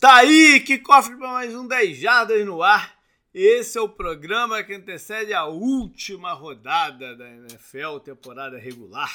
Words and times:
Tá 0.00 0.18
aí, 0.18 0.60
que 0.60 0.78
cofre 0.78 1.16
para 1.16 1.32
mais 1.32 1.52
um 1.52 1.66
10 1.66 1.98
Jardas 1.98 2.46
no 2.46 2.62
ar. 2.62 2.96
Esse 3.34 3.78
é 3.78 3.80
o 3.80 3.88
programa 3.88 4.62
que 4.62 4.72
antecede 4.72 5.34
a 5.34 5.46
última 5.46 6.32
rodada 6.34 7.16
da 7.16 7.28
NFL, 7.28 7.98
temporada 8.04 8.56
regular. 8.56 9.12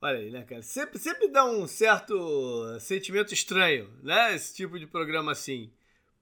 Olha 0.00 0.18
aí, 0.18 0.30
né, 0.30 0.44
cara? 0.44 0.62
Sempre, 0.62 1.00
sempre 1.00 1.26
dá 1.26 1.44
um 1.44 1.66
certo 1.66 2.78
sentimento 2.78 3.34
estranho, 3.34 3.90
né? 4.00 4.32
Esse 4.32 4.54
tipo 4.54 4.78
de 4.78 4.86
programa 4.86 5.32
assim. 5.32 5.72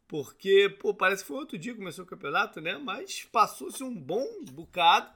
Porque, 0.08 0.74
pô, 0.80 0.94
parece 0.94 1.22
que 1.22 1.28
foi 1.28 1.36
outro 1.36 1.58
dia 1.58 1.72
que 1.72 1.78
começou 1.78 2.06
o 2.06 2.08
campeonato, 2.08 2.62
né? 2.62 2.78
Mas 2.78 3.28
passou-se 3.30 3.84
um 3.84 3.94
bom 3.94 4.26
bocado. 4.50 5.12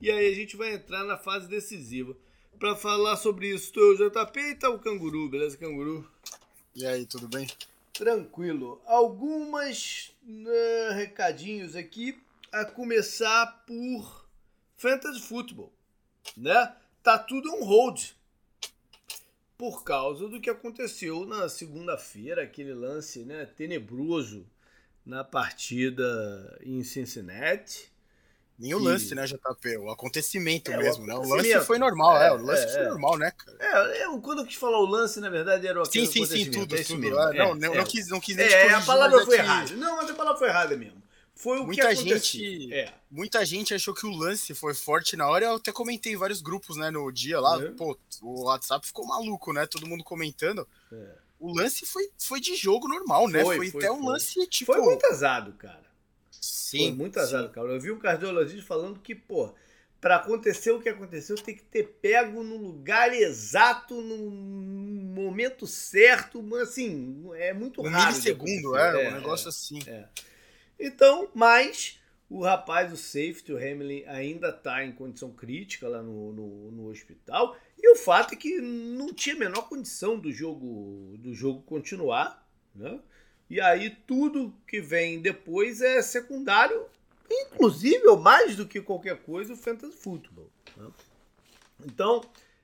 E 0.00 0.10
aí 0.10 0.26
a 0.26 0.34
gente 0.34 0.56
vai 0.56 0.72
entrar 0.72 1.04
na 1.04 1.18
fase 1.18 1.46
decisiva. 1.46 2.16
Para 2.58 2.74
falar 2.74 3.18
sobre 3.18 3.48
isso, 3.48 3.66
estou 3.66 3.92
eu, 3.92 4.10
JP, 4.10 4.40
e 4.40 4.54
tá 4.54 4.70
o 4.70 4.78
Canguru, 4.78 5.28
beleza, 5.28 5.58
Canguru? 5.58 6.10
E 6.74 6.86
aí, 6.86 7.04
tudo 7.04 7.28
bem? 7.28 7.46
Tranquilo. 7.92 8.80
Algumas 8.86 10.14
uh, 10.24 10.94
recadinhos 10.94 11.76
aqui, 11.76 12.20
a 12.52 12.64
começar 12.64 13.64
por 13.66 14.26
Fantasy 14.76 15.20
Football, 15.20 15.72
né? 16.36 16.74
Tá 17.02 17.18
tudo 17.18 17.50
on 17.54 17.64
hold 17.64 18.12
por 19.60 19.84
causa 19.84 20.26
do 20.26 20.40
que 20.40 20.48
aconteceu 20.48 21.26
na 21.26 21.46
segunda-feira, 21.46 22.42
aquele 22.42 22.72
lance, 22.72 23.26
né, 23.26 23.44
tenebroso 23.44 24.46
na 25.04 25.22
partida 25.22 26.58
em 26.62 26.82
Cincinnati. 26.82 27.89
Nem 28.60 28.74
o 28.74 28.78
lance, 28.78 29.14
né, 29.14 29.24
JP? 29.24 29.78
O 29.78 29.90
acontecimento 29.90 30.70
é, 30.70 30.76
mesmo, 30.76 31.04
o 31.04 31.06
né? 31.06 31.14
O 31.14 31.26
lance 31.26 31.60
foi 31.60 31.78
normal, 31.78 32.20
é, 32.20 32.26
é, 32.26 32.32
o 32.32 32.42
lance 32.42 32.64
é, 32.64 32.68
foi 32.68 32.84
normal, 32.84 33.16
né, 33.16 33.30
cara? 33.30 33.56
É, 33.58 34.04
eu, 34.04 34.20
quando 34.20 34.40
eu 34.40 34.46
quis 34.46 34.56
falar 34.56 34.78
o 34.78 34.84
lance, 34.84 35.18
na 35.18 35.30
verdade, 35.30 35.66
era 35.66 35.80
o 35.80 35.84
Sim, 35.86 36.04
sim, 36.04 36.26
sim, 36.26 36.50
tudo, 36.50 36.76
é 36.76 36.84
tudo. 36.84 37.18
Ah, 37.18 37.32
não, 37.32 37.54
não, 37.54 37.74
não, 37.76 37.84
quis, 37.84 38.08
não 38.08 38.20
quis 38.20 38.36
nem 38.36 38.46
É, 38.46 38.74
a 38.74 38.82
palavra 38.82 39.24
foi 39.24 39.38
errada. 39.38 39.74
Não, 39.74 39.96
mas 39.96 40.10
a 40.10 40.14
palavra 40.14 40.38
foi 40.38 40.48
errada 40.48 40.76
mesmo. 40.76 41.00
Foi 41.34 41.58
o 41.58 41.64
muita 41.64 41.88
que 41.88 41.94
gente, 41.96 42.74
é. 42.74 42.92
Muita 43.10 43.46
gente 43.46 43.72
achou 43.72 43.94
que 43.94 44.04
o 44.04 44.10
lance 44.10 44.52
foi 44.52 44.74
forte 44.74 45.16
na 45.16 45.26
hora. 45.26 45.46
Eu 45.46 45.54
até 45.54 45.72
comentei 45.72 46.12
em 46.12 46.16
vários 46.16 46.42
grupos, 46.42 46.76
né, 46.76 46.90
no 46.90 47.10
dia 47.10 47.40
lá. 47.40 47.58
Pô, 47.78 47.96
o 48.20 48.42
WhatsApp 48.44 48.86
ficou 48.86 49.06
maluco, 49.06 49.54
né? 49.54 49.66
Todo 49.66 49.86
mundo 49.86 50.04
comentando. 50.04 50.68
O 51.38 51.50
lance 51.56 51.86
foi, 51.86 52.10
foi 52.18 52.40
de 52.40 52.54
jogo 52.56 52.86
normal, 52.86 53.26
né? 53.26 53.42
Foi, 53.42 53.56
foi, 53.56 53.70
foi 53.70 53.84
até 53.84 53.90
um 53.90 54.04
lance 54.04 54.46
tipo. 54.48 54.70
Foi 54.70 54.82
muito 54.82 55.06
azado, 55.06 55.54
cara. 55.54 55.89
Sim. 56.70 56.88
Foi 56.88 56.96
muito 56.96 57.20
sim. 57.20 57.48
cara. 57.48 57.68
Eu 57.68 57.80
vi 57.80 57.90
um 57.90 57.98
cardiologista 57.98 58.64
falando 58.64 59.00
que, 59.00 59.14
pô, 59.14 59.52
para 60.00 60.16
acontecer 60.16 60.70
o 60.70 60.80
que 60.80 60.88
aconteceu, 60.88 61.34
tem 61.36 61.56
que 61.56 61.64
ter 61.64 61.98
pego 62.00 62.44
no 62.44 62.56
lugar 62.56 63.12
exato, 63.12 64.00
no 64.00 64.30
momento 64.30 65.66
certo, 65.66 66.42
assim, 66.56 67.28
é 67.34 67.52
muito 67.52 67.82
um 67.82 67.88
raro. 67.88 68.12
Milissegundo, 68.12 68.76
é, 68.76 69.04
é, 69.04 69.08
um 69.08 69.14
negócio 69.14 69.46
é, 69.46 69.50
assim. 69.50 69.78
É. 69.86 70.06
Então, 70.78 71.28
mas 71.34 71.98
o 72.28 72.40
rapaz, 72.42 72.92
o 72.92 72.96
safety, 72.96 73.52
o 73.52 73.56
Hamlin, 73.56 74.04
ainda 74.06 74.50
está 74.50 74.84
em 74.84 74.92
condição 74.92 75.32
crítica 75.32 75.88
lá 75.88 76.00
no, 76.00 76.32
no, 76.32 76.70
no, 76.70 76.88
hospital. 76.88 77.56
E 77.76 77.92
o 77.92 77.96
fato 77.96 78.34
é 78.34 78.36
que 78.36 78.60
não 78.60 79.12
tinha 79.12 79.34
a 79.34 79.38
menor 79.38 79.68
condição 79.68 80.16
do 80.16 80.32
jogo, 80.32 81.16
do 81.18 81.34
jogo 81.34 81.62
continuar. 81.62 82.48
Né? 82.72 83.00
E 83.50 83.60
aí 83.60 83.90
tudo 84.06 84.54
que 84.64 84.80
vem 84.80 85.20
depois 85.20 85.82
é 85.82 86.00
secundário, 86.00 86.86
inclusive, 87.28 88.06
ou 88.06 88.16
mais 88.16 88.54
do 88.54 88.64
que 88.64 88.80
qualquer 88.80 89.16
coisa, 89.18 89.52
o 89.52 89.56
fantasy 89.56 89.96
football. 89.96 90.48
Né? 90.76 90.88
Então, 91.84 92.20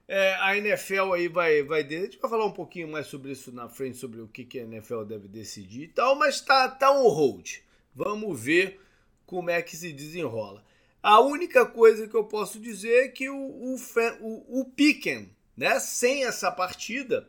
é, 0.06 0.34
a 0.37 0.56
NFL 0.56 1.12
aí 1.12 1.27
vai, 1.27 1.65
vai. 1.65 1.81
A 1.81 1.89
gente 1.89 2.19
vai 2.19 2.31
falar 2.31 2.47
um 2.47 2.53
pouquinho 2.53 2.87
mais 2.87 3.09
sobre 3.09 3.33
isso 3.33 3.51
na 3.51 3.69
frente, 3.69 3.98
sobre 3.98 4.20
o 4.20 4.28
que, 4.28 4.45
que 4.45 4.61
a 4.61 4.62
NFL 4.62 5.03
deve 5.03 5.27
decidir 5.27 5.83
e 5.83 5.89
tal, 5.89 6.15
mas 6.15 6.41
tá, 6.41 6.69
tá 6.69 6.93
on 6.93 7.09
hold. 7.09 7.56
Vamos 7.93 8.41
ver 8.41 8.81
como 9.27 9.50
é 9.50 9.61
que 9.61 9.77
se 9.77 9.93
desenrola. 9.93 10.65
A 11.03 11.21
única 11.21 11.67
coisa 11.67 12.06
que 12.06 12.15
eu 12.15 12.25
posso 12.25 12.61
dizer 12.61 13.06
é 13.06 13.09
que 13.09 13.28
o, 13.28 13.37
o, 13.37 13.77
o, 14.21 14.60
o 14.60 14.65
Piquen, 14.65 15.31
né, 15.56 15.81
sem 15.81 16.25
essa 16.25 16.53
partida, 16.53 17.28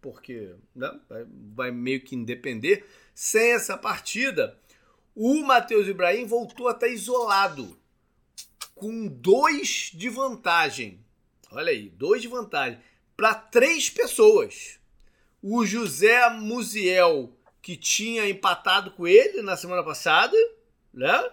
porque 0.00 0.54
né, 0.74 0.98
vai, 1.08 1.26
vai 1.54 1.70
meio 1.70 2.00
que 2.00 2.16
depender, 2.16 2.86
sem 3.14 3.52
essa 3.52 3.76
partida, 3.76 4.58
o 5.14 5.42
Matheus 5.42 5.86
Ibrahim 5.88 6.26
voltou 6.26 6.68
a 6.68 6.72
estar 6.72 6.88
isolado, 6.88 7.78
com 8.74 9.06
dois 9.06 9.90
de 9.94 10.08
vantagem. 10.08 11.04
Olha 11.52 11.70
aí, 11.70 11.90
dois 11.90 12.22
de 12.22 12.28
vantagem 12.28 12.80
para 13.16 13.34
três 13.34 13.90
pessoas. 13.90 14.80
O 15.42 15.66
José 15.66 16.30
Musiel 16.30 17.36
que 17.60 17.76
tinha 17.76 18.28
empatado 18.28 18.90
com 18.92 19.06
ele 19.06 19.42
na 19.42 19.56
semana 19.56 19.82
passada, 19.82 20.36
né? 20.92 21.30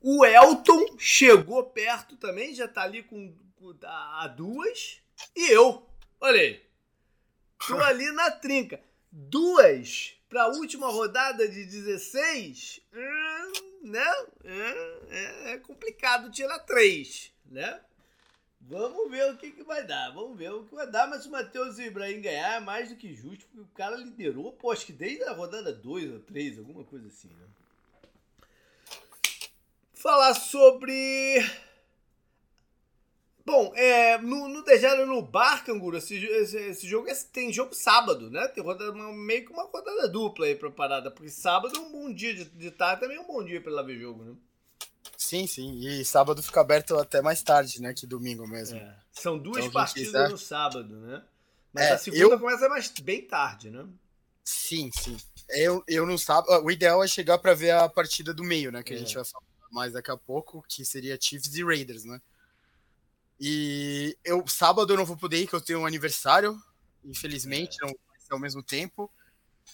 O 0.00 0.24
Elton 0.24 0.96
chegou 0.98 1.62
perto 1.64 2.16
também, 2.16 2.54
já 2.54 2.66
tá 2.66 2.82
ali 2.82 3.02
com, 3.02 3.32
com 3.54 3.74
a 3.84 4.26
duas. 4.26 5.00
E 5.36 5.52
eu, 5.52 5.86
olha 6.20 6.40
aí, 6.40 6.62
tô 7.66 7.78
ali 7.80 8.10
na 8.12 8.30
trinca. 8.30 8.80
Duas 9.10 10.14
para 10.28 10.44
a 10.44 10.48
última 10.48 10.88
rodada 10.88 11.48
de 11.48 11.64
16, 11.64 12.80
hum, 12.94 13.88
né? 13.88 14.26
É, 14.44 15.52
é, 15.52 15.58
complicado 15.58 16.30
tirar 16.30 16.60
três, 16.60 17.32
né? 17.46 17.80
Vamos 18.60 19.10
ver 19.10 19.32
o 19.32 19.36
que, 19.36 19.50
que 19.50 19.64
vai 19.64 19.84
dar. 19.84 20.10
Vamos 20.10 20.38
ver 20.38 20.52
o 20.52 20.64
que 20.64 20.74
vai 20.74 20.88
dar. 20.88 21.08
Mas 21.08 21.26
o 21.26 21.30
Matheus 21.30 21.78
Ibrahim 21.78 22.20
ganhar 22.20 22.56
é 22.56 22.60
mais 22.60 22.90
do 22.90 22.96
que 22.96 23.12
justo, 23.14 23.46
porque 23.46 23.60
o 23.62 23.74
cara 23.74 23.96
liderou, 23.96 24.52
pô, 24.52 24.70
acho 24.70 24.86
que 24.86 24.92
desde 24.92 25.24
a 25.24 25.32
rodada 25.32 25.72
2 25.72 26.12
ou 26.12 26.20
3, 26.20 26.58
alguma 26.58 26.84
coisa 26.84 27.08
assim, 27.08 27.28
né? 27.28 27.46
Falar 29.94 30.34
sobre. 30.34 31.38
Bom, 33.50 33.72
é, 33.74 34.16
no, 34.18 34.46
no 34.46 34.62
Dejado 34.62 35.04
no 35.04 35.20
Bar, 35.20 35.64
Canguru, 35.64 35.96
esse, 35.96 36.14
esse, 36.24 36.56
esse 36.56 36.86
jogo 36.86 37.08
é, 37.08 37.14
tem 37.32 37.52
jogo 37.52 37.74
sábado, 37.74 38.30
né? 38.30 38.46
Tem 38.46 38.62
rodada, 38.62 38.92
meio 38.92 39.44
que 39.44 39.52
uma 39.52 39.64
rodada 39.64 40.08
dupla 40.08 40.46
aí 40.46 40.54
pra 40.54 40.70
parada, 40.70 41.10
porque 41.10 41.28
sábado 41.28 41.76
é 41.76 41.80
um 41.80 41.90
bom 41.90 42.14
dia 42.14 42.32
de, 42.32 42.44
de 42.44 42.70
tarde, 42.70 43.00
também 43.00 43.16
é 43.16 43.20
um 43.20 43.26
bom 43.26 43.44
dia 43.44 43.60
pra 43.60 43.72
lá 43.72 43.82
ver 43.82 43.98
jogo, 43.98 44.22
né? 44.22 44.36
Sim, 45.16 45.48
sim. 45.48 45.80
E 45.80 46.04
sábado 46.04 46.40
fica 46.40 46.60
aberto 46.60 46.96
até 46.96 47.20
mais 47.20 47.42
tarde, 47.42 47.82
né? 47.82 47.92
Que 47.92 48.06
domingo 48.06 48.46
mesmo. 48.46 48.78
É. 48.78 48.96
São 49.10 49.36
duas 49.36 49.64
então, 49.64 49.72
partidas 49.72 50.12
quiser... 50.12 50.28
no 50.28 50.38
sábado, 50.38 50.96
né? 51.00 51.24
Mas 51.72 51.86
é, 51.86 51.92
a 51.92 51.98
segunda 51.98 52.34
eu... 52.34 52.38
começa 52.38 52.68
mais 52.68 52.88
bem 53.02 53.26
tarde, 53.26 53.68
né? 53.68 53.84
Sim, 54.44 54.90
sim. 54.96 55.16
Eu, 55.48 55.82
eu 55.88 56.06
não 56.06 56.16
sábado. 56.16 56.64
O 56.64 56.70
ideal 56.70 57.02
é 57.02 57.08
chegar 57.08 57.38
para 57.38 57.52
ver 57.52 57.72
a 57.72 57.88
partida 57.88 58.32
do 58.32 58.44
meio, 58.44 58.70
né? 58.70 58.80
Que 58.84 58.92
é. 58.92 58.96
a 58.96 58.98
gente 59.00 59.14
vai 59.16 59.24
falar 59.24 59.44
mais 59.72 59.92
daqui 59.92 60.12
a 60.12 60.16
pouco, 60.16 60.64
que 60.68 60.84
seria 60.84 61.18
Chiefs 61.20 61.52
e 61.56 61.64
Raiders, 61.64 62.04
né? 62.04 62.20
E 63.40 64.16
eu 64.22 64.46
sábado 64.46 64.92
eu 64.92 64.96
não 64.98 65.06
vou 65.06 65.16
poder 65.16 65.38
ir, 65.38 65.46
que 65.46 65.54
eu 65.54 65.60
tenho 65.60 65.80
um 65.80 65.86
aniversário. 65.86 66.60
Infelizmente, 67.04 67.78
é. 67.82 67.86
não 67.86 67.94
ao 68.30 68.38
mesmo 68.38 68.62
tempo. 68.62 69.10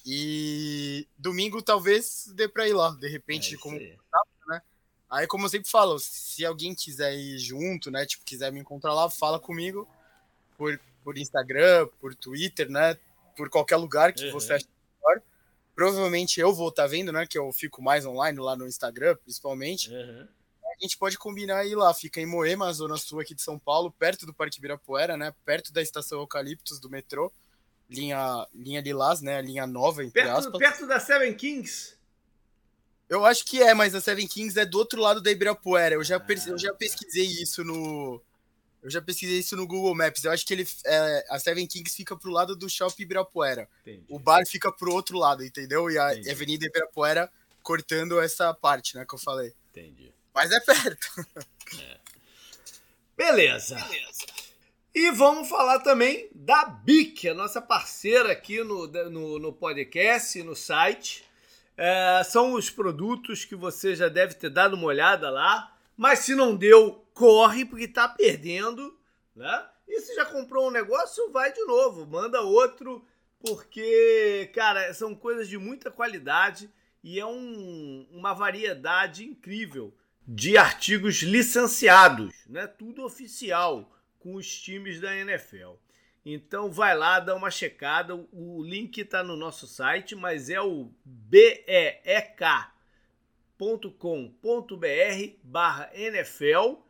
E 0.05 1.07
domingo 1.19 1.61
talvez 1.61 2.33
dê 2.35 2.49
para 2.49 2.69
ir 2.69 2.73
lá, 2.73 2.91
de 2.91 3.09
repente, 3.09 3.55
é 3.55 3.59
como 3.59 3.79
Aí, 5.09 5.27
como 5.27 5.47
eu 5.47 5.49
sempre 5.49 5.71
falo, 5.71 5.99
se 6.01 6.45
alguém 6.45 6.75
quiser 6.75 7.15
ir 7.15 7.39
junto, 7.39 7.91
né? 7.91 8.05
Tipo, 8.05 8.25
quiser 8.25 8.51
me 8.51 8.59
encontrar 8.59 8.93
lá, 8.93 9.09
fala 9.09 9.39
comigo 9.39 9.89
por, 10.59 10.79
por 11.05 11.17
Instagram, 11.17 11.89
por 12.01 12.15
Twitter, 12.15 12.69
né? 12.69 12.99
Por 13.37 13.49
qualquer 13.49 13.77
lugar 13.77 14.13
que 14.13 14.27
uhum. 14.27 14.33
você 14.33 14.55
ache 14.55 14.67
melhor. 15.01 15.23
Provavelmente 15.77 16.41
eu 16.41 16.53
vou 16.53 16.71
estar 16.71 16.83
tá 16.83 16.89
vendo, 16.89 17.13
né? 17.13 17.25
Que 17.25 17.39
eu 17.39 17.53
fico 17.53 17.81
mais 17.81 18.05
online 18.05 18.39
lá 18.41 18.57
no 18.57 18.67
Instagram, 18.67 19.17
principalmente. 19.17 19.93
Uhum. 19.93 20.27
A 20.79 20.85
gente 20.85 20.99
pode 20.99 21.17
combinar 21.19 21.65
ir 21.67 21.75
lá. 21.75 21.93
Fica 21.95 22.21
em 22.21 22.27
Moema, 22.27 22.73
zona 22.73 22.97
sul 22.97 23.21
aqui 23.21 23.35
de 23.35 23.43
São 23.43 23.59
Paulo, 23.59 23.91
perto 23.91 24.27
do 24.27 24.35
Parque 24.35 24.59
Ibirapuera, 24.59 25.17
né? 25.17 25.35
Perto 25.45 25.73
da 25.73 25.81
estação 25.81 26.19
Eucaliptus 26.21 26.79
do 26.79 26.91
metrô. 26.91 27.33
Linha, 27.89 28.47
linha 28.55 28.81
Lilás, 28.81 29.21
né? 29.21 29.41
Linha 29.41 29.67
nova, 29.67 30.03
entre 30.03 30.23
perto, 30.23 30.37
aspas. 30.37 30.59
Perto 30.59 30.87
da 30.87 31.01
Seven 31.01 31.35
Kings? 31.35 31.97
Eu 33.09 33.25
acho 33.25 33.45
que 33.45 33.63
é, 33.63 33.73
mas 33.73 33.95
a 33.95 34.01
Seven 34.01 34.27
Kings 34.27 34.59
é 34.59 34.67
do 34.67 34.79
outro 34.79 35.01
lado 35.01 35.23
da 35.23 35.31
Ibirapuera. 35.31 35.95
Eu 35.95 36.05
já, 36.05 36.23
eu 36.47 36.59
já 36.59 36.75
pesquisei 36.75 37.25
isso 37.25 37.63
no. 37.63 38.21
Eu 38.83 38.91
já 38.91 39.01
pesquisei 39.01 39.39
isso 39.39 39.57
no 39.57 39.67
Google 39.67 39.95
Maps. 39.95 40.25
Eu 40.25 40.33
acho 40.33 40.45
que 40.45 40.53
ele, 40.53 40.69
é, 40.85 41.27
a 41.31 41.39
Seven 41.39 41.67
Kings 41.67 41.95
fica 41.95 42.17
pro 42.17 42.31
lado 42.31 42.55
do 42.55 42.69
Shopping 42.69 43.03
Ibirapuera. 43.03 43.69
Entendi. 43.83 44.05
O 44.09 44.19
bar 44.19 44.45
fica 44.47 44.71
pro 44.71 44.93
outro 44.93 45.19
lado, 45.19 45.45
entendeu? 45.45 45.91
E 45.91 45.99
a 45.99 46.13
Entendi. 46.13 46.31
Avenida 46.31 46.67
Ibirapuera 46.67 47.31
cortando 47.63 48.21
essa 48.21 48.55
parte, 48.55 48.97
né, 48.97 49.05
que 49.05 49.15
eu 49.15 49.19
falei. 49.19 49.53
Entendi. 49.71 50.13
Mas 50.37 50.53
é 50.53 50.61
perto. 50.61 51.27
É. 51.81 51.99
Beleza. 53.17 53.75
Beleza. 53.77 54.27
E 54.95 55.11
vamos 55.11 55.49
falar 55.49 55.81
também 55.81 56.29
da 56.35 56.67
BIC, 56.67 57.31
a 57.31 57.35
nossa 57.35 57.63
parceira 57.63 58.33
aqui 58.33 58.63
no, 58.63 58.87
no, 58.87 59.39
no 59.39 59.51
podcast, 59.51 60.43
no 60.43 60.55
site. 60.55 61.25
É, 61.75 62.23
são 62.23 62.53
os 62.53 62.69
produtos 62.69 63.47
que 63.47 63.57
você 63.57 63.97
já 63.97 64.09
deve 64.09 64.35
ter 64.35 64.51
dado 64.51 64.75
uma 64.75 64.89
olhada 64.89 65.31
lá. 65.31 65.75
Mas 65.97 66.19
se 66.19 66.35
não 66.35 66.55
deu, 66.55 67.03
corre, 67.15 67.65
porque 67.65 67.85
está 67.85 68.07
perdendo. 68.07 68.95
Né? 69.35 69.67
E 69.89 70.03
se 70.03 70.15
já 70.15 70.27
comprou 70.27 70.69
um 70.69 70.71
negócio, 70.71 71.33
vai 71.33 71.51
de 71.51 71.65
novo. 71.65 72.07
Manda 72.07 72.43
outro, 72.43 73.03
porque, 73.41 74.51
cara, 74.55 74.93
são 74.93 75.15
coisas 75.15 75.49
de 75.49 75.57
muita 75.57 75.91
qualidade 75.91 76.71
e 77.03 77.19
é 77.19 77.25
um, 77.25 78.07
uma 78.13 78.35
variedade 78.35 79.25
incrível 79.25 79.95
de 80.27 80.57
artigos 80.59 81.23
licenciados, 81.23 82.35
né? 82.49 82.67
Tudo 82.67 83.05
oficial 83.05 83.93
com 84.19 84.35
os 84.35 84.61
times 84.61 85.01
da 85.01 85.17
NFL. 85.17 85.75
Então 86.25 86.73
vai 86.73 86.97
lá, 86.97 87.21
dá 87.21 87.37
uma 87.37 87.51
checada. 87.51 88.17
O 88.33 88.61
link 88.65 88.99
está 88.99 89.23
no 89.23 89.37
nosso 89.37 89.69
site, 89.69 90.17
mas 90.17 90.51
é 90.51 90.61
o 90.61 90.91
beek.com.br 91.05 91.77
barra 95.45 95.91
NFL. 95.95 96.81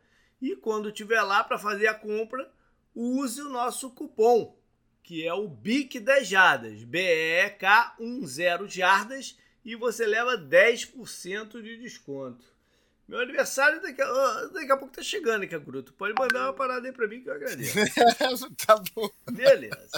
E 0.41 0.55
quando 0.55 0.91
tiver 0.91 1.21
lá 1.21 1.43
para 1.43 1.59
fazer 1.59 1.87
a 1.87 1.93
compra, 1.93 2.51
use 2.95 3.39
o 3.41 3.49
nosso 3.49 3.91
cupom, 3.91 4.57
que 5.03 5.25
é 5.25 5.33
o 5.33 5.47
BIC 5.47 5.99
10 5.99 6.27
jardas, 6.27 6.83
B-E-K 6.83 7.95
10 7.99 8.73
jardas, 8.73 9.37
e 9.63 9.75
você 9.75 10.07
leva 10.07 10.35
10% 10.35 11.61
de 11.61 11.77
desconto. 11.77 12.56
Meu 13.07 13.19
aniversário 13.19 13.81
daqui 13.81 14.01
a, 14.01 14.49
daqui 14.53 14.71
a 14.71 14.77
pouco 14.77 14.93
tá 14.93 15.01
chegando, 15.01 15.43
hein, 15.43 15.49
Canguru? 15.49 15.81
pode 15.97 16.13
mandar 16.19 16.47
uma 16.47 16.53
parada 16.53 16.87
aí 16.87 16.93
pra 16.93 17.07
mim 17.07 17.21
que 17.21 17.29
eu 17.29 17.33
agradeço. 17.33 17.73
tá 18.67 18.75
bom. 18.93 19.09
Beleza. 19.31 19.89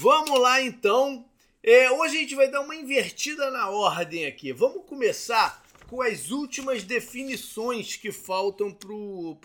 Vamos 0.00 0.40
lá, 0.40 0.60
então. 0.60 1.24
É, 1.62 1.90
hoje 1.90 2.16
a 2.16 2.20
gente 2.20 2.34
vai 2.34 2.50
dar 2.50 2.62
uma 2.62 2.74
invertida 2.74 3.50
na 3.50 3.70
ordem 3.70 4.26
aqui. 4.26 4.52
Vamos 4.52 4.84
começar 4.86 5.62
com 5.86 6.02
as 6.02 6.30
últimas 6.30 6.82
definições 6.82 7.96
que 7.96 8.10
faltam 8.10 8.72
para 8.72 8.92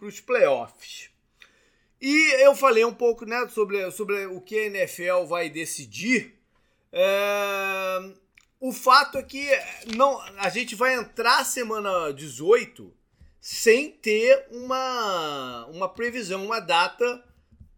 os 0.06 0.20
playoffs. 0.20 1.10
E 2.02 2.44
eu 2.44 2.56
falei 2.56 2.84
um 2.84 2.94
pouco 2.94 3.26
né, 3.26 3.48
sobre, 3.50 3.90
sobre 3.92 4.26
o 4.26 4.42
que 4.42 4.58
a 4.58 4.66
NFL 4.66 5.26
vai 5.28 5.50
decidir. 5.50 6.36
É, 6.92 8.14
o 8.64 8.72
fato 8.72 9.18
é 9.18 9.24
que 9.24 9.46
não, 9.94 10.22
a 10.38 10.48
gente 10.48 10.74
vai 10.74 10.94
entrar 10.94 11.44
semana 11.44 12.14
18 12.14 12.94
sem 13.38 13.92
ter 13.92 14.48
uma, 14.52 15.66
uma 15.66 15.90
previsão, 15.90 16.46
uma 16.46 16.62
data 16.62 17.22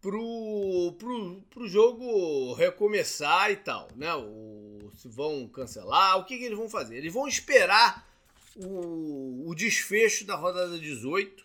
pro, 0.00 0.94
pro, 0.96 1.42
pro 1.50 1.66
jogo 1.66 2.54
recomeçar 2.54 3.50
e 3.50 3.56
tal, 3.56 3.88
né? 3.96 4.14
O, 4.14 4.88
se 4.96 5.08
vão 5.08 5.48
cancelar, 5.48 6.18
o 6.18 6.24
que, 6.24 6.38
que 6.38 6.44
eles 6.44 6.56
vão 6.56 6.68
fazer? 6.68 6.98
Eles 6.98 7.12
vão 7.12 7.26
esperar 7.26 8.08
o, 8.54 9.50
o 9.50 9.54
desfecho 9.56 10.24
da 10.24 10.36
rodada 10.36 10.78
18 10.78 11.44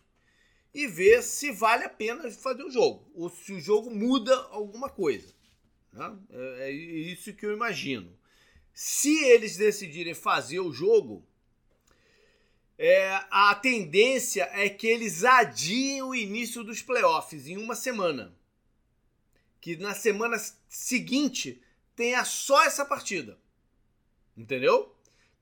e 0.72 0.86
ver 0.86 1.24
se 1.24 1.52
vale 1.52 1.86
a 1.86 1.90
pena 1.90 2.30
fazer 2.30 2.62
o 2.62 2.70
jogo, 2.70 3.10
ou 3.16 3.28
se 3.28 3.54
o 3.54 3.60
jogo 3.60 3.90
muda 3.90 4.36
alguma 4.52 4.88
coisa. 4.88 5.34
Né? 5.92 6.16
É, 6.30 6.70
é 6.70 6.72
isso 6.72 7.34
que 7.34 7.44
eu 7.44 7.54
imagino. 7.54 8.21
Se 8.84 9.26
eles 9.26 9.58
decidirem 9.58 10.16
fazer 10.16 10.60
o 10.60 10.74
jogo, 10.74 11.24
é, 12.80 13.12
a 13.30 13.54
tendência 13.54 14.50
é 14.54 14.70
que 14.70 14.88
eles 14.88 15.24
adiem 15.24 16.02
o 16.02 16.16
início 16.16 16.64
dos 16.64 16.82
playoffs 16.82 17.46
em 17.46 17.58
uma 17.58 17.76
semana. 17.76 18.36
Que 19.62 19.78
na 19.78 19.94
semana 19.94 20.36
seguinte 20.68 21.62
tenha 21.96 22.26
só 22.26 22.64
essa 22.64 22.84
partida. 22.84 23.38
Entendeu? 24.36 24.96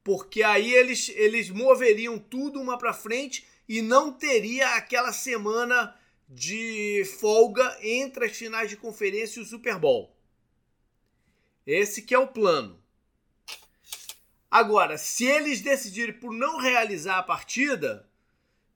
Porque 0.04 0.44
aí 0.44 0.74
eles, 0.74 1.08
eles 1.08 1.50
moveriam 1.50 2.20
tudo 2.20 2.60
uma 2.60 2.78
para 2.78 2.92
frente 2.92 3.48
e 3.70 3.82
não 3.82 4.12
teria 4.12 4.76
aquela 4.76 5.14
semana 5.14 5.98
de 6.28 7.06
folga 7.22 7.80
entre 7.82 8.26
as 8.26 8.36
finais 8.36 8.70
de 8.70 8.76
conferência 8.76 9.40
e 9.40 9.44
o 9.44 9.46
Super 9.46 9.80
Bowl. 9.80 10.14
Esse 11.66 12.02
que 12.02 12.14
é 12.14 12.20
o 12.20 12.28
plano. 12.28 12.80
Agora, 14.50 14.98
se 14.98 15.26
eles 15.26 15.62
decidirem 15.62 16.14
por 16.14 16.34
não 16.34 16.58
realizar 16.58 17.20
a 17.20 17.24
partida, 17.24 18.06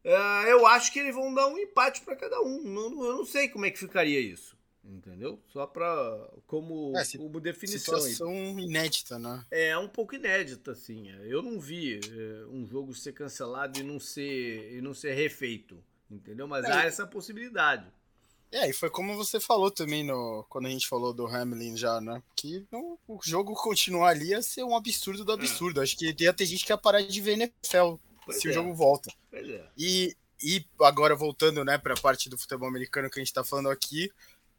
uh, 0.05 0.47
eu 0.47 0.67
acho 0.67 0.91
que 0.91 0.99
eles 0.99 1.15
vão 1.15 1.33
dar 1.33 1.47
um 1.47 1.57
empate 1.57 2.01
para 2.01 2.15
cada 2.15 2.41
um. 2.41 2.63
Eu 3.03 3.17
não 3.17 3.25
sei 3.25 3.47
como 3.49 3.65
é 3.65 3.71
que 3.71 3.79
ficaria 3.79 4.19
isso. 4.19 4.55
Entendeu? 4.85 5.41
Só 5.47 5.65
para 5.65 6.29
como, 6.45 6.91
é, 6.97 7.17
como 7.17 7.39
definição. 7.39 7.97
Situação 7.99 8.29
aí. 8.29 8.65
inédita, 8.65 9.17
né? 9.17 9.45
É 9.49 9.77
um 9.77 9.87
pouco 9.87 10.13
inédita, 10.13 10.71
assim. 10.73 11.09
Eu 11.23 11.41
não 11.41 11.57
vi 11.57 11.99
é, 11.99 12.45
um 12.47 12.67
jogo 12.67 12.93
ser 12.93 13.13
cancelado 13.13 13.79
e 13.79 13.83
não 13.83 13.97
ser, 13.97 14.73
e 14.73 14.81
não 14.81 14.93
ser 14.93 15.13
refeito. 15.13 15.81
Entendeu? 16.11 16.47
Mas 16.49 16.65
é. 16.65 16.71
há 16.71 16.83
essa 16.83 17.07
possibilidade. 17.07 17.87
É, 18.53 18.69
e 18.69 18.73
foi 18.73 18.87
como 18.87 19.17
você 19.17 19.39
falou 19.39 19.71
também 19.71 20.03
no, 20.03 20.45
quando 20.47 20.67
a 20.67 20.69
gente 20.69 20.87
falou 20.87 21.11
do 21.11 21.25
Hamlin 21.25 21.75
já, 21.75 21.99
né? 21.99 22.21
Que 22.35 22.63
não, 22.71 22.99
o 23.07 23.19
jogo 23.23 23.55
continuar 23.55 24.09
ali 24.09 24.27
ia 24.27 24.43
ser 24.43 24.63
um 24.63 24.75
absurdo 24.75 25.25
do 25.25 25.31
é. 25.31 25.35
absurdo. 25.35 25.81
Acho 25.81 25.97
que 25.97 26.15
ia 26.19 26.31
ter 26.31 26.45
gente 26.45 26.63
que 26.63 26.71
ia 26.71 26.77
parar 26.77 27.01
de 27.01 27.19
ver 27.19 27.33
NFL 27.33 27.95
pois 28.23 28.39
se 28.39 28.47
é. 28.47 28.51
o 28.51 28.53
jogo 28.53 28.71
volta. 28.75 29.11
Pois 29.31 29.49
é. 29.49 29.65
E, 29.75 30.15
e 30.39 30.63
agora 30.81 31.15
voltando, 31.15 31.65
né, 31.65 31.79
pra 31.79 31.95
parte 31.95 32.29
do 32.29 32.37
futebol 32.37 32.69
americano 32.69 33.09
que 33.09 33.19
a 33.19 33.23
gente 33.23 33.33
tá 33.33 33.43
falando 33.43 33.71
aqui, 33.71 34.11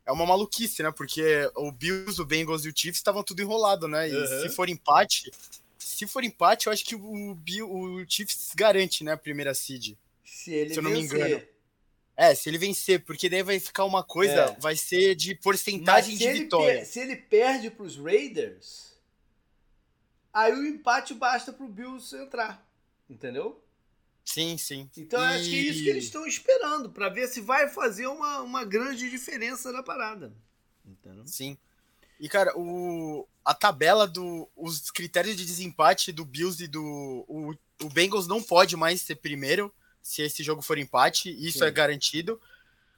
é 0.04 0.10
uma 0.10 0.26
maluquice, 0.26 0.82
né? 0.82 0.90
Porque 0.90 1.48
o 1.54 1.70
Bills, 1.70 2.20
o 2.20 2.26
Bengals 2.26 2.64
e 2.64 2.70
o 2.70 2.74
Chiefs 2.76 2.98
estavam 2.98 3.22
tudo 3.22 3.42
enrolado, 3.42 3.86
né? 3.86 4.10
E 4.10 4.16
uhum. 4.16 4.42
se 4.42 4.48
for 4.48 4.68
empate, 4.68 5.30
se 5.78 6.04
for 6.06 6.24
empate, 6.24 6.66
eu 6.66 6.72
acho 6.72 6.84
que 6.84 6.96
o, 6.96 7.34
Bill, 7.36 7.70
o 7.70 8.04
Chiefs 8.08 8.50
garante, 8.56 9.04
né, 9.04 9.12
a 9.12 9.16
primeira 9.16 9.54
seed. 9.54 9.94
Se 10.24 10.52
ele 10.52 10.74
se 10.74 10.80
eu 10.80 10.82
não 10.82 10.90
me 10.90 11.00
engano. 11.00 11.53
É, 12.16 12.34
se 12.34 12.48
ele 12.48 12.58
vencer, 12.58 13.04
porque 13.04 13.28
daí 13.28 13.42
vai 13.42 13.58
ficar 13.58 13.84
uma 13.84 14.02
coisa, 14.02 14.32
é. 14.32 14.60
vai 14.60 14.76
ser 14.76 15.14
de 15.16 15.34
porcentagem 15.34 16.16
de 16.16 16.32
vitória. 16.32 16.84
se 16.84 17.00
ele 17.00 17.16
perde 17.16 17.70
para 17.70 17.84
os 17.84 17.96
Raiders, 17.96 18.92
aí 20.32 20.52
o 20.52 20.64
empate 20.64 21.12
basta 21.12 21.52
para 21.52 21.66
o 21.66 21.68
Bills 21.68 22.14
entrar, 22.16 22.64
entendeu? 23.10 23.60
Sim, 24.24 24.56
sim. 24.56 24.88
Então 24.96 25.20
e... 25.20 25.34
acho 25.34 25.50
que 25.50 25.56
é 25.56 25.62
isso 25.62 25.82
que 25.82 25.88
eles 25.88 26.04
estão 26.04 26.26
esperando, 26.26 26.90
para 26.90 27.08
ver 27.08 27.26
se 27.28 27.40
vai 27.40 27.68
fazer 27.68 28.06
uma, 28.06 28.40
uma 28.40 28.64
grande 28.64 29.10
diferença 29.10 29.72
na 29.72 29.82
parada. 29.82 30.32
Entendeu? 30.84 31.26
Sim. 31.26 31.58
E, 32.20 32.28
cara, 32.28 32.56
o, 32.56 33.26
a 33.44 33.52
tabela 33.52 34.06
do. 34.06 34.48
Os 34.56 34.90
critérios 34.90 35.36
de 35.36 35.44
desempate 35.44 36.12
do 36.12 36.24
Bills 36.24 36.62
e 36.62 36.68
do. 36.68 36.82
O, 37.28 37.54
o 37.82 37.88
Bengals 37.88 38.26
não 38.26 38.42
pode 38.42 38.76
mais 38.76 39.00
ser 39.02 39.16
primeiro 39.16 39.74
se 40.04 40.22
esse 40.22 40.44
jogo 40.44 40.60
for 40.60 40.78
empate, 40.78 41.30
isso 41.30 41.60
Sim. 41.60 41.64
é 41.64 41.70
garantido. 41.70 42.38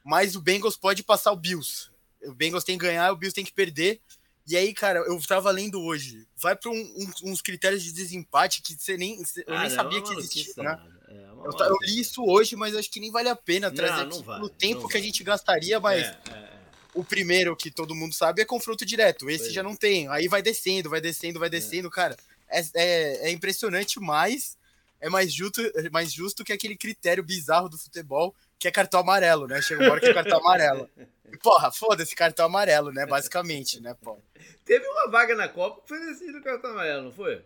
Mas 0.04 0.34
o 0.34 0.40
Bengals 0.40 0.76
pode 0.76 1.04
passar 1.04 1.30
o 1.30 1.36
Bills. 1.36 1.88
O 2.24 2.34
Bengals 2.34 2.64
tem 2.64 2.76
que 2.76 2.84
ganhar, 2.84 3.12
o 3.12 3.16
Bills 3.16 3.34
tem 3.34 3.44
que 3.44 3.52
perder. 3.52 4.00
E 4.46 4.56
aí, 4.56 4.74
cara, 4.74 5.00
eu 5.00 5.20
tava 5.26 5.50
lendo 5.50 5.80
hoje. 5.80 6.26
Vai 6.36 6.56
para 6.56 6.70
um, 6.70 6.74
um, 6.74 7.30
uns 7.30 7.40
critérios 7.40 7.82
de 7.82 7.92
desempate 7.92 8.60
que 8.60 8.74
você 8.74 8.96
nem, 8.96 9.22
eu 9.46 9.54
ah, 9.54 9.60
nem 9.60 9.70
sabia 9.70 10.02
que 10.02 10.12
existia, 10.12 10.52
né? 10.62 10.80
É 11.08 11.12
eu, 11.12 11.66
eu, 11.66 11.76
li 11.82 12.00
isso 12.00 12.24
hoje, 12.24 12.56
mas 12.56 12.74
acho 12.74 12.90
que 12.90 12.98
nem 12.98 13.10
vale 13.10 13.28
a 13.28 13.36
pena 13.36 13.70
trazer 13.70 14.04
não, 14.04 14.16
não 14.16 14.22
vale, 14.22 14.42
no 14.42 14.48
tempo 14.48 14.88
que 14.88 14.94
vai. 14.94 15.02
a 15.02 15.04
gente 15.04 15.22
gastaria, 15.22 15.78
mas 15.78 16.04
é, 16.04 16.18
é, 16.28 16.32
é. 16.32 16.52
o 16.92 17.04
primeiro 17.04 17.56
que 17.56 17.70
todo 17.70 17.94
mundo 17.94 18.14
sabe 18.14 18.42
é 18.42 18.44
confronto 18.44 18.84
direto. 18.84 19.30
Esse 19.30 19.50
já 19.50 19.62
não 19.62 19.76
tem. 19.76 20.08
Aí 20.08 20.26
vai 20.26 20.42
descendo, 20.42 20.90
vai 20.90 21.00
descendo, 21.00 21.38
vai 21.38 21.48
é. 21.48 21.50
descendo, 21.50 21.88
cara. 21.88 22.16
É, 22.48 22.60
é, 22.74 23.28
é 23.28 23.30
impressionante, 23.30 24.00
mas 24.00 24.56
é 25.00 25.08
mais 25.08 25.32
justo, 25.32 25.60
é 25.60 25.90
mais 25.90 26.12
justo 26.12 26.44
que 26.44 26.52
aquele 26.52 26.76
critério 26.76 27.22
bizarro 27.22 27.68
do 27.68 27.78
futebol 27.78 28.34
que 28.58 28.68
é 28.68 28.70
cartão 28.70 29.00
amarelo, 29.00 29.46
né? 29.46 29.60
Chega 29.60 29.82
uma 29.82 29.92
hora 29.92 30.00
que 30.00 30.06
é 30.06 30.14
cartão 30.14 30.38
amarelo. 30.38 30.88
E, 31.30 31.36
porra, 31.38 31.70
foda-se 31.70 32.14
cartão 32.14 32.46
amarelo, 32.46 32.92
né? 32.92 33.04
Basicamente, 33.06 33.80
né, 33.80 33.94
pô? 34.02 34.18
Teve 34.64 34.86
uma 34.86 35.10
vaga 35.10 35.34
na 35.34 35.48
Copa 35.48 35.82
que 35.82 35.88
foi 35.88 36.00
decidido 36.06 36.42
cartão 36.42 36.70
amarelo, 36.70 37.04
não 37.04 37.12
foi? 37.12 37.44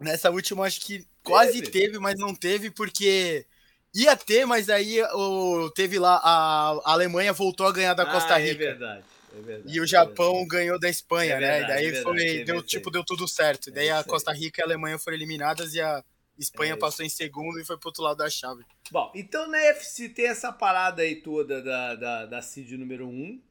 Nessa 0.00 0.30
última, 0.30 0.64
acho 0.64 0.80
que 0.80 1.06
quase 1.22 1.62
teve, 1.62 1.70
teve 1.70 1.98
mas 1.98 2.18
não 2.18 2.34
teve, 2.34 2.70
porque 2.70 3.46
ia 3.94 4.16
ter, 4.16 4.44
mas 4.44 4.68
aí 4.68 5.02
o, 5.02 5.70
teve 5.70 5.98
lá, 5.98 6.20
a, 6.22 6.92
Alemanha 6.92 7.32
voltou 7.32 7.66
a 7.66 7.72
ganhar 7.72 7.94
da 7.94 8.04
Costa 8.04 8.36
Rica. 8.36 8.62
Ah, 8.62 8.66
é 8.66 8.68
verdade. 8.68 9.04
É 9.36 9.40
verdade, 9.40 9.76
e 9.76 9.80
o 9.80 9.86
Japão 9.86 10.40
é 10.40 10.46
ganhou 10.46 10.78
da 10.78 10.88
Espanha, 10.88 11.34
é 11.34 11.38
verdade, 11.38 11.60
né? 11.60 11.64
E 11.64 11.68
daí 11.68 11.98
é 11.98 12.02
foi, 12.02 12.44
deu, 12.44 12.62
tipo, 12.62 12.90
deu 12.90 13.04
tudo 13.04 13.26
certo. 13.26 13.68
E 13.68 13.72
daí 13.72 13.90
a 13.90 14.04
Costa 14.04 14.32
Rica 14.32 14.60
e 14.60 14.62
a 14.62 14.66
Alemanha 14.66 14.98
foram 14.98 15.16
eliminadas 15.16 15.74
e 15.74 15.80
a 15.80 16.04
Espanha 16.38 16.76
passou 16.76 17.04
em 17.04 17.08
segundo 17.08 17.60
e 17.60 17.64
foi 17.64 17.78
pro 17.78 17.88
outro 17.88 18.02
lado 18.02 18.18
da 18.18 18.30
chave. 18.30 18.64
Bom, 18.90 19.10
então 19.14 19.48
na 19.48 19.58
FC 19.58 20.08
tem 20.08 20.26
essa 20.26 20.52
parada 20.52 21.02
aí 21.02 21.16
toda 21.16 21.62
da, 21.62 21.94
da, 21.94 22.26
da 22.26 22.42
seed 22.42 22.72
número 22.72 23.06
1. 23.06 23.10
Um. 23.10 23.42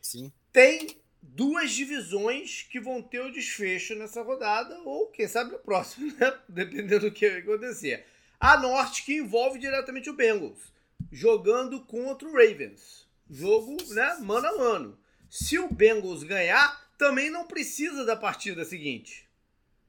Sim. 0.00 0.32
Tem 0.52 1.00
duas 1.20 1.72
divisões 1.72 2.62
que 2.62 2.78
vão 2.78 3.02
ter 3.02 3.20
o 3.20 3.32
desfecho 3.32 3.94
nessa 3.94 4.22
rodada, 4.22 4.78
ou 4.84 5.08
quem 5.08 5.26
sabe 5.26 5.52
no 5.52 5.58
próximo, 5.58 6.12
né? 6.18 6.38
Dependendo 6.48 7.08
do 7.08 7.12
que 7.12 7.26
acontecer. 7.26 8.06
A 8.38 8.58
Norte, 8.58 9.04
que 9.04 9.16
envolve 9.16 9.58
diretamente 9.58 10.10
o 10.10 10.14
Bengals, 10.14 10.72
jogando 11.10 11.80
contra 11.80 12.28
o 12.28 12.32
Ravens. 12.32 13.08
Jogo, 13.30 13.76
né, 13.94 14.18
mano 14.20 14.46
a 14.46 14.58
mano. 14.58 14.98
Se 15.34 15.58
o 15.58 15.68
Bengals 15.68 16.22
ganhar, 16.22 16.80
também 16.96 17.28
não 17.28 17.44
precisa 17.44 18.04
da 18.04 18.14
partida 18.14 18.64
seguinte. 18.64 19.28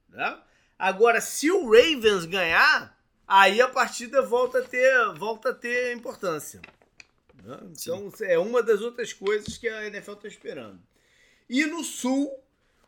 Né? 0.08 0.40
Agora, 0.76 1.20
se 1.20 1.52
o 1.52 1.70
Ravens 1.70 2.24
ganhar, 2.24 3.00
aí 3.28 3.60
a 3.60 3.68
partida 3.68 4.22
volta 4.22 4.58
a 4.58 4.62
ter, 4.62 5.14
volta 5.14 5.50
a 5.50 5.54
ter 5.54 5.94
importância. 5.94 6.60
Né? 7.44 7.60
Então 7.70 8.10
Sim. 8.10 8.24
é 8.24 8.36
uma 8.36 8.60
das 8.60 8.80
outras 8.80 9.12
coisas 9.12 9.56
que 9.56 9.68
a 9.68 9.86
NFL 9.86 10.14
está 10.14 10.26
esperando. 10.26 10.80
E 11.48 11.64
no 11.64 11.84
Sul, 11.84 12.28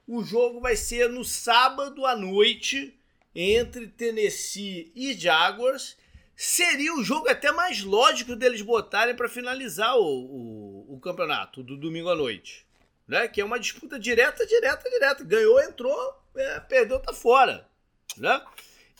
o 0.05 0.25
jogo 0.25 0.61
vai 0.61 0.75
ser 0.75 1.09
no 1.09 1.25
sábado 1.25 2.05
à 2.05 2.17
noite 2.17 2.99
entre 3.37 3.87
Tennessee 3.87 4.91
e 4.97 5.15
Jaguars. 5.15 5.97
Seria 6.35 6.93
o 6.93 7.05
jogo 7.05 7.29
até 7.29 7.53
mais 7.53 7.85
lógico 7.85 8.35
deles 8.35 8.63
botarem 8.63 9.15
para 9.15 9.29
finalizar 9.29 9.97
o, 9.97 10.03
o, 10.03 10.78
o, 10.95 11.01
campeonato 11.01 11.63
do 11.63 11.77
domingo 11.77 12.09
à 12.09 12.15
noite. 12.15 12.67
Né? 13.07 13.29
Que 13.29 13.41
é 13.41 13.45
uma 13.45 13.59
disputa 13.59 13.99
direta, 13.99 14.47
direta, 14.47 14.89
direta. 14.91 15.25
Ganhou, 15.25 15.61
entrou, 15.61 16.15
é, 16.37 16.61
perdeu, 16.61 17.01
tá 17.01 17.13
fora. 17.13 17.69
Né? 18.17 18.43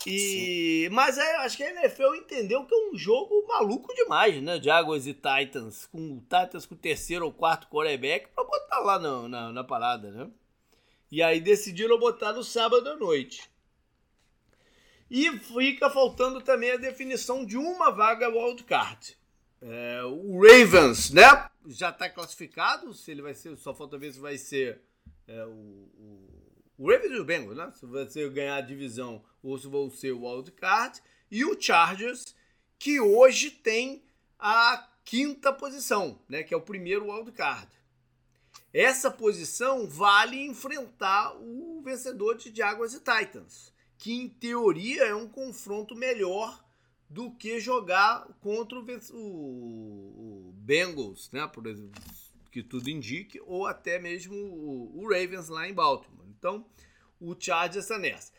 E, 0.07 0.87
mas 0.91 1.17
é, 1.17 1.35
acho 1.37 1.57
que 1.57 1.63
a 1.63 1.71
NFL 1.71 2.15
entendeu 2.15 2.65
que 2.65 2.73
é 2.73 2.89
um 2.89 2.97
jogo 2.97 3.45
maluco 3.47 3.93
demais, 3.93 4.41
né? 4.41 4.61
Jaguars 4.61 5.05
e 5.05 5.13
Titans, 5.13 5.87
com 5.87 6.17
o 6.17 6.21
Titans 6.21 6.65
com 6.65 6.73
o 6.73 6.77
terceiro 6.77 7.25
ou 7.25 7.33
quarto 7.33 7.67
quarterback 7.67 8.29
para 8.33 8.43
botar 8.45 8.79
lá 8.79 8.97
no, 8.97 9.27
na, 9.27 9.51
na 9.51 9.63
parada, 9.63 10.09
né? 10.09 10.29
E 11.11 11.21
aí 11.21 11.41
decidiram 11.41 11.99
botar 11.99 12.31
no 12.31 12.43
sábado 12.43 12.87
à 12.89 12.95
noite. 12.95 13.49
E 15.11 15.31
fica 15.39 15.89
faltando 15.89 16.39
também 16.41 16.71
a 16.71 16.77
definição 16.77 17.43
de 17.43 17.57
uma 17.57 17.91
vaga 17.91 18.29
wildcard. 18.29 19.17
É, 19.61 20.01
o 20.03 20.41
Ravens, 20.41 21.11
né? 21.11 21.49
Já 21.67 21.89
está 21.89 22.09
classificado. 22.09 22.93
Se 22.93 23.11
ele 23.11 23.21
vai 23.21 23.33
ser, 23.33 23.55
só 23.57 23.73
falta 23.73 23.97
ver 23.97 24.13
se 24.13 24.19
vai 24.19 24.37
ser 24.37 24.81
é, 25.27 25.45
o, 25.45 25.49
o, 25.49 26.53
o, 26.77 26.91
Ravens 26.91 27.11
e 27.11 27.19
o 27.19 27.25
Bengals, 27.25 27.57
né? 27.57 27.71
Se 27.75 27.85
vai 27.85 28.07
ser 28.07 28.29
ganhar 28.31 28.55
a 28.55 28.61
divisão 28.61 29.23
ou 29.43 29.57
se 29.57 29.67
vão 29.67 29.89
ser 29.89 30.11
o 30.11 30.25
wildcard. 30.25 31.01
E 31.29 31.43
o 31.45 31.59
Chargers, 31.59 32.35
que 32.77 32.99
hoje 32.99 33.51
tem 33.51 34.03
a 34.37 34.87
quinta 35.03 35.51
posição, 35.51 36.21
né? 36.29 36.43
Que 36.43 36.53
é 36.53 36.57
o 36.57 36.61
primeiro 36.61 37.11
wildcard. 37.11 37.69
Essa 38.73 39.09
posição 39.09 39.87
vale 39.87 40.39
enfrentar 40.45 41.35
o 41.35 41.81
vencedor 41.83 42.37
de 42.37 42.55
Jaguars 42.55 42.93
e 42.93 42.99
Titans, 42.99 43.73
que 43.97 44.13
em 44.13 44.29
teoria 44.29 45.05
é 45.05 45.15
um 45.15 45.27
confronto 45.27 45.95
melhor 45.95 46.63
do 47.09 47.31
que 47.31 47.59
jogar 47.59 48.27
contra 48.39 48.77
o, 48.77 48.83
o, 49.13 50.49
o 50.49 50.53
Bengals, 50.57 51.31
né? 51.31 51.47
Por 51.47 51.65
exemplo, 51.65 52.01
que 52.51 52.61
tudo 52.61 52.89
indique, 52.89 53.41
ou 53.45 53.65
até 53.65 53.97
mesmo 53.97 54.35
o, 54.35 55.01
o 55.01 55.09
Ravens 55.09 55.49
lá 55.49 55.67
em 55.67 55.73
Baltimore. 55.73 56.27
Então, 56.37 56.65
o 57.19 57.35
Chargers 57.37 57.85
está 57.85 57.97
nessa. 57.97 58.31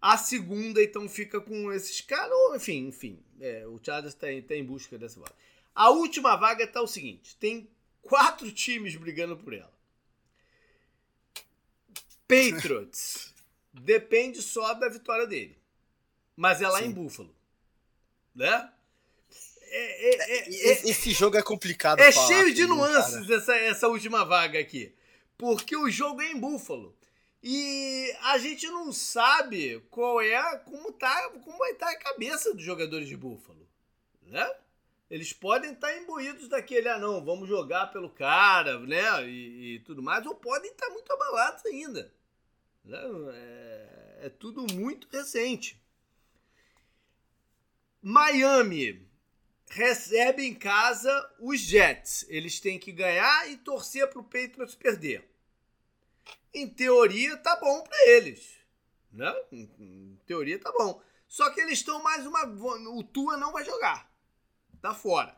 A 0.00 0.16
segunda, 0.18 0.82
então, 0.82 1.08
fica 1.08 1.40
com 1.40 1.72
esses 1.72 2.00
caras, 2.00 2.36
enfim, 2.54 2.88
enfim, 2.88 3.18
é, 3.40 3.66
o 3.66 3.80
Chargers 3.82 4.14
está 4.14 4.30
em, 4.32 4.42
tá 4.42 4.54
em 4.54 4.64
busca 4.64 4.98
dessa 4.98 5.20
vaga. 5.20 5.34
A 5.74 5.90
última 5.90 6.36
vaga 6.36 6.64
está 6.64 6.80
o 6.80 6.86
seguinte: 6.86 7.36
tem 7.36 7.68
quatro 8.02 8.50
times 8.50 8.96
brigando 8.96 9.36
por 9.36 9.52
ela. 9.52 9.72
Patriots 12.26 13.32
depende 13.72 14.42
só 14.42 14.74
da 14.74 14.88
vitória 14.88 15.26
dele. 15.26 15.56
Mas 16.34 16.60
é 16.60 16.68
lá 16.68 16.80
Sim. 16.80 16.86
em 16.86 16.92
Buffalo. 16.92 17.35
Né? 18.36 18.70
É, 19.68 20.14
é, 20.14 20.38
é, 20.38 20.70
é 20.70 20.72
esse 20.72 21.10
jogo 21.10 21.36
é 21.36 21.42
complicado. 21.42 21.98
É 22.00 22.12
cheio 22.12 22.54
de 22.54 22.66
nuances 22.66 23.28
essa, 23.28 23.56
essa 23.56 23.88
última 23.88 24.24
vaga 24.24 24.60
aqui. 24.60 24.94
Porque 25.36 25.76
o 25.76 25.90
jogo 25.90 26.20
é 26.20 26.30
em 26.30 26.38
Buffalo. 26.38 26.94
E 27.42 28.14
a 28.22 28.38
gente 28.38 28.66
não 28.66 28.92
sabe 28.92 29.80
qual 29.90 30.20
é, 30.20 30.58
como, 30.58 30.92
tá, 30.92 31.30
como 31.44 31.58
vai 31.58 31.72
estar 31.72 31.86
tá 31.86 31.92
a 31.92 31.98
cabeça 31.98 32.52
dos 32.52 32.62
jogadores 32.62 33.08
de 33.08 33.16
Buffalo. 33.16 33.66
Né? 34.22 34.54
Eles 35.10 35.32
podem 35.32 35.72
estar 35.72 35.88
tá 35.88 35.96
imbuídos 35.96 36.48
daquele, 36.48 36.88
ah 36.88 36.98
não, 36.98 37.24
vamos 37.24 37.48
jogar 37.48 37.86
pelo 37.92 38.10
cara, 38.10 38.80
né? 38.80 39.28
E, 39.28 39.76
e 39.76 39.78
tudo 39.80 40.02
mais, 40.02 40.26
ou 40.26 40.34
podem 40.34 40.70
estar 40.70 40.86
tá 40.86 40.92
muito 40.92 41.12
abalados 41.12 41.64
ainda. 41.64 42.12
É, 42.88 44.18
é 44.22 44.28
tudo 44.28 44.66
muito 44.74 45.08
recente. 45.10 45.80
Miami 48.08 49.04
recebe 49.68 50.46
em 50.46 50.54
casa 50.54 51.10
os 51.40 51.58
Jets. 51.58 52.24
Eles 52.28 52.60
têm 52.60 52.78
que 52.78 52.92
ganhar 52.92 53.50
e 53.50 53.56
torcer 53.56 54.08
para 54.08 54.20
o 54.20 54.24
Patriots 54.24 54.76
perder. 54.76 55.28
Em 56.54 56.68
teoria, 56.68 57.36
tá 57.38 57.56
bom 57.56 57.82
para 57.82 58.08
eles. 58.10 58.58
Né? 59.10 59.34
Em 59.50 60.20
teoria, 60.24 60.56
tá 60.56 60.70
bom. 60.70 61.02
Só 61.26 61.50
que 61.50 61.60
eles 61.60 61.80
estão 61.80 62.00
mais 62.00 62.24
uma. 62.24 62.44
O 62.46 63.02
Tua 63.02 63.36
não 63.36 63.52
vai 63.52 63.64
jogar. 63.64 64.08
Tá 64.80 64.94
fora. 64.94 65.36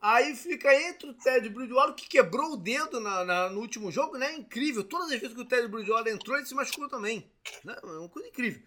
Aí 0.00 0.36
fica 0.36 0.72
entre 0.80 1.10
o 1.10 1.14
Ted 1.14 1.48
Bridgewater, 1.48 1.96
que 1.96 2.06
quebrou 2.06 2.52
o 2.52 2.56
dedo 2.56 3.00
na, 3.00 3.24
na, 3.24 3.50
no 3.50 3.58
último 3.58 3.90
jogo, 3.90 4.16
né? 4.16 4.36
Incrível. 4.36 4.84
Todas 4.84 5.10
as 5.10 5.18
vezes 5.18 5.34
que 5.34 5.42
o 5.42 5.48
Ted 5.48 5.66
Bridgewater 5.66 6.14
entrou, 6.14 6.36
ele 6.36 6.46
se 6.46 6.54
machucou 6.54 6.88
também. 6.88 7.28
Né? 7.64 7.76
É 7.82 7.86
uma 7.86 8.08
coisa 8.08 8.28
incrível. 8.28 8.62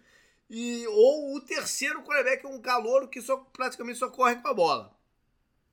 E, 0.50 0.86
ou 0.86 1.36
o 1.36 1.40
terceiro 1.40 2.02
quarterback 2.02 2.44
é 2.44 2.48
um 2.48 2.60
calouro 2.60 3.08
que 3.08 3.20
só, 3.20 3.36
praticamente 3.36 3.98
só 3.98 4.08
corre 4.08 4.36
com 4.36 4.48
a 4.48 4.54
bola. 4.54 4.98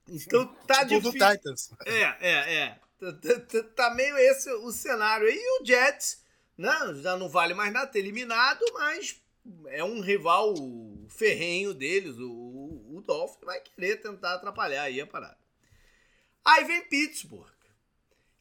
Então 0.08 0.46
tá 0.68 0.86
tipo 0.86 1.12
difícil. 1.12 1.30
Titans. 1.30 1.72
É, 1.86 2.02
é, 2.20 2.56
é. 2.56 2.80
Tá, 3.00 3.14
tá, 3.14 3.40
tá, 3.40 3.64
tá, 3.76 3.94
meio 3.96 4.18
esse 4.18 4.52
o 4.52 4.72
cenário 4.72 5.28
aí. 5.28 5.36
E 5.36 5.62
o 5.62 5.66
Jets, 5.66 6.24
né? 6.58 6.74
Já 7.02 7.18
não 7.18 7.30
vale 7.30 7.54
mais 7.54 7.72
nada 7.74 7.88
ter 7.88 8.00
eliminado, 8.00 8.64
mas 8.74 9.22
é 9.68 9.84
um 9.84 10.02
rival 10.02 10.54
ferrenho 11.10 11.74
deles. 11.74 12.18
O, 12.18 12.30
o, 12.30 12.98
o 12.98 13.02
Dolphin 13.02 13.46
vai 13.46 13.60
querer 13.62 14.02
tentar 14.02 14.36
atrapalhar 14.36 14.84
aí 14.84 15.00
a 15.02 15.08
parada. 15.08 15.38
Aí 16.44 16.64
vem 16.66 16.88
Pittsburgh, 16.88 17.50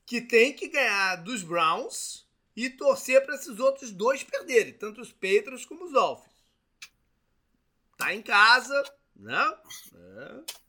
que 0.05 0.21
tem 0.21 0.53
que 0.53 0.69
ganhar 0.69 1.17
dos 1.17 1.43
Browns 1.43 2.24
e 2.57 2.71
torcer 2.71 3.25
para 3.25 3.35
esses 3.35 3.59
outros 3.59 3.91
dois 3.91 4.23
perderem, 4.23 4.73
tanto 4.75 5.01
os 5.01 5.13
Patriots 5.13 5.65
como 5.65 5.85
os 5.85 5.93
Dolphins. 5.93 6.35
Tá 7.97 8.15
em 8.15 8.23
casa, 8.23 8.83
né? 9.17 9.59
É. 9.95 10.65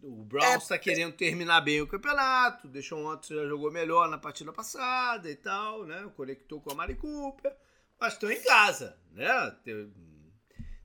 O 0.00 0.24
Browns 0.24 0.62
está 0.62 0.76
é, 0.76 0.78
querendo 0.78 1.12
terminar 1.14 1.60
bem 1.60 1.82
o 1.82 1.86
campeonato, 1.86 2.68
deixou 2.68 3.04
ontem, 3.04 3.34
já 3.34 3.46
jogou 3.46 3.70
melhor 3.70 4.08
na 4.08 4.16
partida 4.16 4.52
passada 4.52 5.28
e 5.28 5.34
tal, 5.34 5.84
né? 5.84 6.10
Conectou 6.16 6.60
com 6.60 6.70
a 6.70 6.74
Mari 6.74 6.94
Cooper, 6.94 7.54
mas 7.98 8.12
estão 8.12 8.30
em 8.30 8.40
casa, 8.40 8.96
né? 9.10 9.50
Tem, 9.64 9.92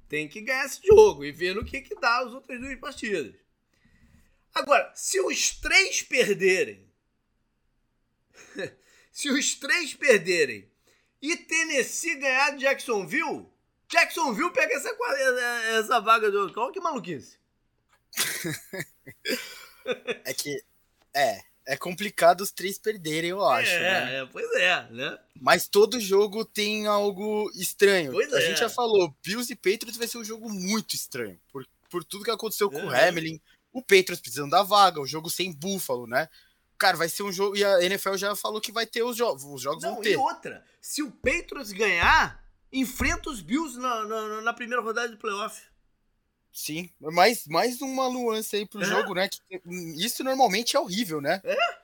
tem 0.09 0.27
que 0.27 0.41
ganhar 0.41 0.65
esse 0.65 0.85
jogo 0.85 1.23
e 1.23 1.31
ver 1.31 1.53
no 1.53 1.63
que, 1.63 1.81
que 1.81 1.95
dá 1.95 2.19
as 2.19 2.33
outras 2.33 2.59
duas 2.59 2.79
partidas. 2.79 3.35
Agora, 4.53 4.91
se 4.95 5.19
os 5.21 5.51
três 5.59 6.01
perderem, 6.01 6.91
se 9.13 9.29
os 9.29 9.53
três 9.53 9.93
perderem 9.93 10.67
e 11.21 11.37
Tennessee 11.37 12.15
ganhar 12.15 12.49
de 12.51 12.61
Jacksonville, 12.61 13.45
Jacksonville 13.87 14.51
pega 14.51 14.73
essa, 14.73 14.89
essa 15.77 16.01
vaga 16.01 16.31
do. 16.31 16.51
Olha 16.59 16.73
que 16.73 16.79
maluquice. 16.79 17.37
é 20.25 20.33
que. 20.33 20.63
É. 21.13 21.41
É 21.65 21.77
complicado 21.77 22.41
os 22.41 22.51
três 22.51 22.77
perderem, 22.77 23.29
eu 23.29 23.45
acho. 23.45 23.71
É, 23.71 23.79
né? 23.79 24.15
é 24.17 24.25
pois 24.25 24.51
é, 24.55 24.85
né? 24.91 25.17
Mas 25.39 25.65
todo 25.65 25.97
jogo 25.97 26.43
tem 26.43 26.87
algo 26.87 27.49
estranho. 27.55 28.11
Pois 28.11 28.33
a 28.33 28.41
é. 28.41 28.47
gente 28.47 28.59
já 28.59 28.69
falou, 28.69 29.15
Bills 29.23 29.49
e 29.49 29.55
Patriots 29.55 29.95
vai 29.95 30.05
ser 30.05 30.17
um 30.17 30.25
jogo 30.25 30.49
muito 30.49 30.93
estranho. 30.93 31.39
Por, 31.53 31.65
por 31.89 32.03
tudo 32.03 32.25
que 32.25 32.31
aconteceu 32.31 32.69
com 32.69 32.83
o 32.83 32.89
Hamlin, 32.89 33.39
o 33.71 33.81
Patriots 33.81 34.19
precisando 34.19 34.51
da 34.51 34.61
vaga, 34.61 34.99
o 34.99 35.07
jogo 35.07 35.29
sem 35.29 35.53
Buffalo, 35.53 36.05
né? 36.05 36.27
Cara, 36.77 36.97
vai 36.97 37.09
ser 37.09 37.23
um 37.23 37.31
jogo. 37.31 37.55
E 37.55 37.63
a 37.63 37.83
NFL 37.83 38.15
já 38.15 38.35
falou 38.35 38.59
que 38.59 38.71
vai 38.71 38.85
ter 38.85 39.03
os 39.03 39.15
jogos. 39.15 39.43
Os 39.43 39.61
jogos 39.61 39.83
Não, 39.83 39.93
vão 39.93 40.01
ter. 40.01 40.13
E 40.13 40.17
outra, 40.17 40.63
se 40.81 41.01
o 41.01 41.11
Patriots 41.11 41.71
ganhar, 41.71 42.43
enfrenta 42.71 43.29
os 43.29 43.41
Bills 43.41 43.77
na, 43.79 44.03
na, 44.05 44.41
na 44.41 44.53
primeira 44.53 44.81
rodada 44.81 45.09
de 45.09 45.17
playoff. 45.17 45.61
Sim, 46.51 46.87
mais, 46.99 47.47
mais 47.47 47.81
uma 47.81 48.07
nuance 48.09 48.55
aí 48.55 48.65
pro 48.65 48.81
é. 48.81 48.85
jogo, 48.85 49.15
né? 49.15 49.27
Que, 49.27 49.61
isso 49.97 50.23
normalmente 50.23 50.75
é 50.75 50.79
horrível, 50.79 51.19
né? 51.19 51.41
É. 51.43 51.83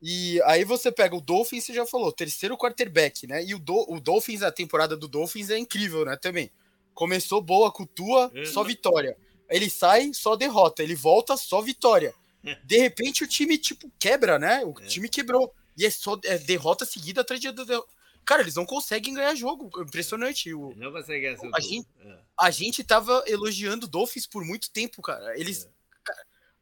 E 0.00 0.40
aí 0.44 0.64
você 0.64 0.92
pega 0.92 1.14
o 1.14 1.20
Dolphins, 1.20 1.64
você 1.64 1.74
já 1.74 1.86
falou, 1.86 2.12
terceiro 2.12 2.56
quarterback, 2.56 3.26
né? 3.26 3.44
E 3.44 3.54
o, 3.54 3.58
Do, 3.58 3.92
o 3.92 4.00
Dolphins, 4.00 4.42
a 4.42 4.52
temporada 4.52 4.96
do 4.96 5.08
Dolphins 5.08 5.50
é 5.50 5.58
incrível, 5.58 6.04
né? 6.04 6.16
Também. 6.16 6.50
Começou 6.94 7.42
boa 7.42 7.70
com 7.70 7.84
tua, 7.84 8.30
é. 8.34 8.46
só 8.46 8.62
vitória. 8.62 9.16
Ele 9.50 9.68
sai, 9.68 10.12
só 10.14 10.34
derrota. 10.34 10.82
Ele 10.82 10.94
volta, 10.94 11.36
só 11.36 11.60
vitória. 11.60 12.14
De 12.64 12.78
repente 12.78 13.24
o 13.24 13.26
time, 13.26 13.58
tipo, 13.58 13.90
quebra, 13.98 14.38
né? 14.38 14.64
O 14.64 14.74
é. 14.80 14.86
time 14.86 15.08
quebrou. 15.08 15.54
E 15.76 15.84
é 15.84 15.90
só 15.90 16.18
é, 16.24 16.38
derrota 16.38 16.84
seguida 16.86 17.20
atrás 17.20 17.40
de 17.40 17.50
derrota. 17.52 17.88
Cara, 18.24 18.42
eles 18.42 18.56
não 18.56 18.66
conseguem 18.66 19.14
ganhar 19.14 19.34
jogo. 19.34 19.70
Impressionante. 19.80 20.52
O, 20.52 20.74
não 20.76 20.90
conseguem 20.90 21.36
ganhar 21.36 21.38
a 21.54 21.60
gente, 21.60 21.88
é. 22.00 22.18
a 22.38 22.50
gente 22.50 22.82
tava 22.82 23.22
elogiando 23.26 23.86
o 23.86 23.88
Dolphins 23.88 24.26
por 24.26 24.44
muito 24.44 24.70
tempo, 24.70 25.00
cara. 25.02 25.38
Eles. 25.38 25.64
É. 25.64 25.76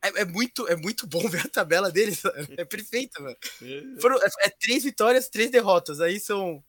É, 0.05 0.21
é, 0.21 0.25
muito, 0.27 0.69
é 0.69 0.77
muito 0.77 1.07
bom 1.07 1.27
ver 1.31 1.47
a 1.47 1.49
tabela 1.49 1.91
deles. 1.91 2.23
É 2.59 2.65
perfeita, 2.65 3.23
mano. 3.23 3.37
É. 3.63 4.01
Foram, 4.01 4.17
é, 4.23 4.29
é, 4.41 4.51
três 4.51 4.85
vitórias, 4.85 5.31
três 5.31 5.51
derrotas. 5.51 5.99
Aí 5.99 6.21
são 6.21 6.63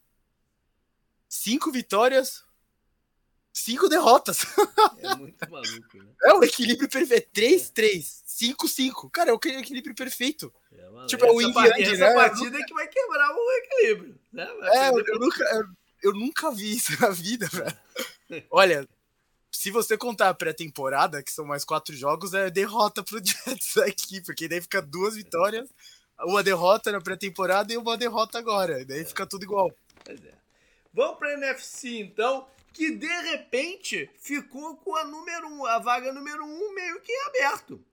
cinco 1.28 1.70
vitórias, 1.70 2.46
cinco 3.52 3.90
derrotas. 3.90 4.40
É 4.98 5.16
muito 5.16 5.52
maluco, 5.52 5.98
né? 5.98 6.12
É 6.24 6.34
o 6.34 6.44
equilíbrio 6.44 6.90
perfeito. 6.90 7.30
3-3, 7.32 8.22
5-5. 8.36 9.10
Cara, 9.12 9.30
é 9.30 9.34
o 9.34 9.40
equilíbrio 9.42 9.96
perfeito. 9.96 10.54
É, 10.72 11.06
tipo, 11.08 11.26
é 11.26 11.32
o 11.32 11.40
Yang, 11.40 11.84
Essa 11.84 12.10
né? 12.10 12.14
partida 12.14 12.60
é 12.60 12.64
que 12.64 12.74
vai 12.74 12.88
quebrar 12.88 13.32
o 13.34 13.52
equilíbrio. 13.52 14.20
Né? 14.34 14.48
É, 14.74 14.90
eu, 14.90 15.00
eu 15.00 15.20
nunca, 15.20 15.44
eu, 15.44 15.66
eu 16.04 16.14
nunca 16.14 16.52
vi 16.52 16.76
isso 16.76 17.00
na 17.02 17.10
vida, 17.10 17.48
velho. 17.48 18.46
Olha, 18.52 18.88
se 19.50 19.72
você 19.72 19.98
contar 19.98 20.30
a 20.30 20.34
pré-temporada, 20.34 21.24
que 21.24 21.32
são 21.32 21.46
mais 21.46 21.64
quatro 21.64 21.96
jogos, 21.96 22.34
é 22.34 22.50
derrota 22.50 23.02
pro 23.02 23.18
Jets 23.24 23.78
aqui, 23.78 24.22
porque 24.22 24.50
daí 24.50 24.62
fica 24.62 24.82
duas 24.82 25.16
vitórias, 25.16 25.70
uma 26.20 26.44
derrota 26.44 26.92
na 26.92 27.00
pré-temporada 27.00 27.72
e 27.72 27.78
uma 27.78 27.98
derrota 27.98 28.38
agora. 28.38 28.84
Daí 28.86 29.06
fica 29.06 29.26
tudo 29.26 29.44
igual. 29.44 29.72
Pois 30.04 30.24
é. 30.24 30.34
Vamos 30.94 31.18
para 31.18 31.34
NFC 31.34 32.00
então, 32.00 32.48
que 32.74 32.92
de 32.92 33.08
repente 33.08 34.10
ficou 34.20 34.76
com 34.78 34.96
a 34.96 35.06
número 35.06 35.48
um, 35.48 35.66
a 35.66 35.80
vaga 35.80 36.12
número 36.12 36.44
um 36.44 36.74
meio 36.74 37.02
que 37.02 37.14
aberto. 37.28 37.84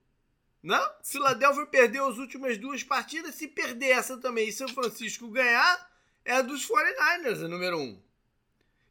Não? 0.63 0.81
Philadelphia 1.03 1.65
perdeu 1.65 2.07
as 2.07 2.17
últimas 2.17 2.57
duas 2.57 2.81
partidas. 2.83 3.35
Se 3.35 3.47
perder 3.49 3.89
essa 3.89 4.17
também 4.17 4.47
e 4.47 4.53
São 4.53 4.67
Francisco 4.69 5.27
ganhar, 5.27 5.91
é 6.23 6.35
a 6.35 6.41
dos 6.41 6.65
49ers, 6.65 7.43
a 7.43 7.47
número 7.49 7.77
um. 7.77 8.01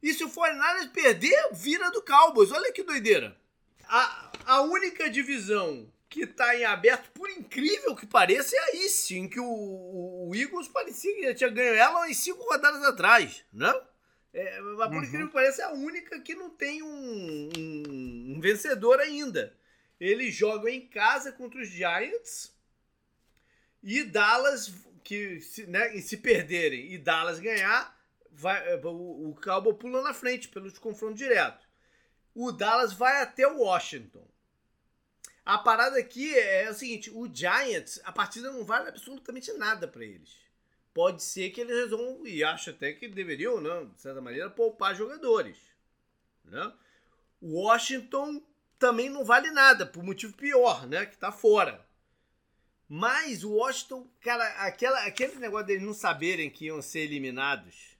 E 0.01 0.13
se 0.13 0.23
o 0.23 0.29
49ers 0.29 0.91
perder, 0.91 1.49
vira 1.51 1.89
do 1.89 2.01
Cowboys. 2.03 2.51
Olha 2.51 2.71
que 2.71 2.83
doideira. 2.83 3.35
A, 3.87 4.31
a 4.45 4.61
única 4.61 5.09
divisão 5.09 5.91
que 6.09 6.21
está 6.25 6.55
em 6.55 6.63
aberto, 6.63 7.09
por 7.11 7.27
incrível 7.31 7.95
que 7.95 8.05
pareça, 8.05 8.55
é 8.55 8.59
a 8.59 8.75
East, 8.83 9.09
em 9.11 9.27
que 9.27 9.39
o, 9.39 9.45
o- 9.45 10.29
o 10.29 10.35
Eagles 10.35 10.67
parecia 10.67 11.11
que 11.15 11.23
já 11.23 11.33
tinha 11.33 11.49
ganho 11.49 11.73
ela 11.73 12.07
em 12.07 12.13
cinco 12.13 12.43
rodadas 12.43 12.83
atrás, 12.83 13.43
né? 13.51 13.73
É, 14.31 14.59
mas 14.61 14.87
por 14.89 14.97
Uhum. 14.97 15.03
incrível 15.03 15.27
que 15.27 15.33
pareça, 15.33 15.63
é 15.63 15.65
a 15.65 15.71
única 15.71 16.19
que 16.19 16.35
não 16.35 16.51
tem 16.51 16.83
um, 16.83 17.49
um- 17.57 18.33
um 18.35 18.39
vencedor 18.39 18.99
ainda. 18.99 19.55
Eles 20.03 20.35
jogam 20.35 20.67
em 20.67 20.85
casa 20.85 21.31
contra 21.31 21.61
os 21.61 21.69
Giants 21.69 22.53
e 23.81 24.03
Dallas, 24.03 24.73
que 25.01 25.39
se, 25.39 25.65
né, 25.65 25.95
e 25.95 26.01
se 26.01 26.17
perderem 26.17 26.91
e 26.91 26.97
Dallas 26.97 27.39
ganhar, 27.39 27.97
vai, 28.29 28.67
é, 28.67 28.75
o, 28.83 29.29
o 29.29 29.73
pula 29.73 30.01
na 30.01 30.13
frente 30.13 30.49
pelos 30.49 30.77
confrontos 30.77 31.19
diretos. 31.19 31.65
O 32.35 32.51
Dallas 32.51 32.91
vai 32.91 33.21
até 33.21 33.47
o 33.47 33.59
Washington. 33.59 34.27
A 35.45 35.57
parada 35.57 35.97
aqui 35.97 36.37
é 36.37 36.69
o 36.69 36.73
seguinte: 36.73 37.09
o 37.09 37.33
Giants, 37.33 38.01
a 38.03 38.11
partida 38.11 38.51
não 38.51 38.65
vale 38.65 38.89
absolutamente 38.89 39.53
nada 39.53 39.87
para 39.87 40.03
eles. 40.03 40.35
Pode 40.93 41.23
ser 41.23 41.49
que 41.51 41.61
eles 41.61 41.77
resolvam, 41.77 42.27
e 42.27 42.43
acho 42.43 42.71
até 42.71 42.91
que 42.91 43.07
deveriam, 43.07 43.61
né, 43.61 43.85
de 43.85 44.01
certa 44.01 44.19
maneira, 44.19 44.49
poupar 44.49 44.93
jogadores. 44.93 45.57
Né? 46.43 46.73
Washington 47.41 48.43
também 48.83 49.09
não 49.09 49.23
vale 49.23 49.49
nada, 49.49 49.85
por 49.85 50.03
motivo 50.03 50.35
pior, 50.35 50.85
né? 50.85 51.05
Que 51.05 51.17
tá 51.17 51.31
fora. 51.31 51.87
Mas 52.89 53.41
o 53.41 53.53
Washington, 53.53 54.05
cara, 54.19 54.45
aquela, 54.65 55.05
aquele 55.05 55.35
negócio 55.35 55.67
deles 55.67 55.83
não 55.83 55.93
saberem 55.93 56.49
que 56.49 56.65
iam 56.65 56.81
ser 56.81 56.99
eliminados 56.99 57.97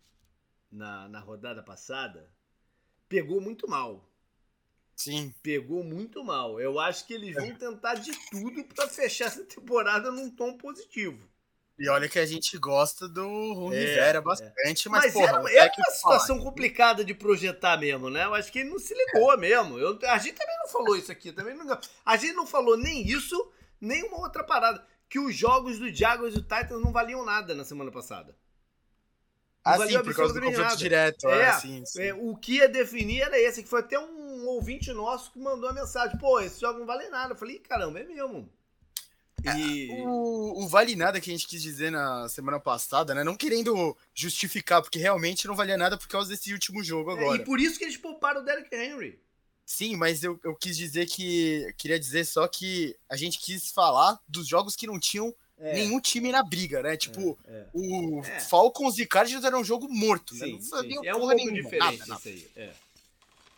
na, 0.69 1.07
na 1.07 1.21
rodada 1.21 1.63
passada, 1.63 2.29
pegou 3.07 3.39
muito 3.39 3.65
mal 3.65 4.13
Sim. 4.93 5.33
pegou 5.41 5.85
muito 5.85 6.21
mal. 6.21 6.59
Eu 6.59 6.77
acho 6.79 7.07
que 7.07 7.13
eles 7.13 7.33
vão 7.33 7.55
tentar 7.55 7.95
de 7.95 8.11
tudo 8.29 8.63
para 8.65 8.89
fechar 8.89 9.25
essa 9.25 9.43
temporada 9.45 10.11
num 10.11 10.29
tom 10.29 10.57
positivo. 10.57 11.29
E 11.77 11.89
olha 11.89 12.07
que 12.07 12.19
a 12.19 12.25
gente 12.25 12.57
gosta 12.57 13.07
do 13.09 13.23
Ron 13.53 13.73
É, 13.73 13.77
Rivera 13.79 14.19
é. 14.19 14.21
bastante, 14.21 14.87
mas, 14.89 15.05
Mas, 15.05 15.13
porra, 15.13 15.41
era, 15.49 15.51
era 15.51 15.71
uma 15.77 15.91
situação 15.91 16.37
falar. 16.37 16.49
complicada 16.49 17.03
de 17.03 17.13
projetar 17.15 17.77
mesmo, 17.77 18.09
né? 18.09 18.25
Eu 18.25 18.33
acho 18.35 18.51
que 18.51 18.59
ele 18.59 18.69
não 18.69 18.79
se 18.79 18.93
ligou 18.93 19.35
mesmo. 19.37 19.77
Eu, 19.79 19.97
a 20.07 20.17
gente 20.19 20.35
também 20.35 20.55
não 20.59 20.67
falou 20.69 20.95
isso 20.95 21.11
aqui. 21.11 21.31
Também 21.31 21.55
não, 21.55 21.79
a 22.05 22.17
gente 22.17 22.33
não 22.33 22.45
falou 22.45 22.77
nem 22.77 23.05
isso, 23.07 23.51
nem 23.81 24.03
uma 24.03 24.19
outra 24.19 24.43
parada. 24.43 24.85
Que 25.09 25.19
os 25.19 25.35
jogos 25.35 25.79
do 25.79 25.91
Jaguars 25.93 26.33
e 26.35 26.37
do 26.37 26.43
Titans 26.43 26.81
não 26.81 26.91
valiam 26.91 27.25
nada 27.25 27.55
na 27.55 27.65
semana 27.65 27.91
passada. 27.91 28.35
Não 29.65 29.73
Ah, 29.73 29.79
sim, 29.87 30.01
por 30.01 30.13
causa 30.15 30.33
do 30.33 30.41
confronto 30.41 30.75
nada. 30.75 30.75
direto. 30.75 31.27
É, 31.29 31.49
É, 31.49 31.53
sim, 31.53 31.85
sim. 31.85 32.01
É, 32.01 32.13
o 32.13 32.35
que 32.35 32.55
ia 32.57 32.67
definir 32.69 33.21
era 33.21 33.39
esse, 33.39 33.63
que 33.63 33.69
foi 33.69 33.79
até 33.81 33.97
um 33.99 34.45
ouvinte 34.47 34.91
nosso 34.93 35.31
que 35.31 35.39
mandou 35.39 35.69
a 35.69 35.73
mensagem. 35.73 36.17
Pô, 36.17 36.39
esse 36.39 36.59
jogo 36.61 36.79
não 36.79 36.85
vale 36.85 37.07
nada. 37.09 37.33
Eu 37.33 37.37
falei, 37.37 37.59
caramba, 37.59 37.99
é 37.99 38.03
mesmo. 38.03 38.49
E. 39.57 39.89
O, 40.05 40.63
o 40.63 40.67
vale 40.67 40.95
nada 40.95 41.19
que 41.19 41.29
a 41.29 41.33
gente 41.33 41.47
quis 41.47 41.61
dizer 41.61 41.91
na 41.91 42.27
semana 42.29 42.59
passada, 42.59 43.13
né? 43.13 43.23
Não 43.23 43.35
querendo 43.35 43.95
justificar, 44.13 44.81
porque 44.81 44.99
realmente 44.99 45.47
não 45.47 45.55
valia 45.55 45.77
nada 45.77 45.97
por 45.97 46.07
causa 46.07 46.29
desse 46.29 46.53
último 46.53 46.83
jogo 46.83 47.11
É, 47.11 47.13
agora. 47.13 47.41
e 47.41 47.45
por 47.45 47.59
isso 47.59 47.77
que 47.77 47.83
eles 47.85 47.97
pouparam 47.97 48.41
o 48.41 48.45
Derrick 48.45 48.73
Henry. 48.73 49.19
Sim, 49.65 49.95
mas 49.95 50.23
eu, 50.23 50.39
eu 50.43 50.55
quis 50.55 50.75
dizer 50.77 51.05
que. 51.07 51.73
Queria 51.77 51.99
dizer 51.99 52.25
só 52.25 52.47
que 52.47 52.95
a 53.09 53.15
gente 53.15 53.39
quis 53.39 53.71
falar 53.71 54.19
dos 54.27 54.47
jogos 54.47 54.75
que 54.75 54.85
não 54.87 54.99
tinham 54.99 55.33
É, 55.57 55.73
nenhum 55.75 55.99
time 56.01 56.31
na 56.31 56.43
briga, 56.43 56.81
né? 56.83 56.97
Tipo, 56.97 57.37
é. 57.45 57.67
o 57.73 58.21
É. 58.25 58.39
Falcons 58.41 58.97
e 58.99 59.05
Cardinals 59.05 59.45
era 59.45 59.57
um 59.57 59.63
jogo 59.63 59.87
morto, 59.89 60.33
né? 60.35 60.47
Sim, 60.47 60.59
Não 60.71 60.81
sim. 60.81 61.07
É 61.07 61.15
um 61.15 61.19
pouco 61.19 61.35
nenhuma, 61.35 61.61
diferente 61.63 61.79
nada, 61.99 62.05
nada. 62.07 62.19
isso 62.19 62.27
aí. 62.29 62.47
É. 62.55 62.73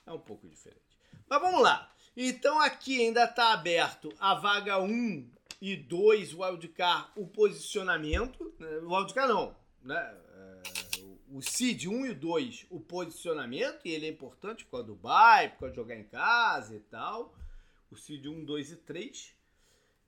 é 0.08 0.12
um 0.12 0.20
pouco 0.20 0.48
diferente. 0.48 0.82
Mas 1.28 1.42
vamos 1.42 1.62
lá. 1.62 1.92
Então 2.16 2.60
aqui 2.62 3.02
ainda 3.02 3.26
está 3.26 3.52
aberto 3.54 4.14
a 4.20 4.36
vaga 4.36 4.80
1 4.80 5.28
e 5.74 5.76
2, 5.78 6.34
o 6.34 6.42
wildcard, 6.44 7.10
o 7.16 7.28
posicionamento. 7.28 8.54
né? 8.60 8.78
O 8.80 8.94
wildcard 8.96 9.34
não, 9.34 9.56
né? 9.84 10.18
É, 10.36 10.62
O 11.32 11.42
seed 11.42 11.86
1 11.88 12.06
e 12.06 12.14
2, 12.14 12.68
o 12.70 12.80
posicionamento, 12.80 13.80
e 13.86 13.90
ele 13.90 14.06
é 14.06 14.10
importante 14.10 14.64
por 14.64 14.72
causa 14.72 14.88
do 14.88 14.96
bye, 14.96 15.50
por 15.50 15.60
causa 15.62 15.72
de 15.72 15.76
jogar 15.76 15.96
em 15.96 16.04
casa 16.04 16.76
e 16.76 16.80
tal. 16.80 17.34
O 17.92 17.96
seed 17.96 18.26
1, 18.26 18.46
2 18.46 18.72
e 18.72 18.76
3. 18.78 19.36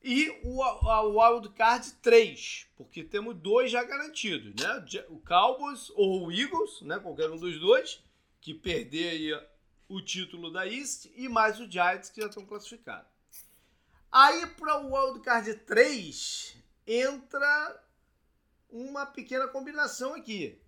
E 0.03 0.29
o, 0.43 0.61
o 0.61 1.19
wildcard 1.19 1.91
3, 2.03 2.67
porque 2.77 3.03
temos 3.03 3.35
dois 3.35 3.71
já 3.71 3.83
garantidos, 3.83 4.53
né? 4.61 4.85
O 5.09 5.17
Cowboys 5.19 5.89
ou 5.95 6.27
o 6.27 6.31
Eagles, 6.31 6.81
né? 6.81 6.99
Qualquer 6.99 7.29
um 7.31 7.37
dos 7.37 7.59
dois, 7.59 8.01
que 8.39 8.53
perder 8.53 9.09
aí 9.09 9.47
o 9.89 9.99
título 10.01 10.51
da 10.51 10.67
East, 10.67 11.07
e 11.15 11.27
mais 11.27 11.59
o 11.59 11.69
Giants, 11.69 12.09
que 12.09 12.21
já 12.21 12.27
estão 12.27 12.45
classificados. 12.45 13.16
Aí 14.11 14.47
para 14.47 14.79
o 14.79 14.93
wildcard 14.93 15.53
3 15.53 16.55
entra 16.85 17.83
uma 18.69 19.05
pequena 19.05 19.47
combinação 19.47 20.15
aqui, 20.15 20.59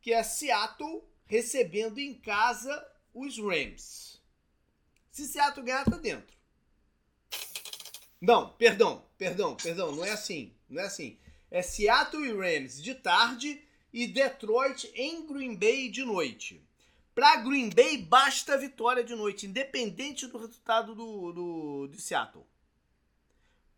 que 0.00 0.12
é 0.12 0.22
Seattle 0.22 1.02
recebendo 1.26 1.98
em 1.98 2.14
casa 2.14 2.86
os 3.12 3.38
Rams. 3.38 4.20
Se 5.10 5.26
Seattle 5.26 5.64
ganhar, 5.64 5.84
tá 5.84 5.96
dentro. 5.96 6.34
Não, 8.20 8.50
perdão, 8.54 9.04
perdão, 9.18 9.56
perdão, 9.56 9.92
não 9.92 10.04
é 10.04 10.12
assim, 10.12 10.54
não 10.68 10.82
é 10.82 10.86
assim. 10.86 11.18
É 11.50 11.62
Seattle 11.62 12.24
e 12.24 12.32
Rams 12.32 12.82
de 12.82 12.94
tarde 12.94 13.62
e 13.92 14.06
Detroit 14.06 14.90
em 14.94 15.26
Green 15.26 15.54
Bay 15.54 15.88
de 15.88 16.04
noite. 16.04 16.64
Para 17.14 17.36
Green 17.36 17.70
Bay 17.70 17.98
basta 17.98 18.54
a 18.54 18.56
vitória 18.56 19.04
de 19.04 19.14
noite, 19.14 19.46
independente 19.46 20.26
do 20.26 20.38
resultado 20.38 20.94
do, 20.94 21.32
do 21.32 21.88
de 21.88 22.00
Seattle. 22.00 22.44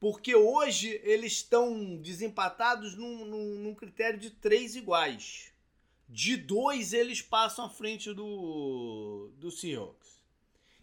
Porque 0.09 0.37
hoje 0.37 1.01
eles 1.03 1.33
estão 1.33 1.97
desempatados 1.97 2.95
num, 2.95 3.25
num, 3.25 3.59
num 3.59 3.75
critério 3.75 4.17
de 4.17 4.31
três 4.31 4.77
iguais. 4.77 5.53
De 6.09 6.37
dois 6.37 6.93
eles 6.93 7.21
passam 7.21 7.65
à 7.65 7.69
frente 7.69 8.15
do, 8.15 9.33
do 9.37 9.51
Seahawks. 9.51 10.23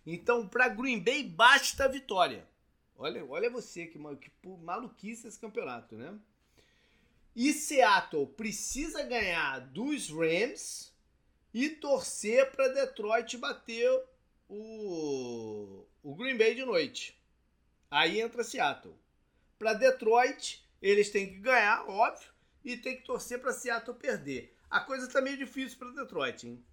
Então, 0.05 0.45
para 0.45 0.67
Green 0.67 0.99
Bay 0.99 1.23
basta 1.23 1.85
a 1.85 1.87
vitória. 1.87 2.45
Olha, 2.97 3.25
olha 3.25 3.49
você, 3.49 3.85
que, 3.85 3.97
que 3.97 4.31
maluquice 4.61 5.25
esse 5.25 5.39
campeonato, 5.39 5.95
né? 5.95 6.19
E 7.33 7.53
Seattle 7.53 8.27
precisa 8.27 9.03
ganhar 9.03 9.61
dos 9.61 10.09
Rams 10.09 10.93
e 11.53 11.69
torcer 11.69 12.51
para 12.51 12.67
Detroit 12.67 13.37
bater 13.37 13.89
o, 14.49 15.85
o 16.03 16.13
Green 16.13 16.35
Bay 16.35 16.55
de 16.55 16.65
noite. 16.65 17.17
Aí 17.89 18.19
entra 18.19 18.43
Seattle. 18.43 19.01
Para 19.57 19.73
Detroit, 19.73 20.63
eles 20.81 21.09
têm 21.09 21.27
que 21.27 21.39
ganhar, 21.39 21.87
óbvio, 21.89 22.29
e 22.63 22.77
tem 22.77 22.97
que 22.97 23.03
torcer 23.03 23.39
para 23.39 23.53
Seattle 23.53 23.97
perder. 23.97 24.55
A 24.69 24.79
coisa 24.79 25.07
tá 25.07 25.21
meio 25.21 25.37
difícil 25.37 25.77
para 25.77 25.91
Detroit, 25.91 26.47
hein? 26.47 26.65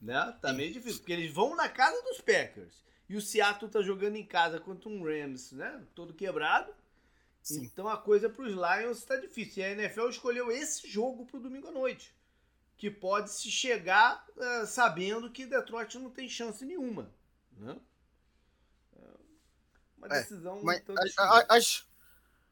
Né? 0.00 0.36
Tá 0.40 0.52
meio 0.52 0.72
difícil, 0.72 1.00
porque 1.00 1.12
eles 1.12 1.32
vão 1.32 1.54
na 1.54 1.68
casa 1.68 2.02
dos 2.02 2.20
Packers. 2.20 2.82
E 3.08 3.16
o 3.16 3.20
Seattle 3.20 3.70
tá 3.70 3.82
jogando 3.82 4.16
em 4.16 4.24
casa 4.24 4.58
contra 4.60 4.88
um 4.88 5.02
Rams, 5.04 5.52
né? 5.52 5.84
Todo 5.94 6.14
quebrado. 6.14 6.72
Sim. 7.42 7.64
Então 7.64 7.88
a 7.88 7.98
coisa 7.98 8.28
para 8.28 8.44
os 8.44 8.52
Lions 8.52 9.04
tá 9.04 9.16
difícil. 9.16 9.62
E 9.62 9.66
a 9.66 9.70
NFL 9.70 10.08
escolheu 10.08 10.50
esse 10.50 10.88
jogo 10.88 11.26
pro 11.26 11.40
domingo 11.40 11.68
à 11.68 11.72
noite. 11.72 12.14
Que 12.76 12.90
pode 12.90 13.30
se 13.30 13.50
chegar 13.50 14.26
eh, 14.38 14.66
sabendo 14.66 15.30
que 15.30 15.44
Detroit 15.44 15.98
não 15.98 16.10
tem 16.10 16.28
chance 16.28 16.64
nenhuma. 16.64 17.12
Né? 17.56 17.76
Uma 20.00 20.16
É, 20.16 20.20
decisão 20.20 20.60
Mas 20.62 20.82
a- 21.18 21.22
a- 21.22 21.46
acho, 21.50 21.86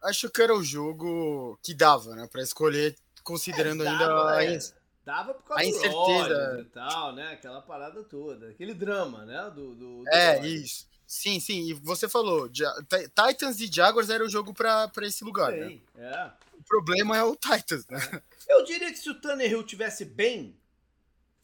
acho 0.03 0.31
que 0.31 0.43
era 0.43 0.55
o 0.55 0.63
jogo 0.63 1.59
que 1.63 1.75
dava, 1.75 2.15
né? 2.15 2.29
Pra 2.31 2.43
escolher, 2.43 2.95
considerando 3.25 3.83
É, 3.85 3.89
ainda 3.89 4.07
dava, 4.07 4.31
a 4.31 4.45
é. 4.45 4.59
Tava 5.05 5.33
por 5.33 5.43
causa 5.45 5.63
a 5.63 5.67
incerteza 5.67 6.59
e 6.61 6.65
tal, 6.67 7.15
né? 7.15 7.33
Aquela 7.33 7.63
parada 7.63 8.05
toda. 8.05 8.51
Aquele 8.51 8.75
drama, 8.75 9.25
né? 9.25 9.51
Do, 9.55 9.75
do, 9.75 10.05
do 10.05 10.09
é, 10.11 10.47
isso. 10.47 10.87
Sim, 11.07 11.41
sim. 11.41 11.71
E 11.71 11.73
você 11.73 12.07
falou, 12.07 12.51
Titans 12.51 13.59
e 13.61 13.67
Jaguars 13.73 14.11
era 14.11 14.23
o 14.23 14.29
jogo 14.29 14.53
para 14.53 14.91
esse 15.01 15.25
lugar, 15.25 15.51
sim, 15.55 15.83
né? 15.95 16.13
É. 16.13 16.33
O 16.59 16.63
problema 16.63 17.17
é 17.17 17.23
o 17.23 17.35
Titans, 17.35 17.87
né? 17.87 17.99
Eu 18.47 18.63
diria 18.65 18.93
que 18.93 18.99
se 18.99 19.09
o 19.09 19.19
Tannehill 19.19 19.65
tivesse 19.65 20.05
bem, 20.05 20.55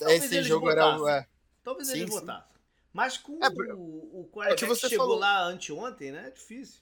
esse 0.01 0.43
jogo 0.43 0.71
era 0.71 0.99
o. 1.01 1.09
É. 1.09 1.27
Talvez 1.63 1.89
sim, 1.89 2.01
ele 2.01 2.11
votasse. 2.11 2.54
Mas 2.95 3.19
com 3.19 3.45
é, 3.45 3.49
o, 3.75 4.21
o 4.21 4.31
quarterback 4.33 4.53
é 4.53 4.55
que 4.55 4.67
você 4.67 4.89
chegou 4.89 5.07
falou. 5.07 5.19
lá 5.19 5.47
anteontem, 5.47 6.13
né? 6.13 6.29
É 6.29 6.31
difícil. 6.31 6.81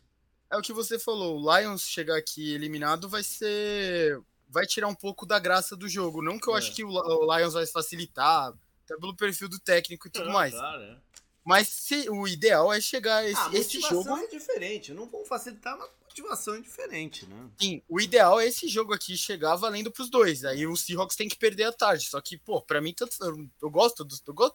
É 0.50 0.56
o 0.58 0.60
que 0.60 0.72
você 0.72 0.98
falou. 0.98 1.40
O 1.40 1.58
Lions 1.58 1.88
chegar 1.88 2.18
aqui 2.18 2.52
eliminado 2.52 3.08
vai 3.08 3.22
ser. 3.22 4.20
Vai 4.46 4.66
tirar 4.66 4.88
um 4.88 4.94
pouco 4.94 5.24
da 5.24 5.38
graça 5.38 5.74
do 5.74 5.88
jogo. 5.88 6.20
Não 6.22 6.38
que 6.38 6.46
eu 6.46 6.54
é. 6.54 6.58
acho 6.58 6.74
que 6.74 6.84
o 6.84 7.36
Lions 7.36 7.54
vai 7.54 7.66
facilitar, 7.66 8.52
até 8.84 8.94
pelo 8.98 9.16
perfil 9.16 9.48
do 9.48 9.58
técnico 9.58 10.06
e 10.06 10.10
tudo 10.10 10.30
mais. 10.30 10.52
Claro, 10.52 10.82
é. 10.82 10.98
Mas 11.42 11.68
se, 11.68 12.08
o 12.10 12.28
ideal 12.28 12.70
é 12.70 12.78
chegar 12.78 13.24
esse, 13.24 13.40
ah, 13.40 13.50
esse 13.54 13.80
jogo. 13.80 14.14
é 14.14 14.26
diferente. 14.26 14.92
Não 14.92 15.06
vão 15.06 15.24
facilitar, 15.24 15.78
mas 15.78 15.88
motivação 16.04 16.54
é 16.54 16.60
diferente, 16.60 17.24
né? 17.24 17.50
Sim, 17.58 17.82
o 17.88 17.98
ideal 17.98 18.38
é 18.38 18.46
esse 18.46 18.68
jogo 18.68 18.92
aqui 18.92 19.16
chegar 19.16 19.56
valendo 19.56 19.90
pros 19.90 20.10
dois. 20.10 20.44
Aí 20.44 20.66
o 20.66 20.76
Seahawks 20.76 21.16
tem 21.16 21.28
que 21.28 21.36
perder 21.36 21.64
a 21.64 21.72
tarde. 21.72 22.06
Só 22.06 22.20
que, 22.20 22.36
pô, 22.36 22.60
pra 22.60 22.82
mim, 22.82 22.92
tanto, 22.92 23.16
eu, 23.22 23.48
eu 23.62 23.70
gosto 23.70 24.04
do. 24.04 24.14
Eu 24.26 24.34
gosto, 24.34 24.54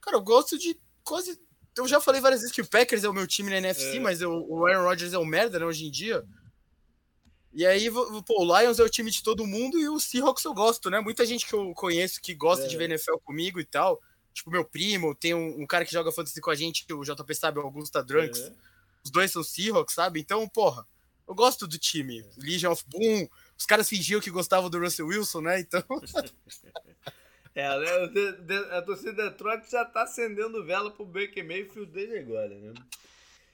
cara, 0.00 0.16
eu 0.16 0.22
gosto 0.22 0.56
de 0.56 0.80
quase. 1.04 1.38
Eu 1.76 1.88
já 1.88 2.00
falei 2.00 2.20
várias 2.20 2.40
vezes 2.40 2.54
que 2.54 2.60
o 2.60 2.68
Packers 2.68 3.04
é 3.04 3.08
o 3.08 3.14
meu 3.14 3.26
time 3.26 3.50
na 3.50 3.56
NFC, 3.56 3.96
é. 3.96 4.00
mas 4.00 4.20
eu, 4.20 4.30
o 4.30 4.66
Aaron 4.66 4.84
Rodgers 4.84 5.12
é 5.12 5.18
o 5.18 5.24
merda, 5.24 5.58
né, 5.58 5.64
hoje 5.64 5.86
em 5.86 5.90
dia. 5.90 6.22
E 7.54 7.66
aí, 7.66 7.90
pô, 7.90 8.44
o 8.44 8.60
Lions 8.60 8.78
é 8.78 8.82
o 8.82 8.88
time 8.88 9.10
de 9.10 9.22
todo 9.22 9.46
mundo 9.46 9.78
e 9.78 9.88
o 9.88 10.00
Seahawks 10.00 10.44
eu 10.44 10.54
gosto, 10.54 10.88
né? 10.88 11.00
Muita 11.00 11.26
gente 11.26 11.46
que 11.46 11.52
eu 11.52 11.72
conheço 11.74 12.20
que 12.20 12.34
gosta 12.34 12.64
é. 12.64 12.68
de 12.68 12.76
ver 12.76 12.90
NFL 12.90 13.16
comigo 13.24 13.60
e 13.60 13.64
tal. 13.64 14.00
Tipo, 14.32 14.50
meu 14.50 14.64
primo, 14.64 15.14
tem 15.14 15.34
um, 15.34 15.60
um, 15.60 15.66
cara 15.66 15.84
que 15.84 15.92
joga 15.92 16.10
fantasy 16.10 16.40
com 16.40 16.50
a 16.50 16.54
gente, 16.54 16.86
o 16.90 17.04
JP 17.04 17.34
sabe, 17.34 17.58
o 17.58 17.62
Augusta 17.62 18.02
Drunks. 18.02 18.40
É. 18.40 18.52
Os 19.04 19.10
dois 19.10 19.30
são 19.30 19.42
Seahawks, 19.42 19.94
sabe? 19.94 20.20
Então, 20.20 20.48
porra, 20.48 20.86
eu 21.28 21.34
gosto 21.34 21.66
do 21.66 21.78
time. 21.78 22.20
É. 22.20 22.30
Legion 22.38 22.72
of 22.72 22.84
Boom. 22.86 23.28
Os 23.58 23.66
caras 23.66 23.88
fingiam 23.88 24.20
que 24.20 24.30
gostavam 24.30 24.70
do 24.70 24.78
Russell 24.78 25.06
Wilson, 25.06 25.42
né? 25.42 25.60
Então. 25.60 25.82
é, 27.54 27.78
né? 27.78 28.76
a 28.76 28.82
torcida 28.82 29.30
Detroit 29.30 29.70
já 29.70 29.84
tá 29.84 30.02
acendendo 30.02 30.64
vela 30.64 30.90
pro 30.90 31.04
Baker 31.04 31.44
Mayfield 31.44 31.92
desde 31.92 32.18
agora, 32.18 32.54
né? 32.54 32.72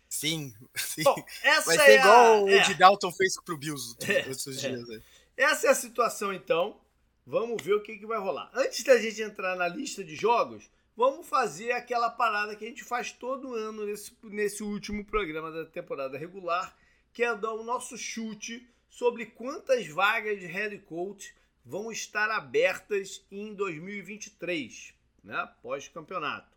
Sim, 0.08 0.54
sim. 0.74 1.02
Bom, 1.02 1.16
essa 1.42 1.66
Vai 1.66 1.78
ser 1.78 1.90
é 1.90 1.98
igual 1.98 2.36
a... 2.36 2.42
o 2.42 2.48
é. 2.48 2.62
de 2.62 2.74
Dalton 2.74 3.12
fez 3.12 3.40
pro 3.42 3.58
Bills 3.58 3.96
é, 4.08 4.30
esses 4.30 4.64
é. 4.64 4.70
dias. 4.70 5.02
Essa 5.36 5.66
é 5.66 5.70
a 5.70 5.74
situação, 5.74 6.32
então. 6.32 6.80
Vamos 7.26 7.62
ver 7.62 7.74
o 7.74 7.82
que, 7.82 7.98
que 7.98 8.06
vai 8.06 8.18
rolar. 8.18 8.50
Antes 8.54 8.82
da 8.84 8.96
gente 8.96 9.20
entrar 9.20 9.54
na 9.54 9.68
lista 9.68 10.02
de 10.02 10.16
jogos, 10.16 10.70
vamos 10.96 11.28
fazer 11.28 11.72
aquela 11.72 12.08
parada 12.08 12.56
que 12.56 12.64
a 12.64 12.68
gente 12.68 12.82
faz 12.82 13.12
todo 13.12 13.54
ano 13.54 13.84
nesse, 13.84 14.16
nesse 14.22 14.62
último 14.62 15.04
programa 15.04 15.52
da 15.52 15.66
temporada 15.66 16.16
regular, 16.16 16.74
que 17.12 17.22
é 17.22 17.34
dar 17.36 17.52
o 17.52 17.62
nosso 17.62 17.98
chute 17.98 18.66
sobre 18.88 19.26
quantas 19.26 19.86
vagas 19.88 20.40
de 20.40 20.46
head 20.46 20.78
coach 20.78 21.34
vão 21.68 21.92
estar 21.92 22.30
abertas 22.30 23.22
em 23.30 23.52
2023, 23.54 24.94
né, 25.22 25.46
pós-campeonato. 25.60 26.56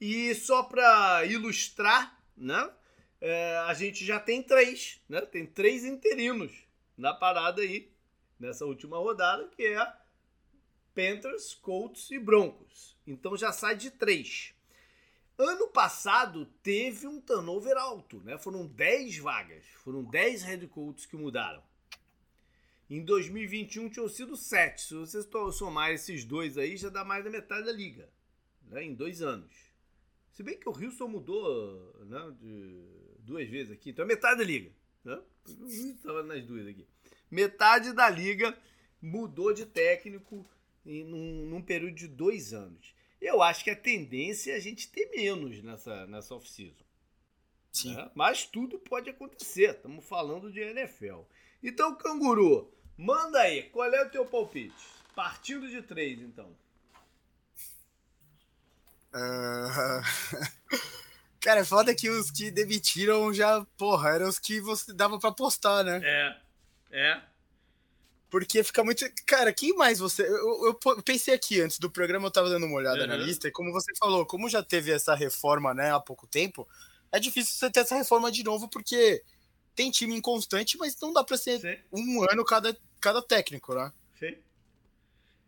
E 0.00 0.34
só 0.34 0.62
para 0.62 1.26
ilustrar, 1.26 2.18
né, 2.34 2.72
é, 3.20 3.58
a 3.66 3.74
gente 3.74 4.02
já 4.02 4.18
tem 4.18 4.42
três, 4.42 4.98
né, 5.06 5.20
tem 5.20 5.44
três 5.44 5.84
interinos 5.84 6.52
na 6.96 7.12
parada 7.12 7.60
aí 7.60 7.92
nessa 8.38 8.64
última 8.64 8.96
rodada, 8.96 9.46
que 9.48 9.62
é 9.62 9.92
Panthers, 10.94 11.52
Colts 11.52 12.10
e 12.10 12.18
Broncos. 12.18 12.96
Então 13.06 13.36
já 13.36 13.52
sai 13.52 13.76
de 13.76 13.90
três. 13.90 14.54
Ano 15.36 15.68
passado 15.68 16.46
teve 16.62 17.06
um 17.06 17.20
turnover 17.20 17.76
alto, 17.76 18.20
né? 18.20 18.38
Foram 18.38 18.66
10 18.66 19.18
vagas, 19.18 19.64
foram 19.84 20.02
10 20.02 20.42
head 20.42 20.66
coaches 20.68 21.04
que 21.04 21.16
mudaram. 21.16 21.62
Em 22.90 23.04
2021 23.04 23.88
tinham 23.88 24.08
sido 24.08 24.36
7. 24.36 24.82
Se 24.82 24.94
você 24.94 25.22
somar 25.52 25.92
esses 25.92 26.24
dois 26.24 26.58
aí, 26.58 26.76
já 26.76 26.88
dá 26.88 27.04
mais 27.04 27.24
da 27.24 27.30
metade 27.30 27.64
da 27.64 27.72
liga, 27.72 28.10
né? 28.66 28.84
Em 28.84 28.94
dois 28.94 29.22
anos. 29.22 29.54
Se 30.32 30.42
bem 30.42 30.58
que 30.58 30.68
o 30.68 30.72
Houston 30.72 31.08
mudou 31.08 32.04
né, 32.04 32.34
duas 33.20 33.48
vezes 33.48 33.72
aqui, 33.72 33.90
então 33.90 34.04
é 34.04 34.08
metade 34.08 34.38
da 34.38 34.44
liga. 34.44 34.72
Né? 35.04 35.22
Estava 35.66 36.22
nas 36.22 36.44
duas 36.44 36.66
aqui 36.66 36.86
metade 37.30 37.92
da 37.92 38.10
liga 38.10 38.56
mudou 39.00 39.54
de 39.54 39.64
técnico 39.64 40.46
em, 40.84 41.04
num, 41.04 41.46
num, 41.46 41.62
período 41.62 41.94
de 41.94 42.08
dois 42.08 42.52
anos. 42.52 42.94
Eu 43.20 43.42
acho 43.42 43.62
que 43.62 43.70
a 43.70 43.76
tendência 43.76 44.52
é 44.52 44.56
a 44.56 44.60
gente 44.60 44.90
ter 44.90 45.10
menos 45.10 45.62
nessa, 45.62 46.06
nessa 46.06 46.34
off-season. 46.34 46.84
Sim. 47.70 47.94
Né? 47.94 48.10
Mas 48.14 48.44
tudo 48.44 48.78
pode 48.78 49.08
acontecer. 49.08 49.70
Estamos 49.70 50.04
falando 50.04 50.50
de 50.50 50.60
NFL. 50.60 51.20
Então, 51.62 51.94
Canguru, 51.94 52.72
manda 53.00 53.40
aí. 53.40 53.64
Qual 53.64 53.92
é 53.92 54.04
o 54.04 54.10
teu 54.10 54.24
palpite? 54.26 54.74
Partindo 55.14 55.68
de 55.68 55.82
três, 55.82 56.20
então. 56.20 56.46
Uh... 59.12 60.50
Cara, 61.40 61.60
é 61.60 61.64
foda 61.64 61.94
que 61.94 62.10
os 62.10 62.30
que 62.30 62.50
demitiram 62.50 63.32
já, 63.32 63.64
porra, 63.78 64.10
eram 64.10 64.28
os 64.28 64.38
que 64.38 64.60
você 64.60 64.92
dava 64.92 65.18
para 65.18 65.32
postar, 65.32 65.82
né? 65.82 66.00
É. 66.04 66.36
É. 66.90 67.22
Porque 68.28 68.62
fica 68.62 68.84
muito. 68.84 69.04
Cara, 69.26 69.52
quem 69.52 69.74
mais 69.74 69.98
você. 69.98 70.22
Eu, 70.22 70.66
eu, 70.66 71.02
pensei 71.02 71.32
aqui 71.34 71.60
antes 71.60 71.78
do 71.78 71.90
programa, 71.90 72.26
eu 72.26 72.30
tava 72.30 72.50
dando 72.50 72.66
uma 72.66 72.76
olhada 72.76 73.00
uhum. 73.00 73.06
na 73.06 73.16
lista, 73.16 73.48
e 73.48 73.50
como 73.50 73.72
você 73.72 73.92
falou, 73.98 74.26
como 74.26 74.50
já 74.50 74.62
teve 74.62 74.92
essa 74.92 75.14
reforma, 75.14 75.72
né, 75.72 75.92
há 75.92 75.98
pouco 75.98 76.26
tempo, 76.26 76.68
é 77.10 77.18
difícil 77.18 77.54
você 77.56 77.70
ter 77.70 77.80
essa 77.80 77.96
reforma 77.96 78.30
de 78.30 78.44
novo, 78.44 78.68
porque 78.68 79.22
tem 79.80 79.90
time 79.90 80.14
inconstante, 80.14 80.76
mas 80.76 80.94
não 81.00 81.10
dá 81.10 81.24
pra 81.24 81.38
ser 81.38 81.58
Sim. 81.58 81.78
um 81.90 82.22
ano 82.30 82.44
cada, 82.44 82.76
cada 83.00 83.22
técnico, 83.22 83.74
né? 83.74 83.90
Sim. 84.18 84.36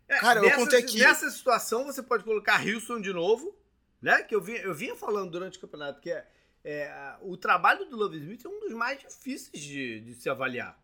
É, 0.09 0.19
Cara, 0.19 0.41
nessa, 0.41 0.55
eu 0.55 0.59
contei 0.59 0.79
aqui. 0.79 0.99
Nessa 0.99 1.31
situação, 1.31 1.85
você 1.85 2.03
pode 2.03 2.25
colocar 2.25 2.67
Houston 2.67 2.99
de 2.99 3.13
novo, 3.13 3.55
né? 4.01 4.23
Que 4.23 4.35
eu 4.35 4.41
vinha, 4.41 4.61
eu 4.61 4.75
vinha 4.75 4.97
falando 4.97 5.31
durante 5.31 5.59
o 5.59 5.61
campeonato, 5.61 6.01
que 6.01 6.11
é, 6.11 6.27
é 6.65 7.17
o 7.21 7.37
trabalho 7.37 7.85
do 7.85 7.95
Love 7.95 8.17
Smith 8.17 8.43
é 8.47 8.49
um 8.49 8.61
dos 8.61 8.73
mais 8.73 8.99
difíceis 9.01 9.63
de, 9.63 10.01
de 10.01 10.15
se 10.15 10.31
avaliar 10.31 10.83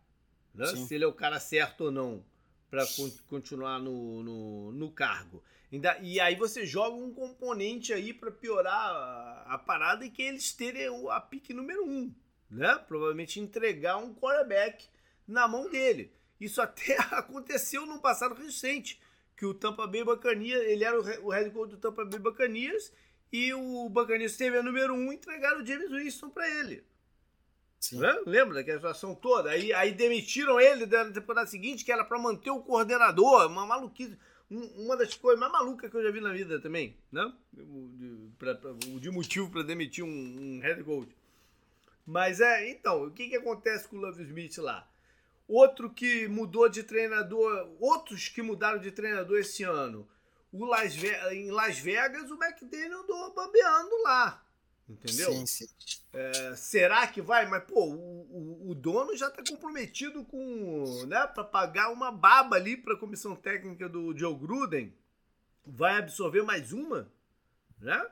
né? 0.55 0.67
se 0.67 0.95
ele 0.95 1.05
é 1.05 1.07
o 1.07 1.13
cara 1.13 1.41
certo 1.41 1.85
ou 1.85 1.91
não 1.91 2.23
para 2.69 2.85
continuar 3.29 3.79
no, 3.79 4.23
no, 4.23 4.73
no, 4.73 4.91
cargo. 4.91 5.43
E 6.03 6.21
aí 6.21 6.35
você 6.37 6.67
joga 6.67 6.97
um 6.97 7.15
componente 7.15 7.95
aí 7.95 8.13
para 8.13 8.31
piorar 8.31 8.75
a, 8.75 9.55
a, 9.55 9.59
parada 9.59 10.05
e 10.05 10.11
que 10.11 10.21
eles 10.21 10.53
terem 10.53 10.87
a 11.11 11.19
pique 11.19 11.55
número 11.55 11.87
um, 11.87 12.15
né? 12.51 12.79
Provavelmente 12.87 13.41
entregar 13.41 13.97
um 13.97 14.15
quarterback 14.15 14.87
na 15.27 15.47
mão 15.47 15.69
dele. 15.69 16.13
Isso 16.41 16.61
até 16.61 16.97
aconteceu 17.11 17.87
no 17.87 18.01
passado 18.01 18.35
recente, 18.35 19.01
que 19.37 19.47
o 19.47 19.55
Tampa 19.55 19.87
Bay 19.87 20.05
Buccaneers, 20.05 20.63
ele 20.65 20.85
era 20.85 20.99
o 20.99 21.31
head 21.31 21.51
coach 21.51 21.71
do 21.71 21.77
Tampa 21.77 22.05
Bay 22.05 22.19
Buccaneers 22.19 22.93
e 23.33 23.53
o 23.53 23.89
Buccaneers 23.89 24.37
teve 24.37 24.59
a 24.59 24.63
número 24.63 24.95
um 24.95 25.13
e 25.13 25.17
entregaram 25.17 25.63
o 25.63 25.67
James 25.67 25.91
Winston 25.91 26.31
para 26.31 26.49
ele. 26.49 26.83
Né? 27.93 28.23
Lembra 28.27 28.55
daquela 28.55 28.79
situação 28.79 29.15
toda? 29.15 29.51
Aí, 29.51 29.73
aí 29.73 29.93
demitiram 29.93 30.61
ele 30.61 30.87
na 30.87 31.13
temporada 31.13 31.47
seguinte, 31.47 31.85
que 31.85 31.93
era 31.93 32.05
para 32.05 32.19
manter 32.19 32.51
o 32.51 32.61
coordenador, 32.61 33.47
uma 33.47 33.65
maluquice. 33.65 34.19
uma 34.51 34.97
das 34.97 35.15
coisas 35.15 35.39
mais 35.39 35.53
malucas 35.53 35.89
que 35.91 35.97
eu 35.97 36.03
já 36.03 36.11
vi 36.11 36.21
na 36.21 36.33
vida 36.33 36.61
também, 36.61 36.97
né? 37.13 37.33
De, 37.53 38.31
pra, 38.39 38.55
pra, 38.57 38.73
de 38.73 39.11
motivo 39.11 39.49
para 39.51 39.63
demitir 39.63 40.03
um, 40.03 40.09
um, 40.09 40.61
head 40.61 40.83
coach. 40.83 41.15
Mas 42.09 42.41
é, 42.41 42.71
então, 42.71 43.05
o 43.05 43.11
que, 43.11 43.29
que 43.29 43.37
acontece 43.37 43.87
com 43.87 43.99
o 43.99 44.01
Love 44.01 44.23
Smith 44.23 44.57
lá? 44.57 44.91
Outro 45.47 45.91
que 45.91 46.27
mudou 46.27 46.67
de 46.67 46.83
treinador, 46.83 47.71
outros 47.79 48.29
que 48.29 48.41
mudaram 48.41 48.79
de 48.81 48.91
treinador 48.91 49.39
esse 49.39 49.63
ano. 49.63 50.09
O 50.51 50.65
Las 50.65 50.97
Vegas, 50.97 51.33
em 51.35 51.51
Las 51.51 51.79
Vegas, 51.79 52.31
o 52.31 52.43
McDaniel 52.43 53.01
andou 53.01 53.35
bambeando 53.35 53.95
lá. 54.05 54.43
Entendeu? 54.89 55.33
Sim, 55.33 55.45
sim. 55.45 55.69
É, 56.15 56.57
será 56.57 57.07
que 57.09 57.21
vai? 57.21 57.45
Mas, 57.47 57.65
pô, 57.65 57.85
o, 57.85 58.65
o, 58.65 58.71
o 58.71 58.75
dono 58.75 59.15
já 59.15 59.29
está 59.29 59.43
comprometido 59.47 60.25
com. 60.25 61.05
né, 61.07 61.27
para 61.27 61.45
pagar 61.45 61.91
uma 61.91 62.11
baba 62.11 62.57
ali 62.57 62.75
para 62.75 62.95
a 62.95 62.99
comissão 62.99 63.37
técnica 63.37 63.87
do 63.87 64.17
Joe 64.17 64.35
Gruden. 64.35 64.97
Vai 65.67 65.99
absorver 65.99 66.43
mais 66.43 66.73
uma, 66.73 67.13
né? 67.79 68.11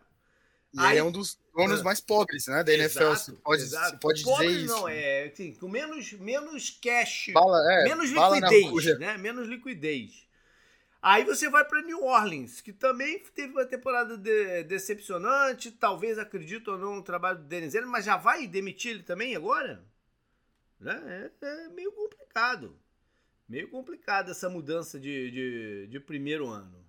E 0.76 0.80
Aí, 0.80 0.98
é 0.98 1.02
um 1.02 1.10
dos 1.10 1.38
donos 1.54 1.82
mais 1.82 2.00
pobres, 2.02 2.46
né, 2.48 2.62
da 2.62 2.72
NFL, 2.72 3.04
exato, 3.04 3.18
se 3.18 3.32
pode, 3.32 3.62
se 3.62 3.96
pode 3.96 4.22
dizer 4.22 4.46
isso. 4.50 4.66
não, 4.66 4.86
é, 4.86 5.24
assim, 5.24 5.54
com 5.54 5.68
menos, 5.68 6.12
menos 6.12 6.68
cash, 6.70 7.30
bala, 7.32 7.58
é, 7.72 7.84
menos 7.84 8.10
liquidez, 8.10 8.98
né, 8.98 9.16
menos 9.16 9.48
liquidez. 9.48 10.26
Aí 11.00 11.24
você 11.24 11.48
vai 11.48 11.64
para 11.64 11.82
New 11.82 12.02
Orleans, 12.02 12.60
que 12.60 12.72
também 12.72 13.20
teve 13.34 13.52
uma 13.52 13.64
temporada 13.64 14.18
de, 14.18 14.64
decepcionante. 14.64 15.70
Talvez, 15.70 16.18
acredito 16.18 16.72
ou 16.72 16.78
não, 16.78 16.96
no 16.96 17.02
trabalho 17.02 17.38
do 17.38 17.44
Denis 17.44 17.74
mas 17.86 18.04
já 18.04 18.16
vai 18.16 18.46
demitir 18.46 18.90
ele 18.90 19.02
também 19.02 19.36
agora? 19.36 19.84
Né? 20.80 21.30
É, 21.40 21.46
é 21.46 21.68
meio 21.68 21.92
complicado. 21.92 22.76
Meio 23.48 23.70
complicado 23.70 24.32
essa 24.32 24.48
mudança 24.48 24.98
de, 24.98 25.30
de, 25.30 25.86
de 25.86 26.00
primeiro 26.00 26.48
ano. 26.48 26.85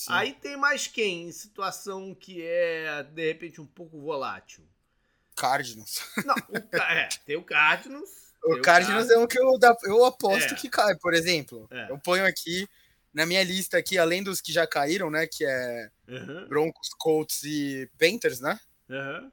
Sim. 0.00 0.12
Aí 0.12 0.32
tem 0.32 0.56
mais 0.56 0.86
quem 0.86 1.28
em 1.28 1.32
situação 1.32 2.14
que 2.14 2.42
é, 2.42 3.02
de 3.02 3.26
repente, 3.26 3.60
um 3.60 3.66
pouco 3.66 4.00
volátil? 4.00 4.66
Cardinals. 5.36 6.00
Não, 6.24 6.34
o, 6.34 6.76
é, 6.76 7.08
tem 7.26 7.36
o 7.36 7.44
Cardinals. 7.44 8.08
O 8.42 8.62
Cardinals, 8.62 8.64
Cardinals 8.64 9.10
é 9.10 9.18
um 9.18 9.26
que 9.26 9.38
eu, 9.38 9.58
eu 9.84 10.04
aposto 10.06 10.54
é. 10.54 10.56
que 10.56 10.70
cai, 10.70 10.96
por 10.96 11.12
exemplo. 11.12 11.68
É. 11.70 11.90
Eu 11.90 11.98
ponho 11.98 12.24
aqui 12.24 12.66
na 13.12 13.26
minha 13.26 13.44
lista 13.44 13.76
aqui, 13.76 13.98
além 13.98 14.22
dos 14.22 14.40
que 14.40 14.50
já 14.50 14.66
caíram, 14.66 15.10
né? 15.10 15.26
Que 15.26 15.44
é 15.44 15.90
uhum. 16.08 16.48
Broncos, 16.48 16.88
Colts 16.96 17.42
e 17.42 17.86
Panthers, 17.98 18.40
né? 18.40 18.58
Uhum. 18.88 19.30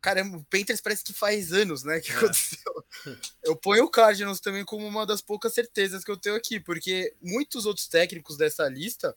Caramba, 0.00 0.38
o 0.38 0.44
Panthers 0.46 0.80
parece 0.80 1.04
que 1.04 1.12
faz 1.12 1.52
anos, 1.52 1.84
né? 1.84 2.00
Que 2.00 2.10
é. 2.10 2.16
aconteceu. 2.16 2.84
Eu 3.44 3.54
ponho 3.54 3.84
o 3.84 3.90
Cardinals 3.90 4.40
também 4.40 4.64
como 4.64 4.84
uma 4.84 5.06
das 5.06 5.22
poucas 5.22 5.54
certezas 5.54 6.02
que 6.02 6.10
eu 6.10 6.16
tenho 6.16 6.34
aqui, 6.34 6.58
porque 6.58 7.14
muitos 7.22 7.66
outros 7.66 7.86
técnicos 7.86 8.36
dessa 8.36 8.68
lista 8.68 9.16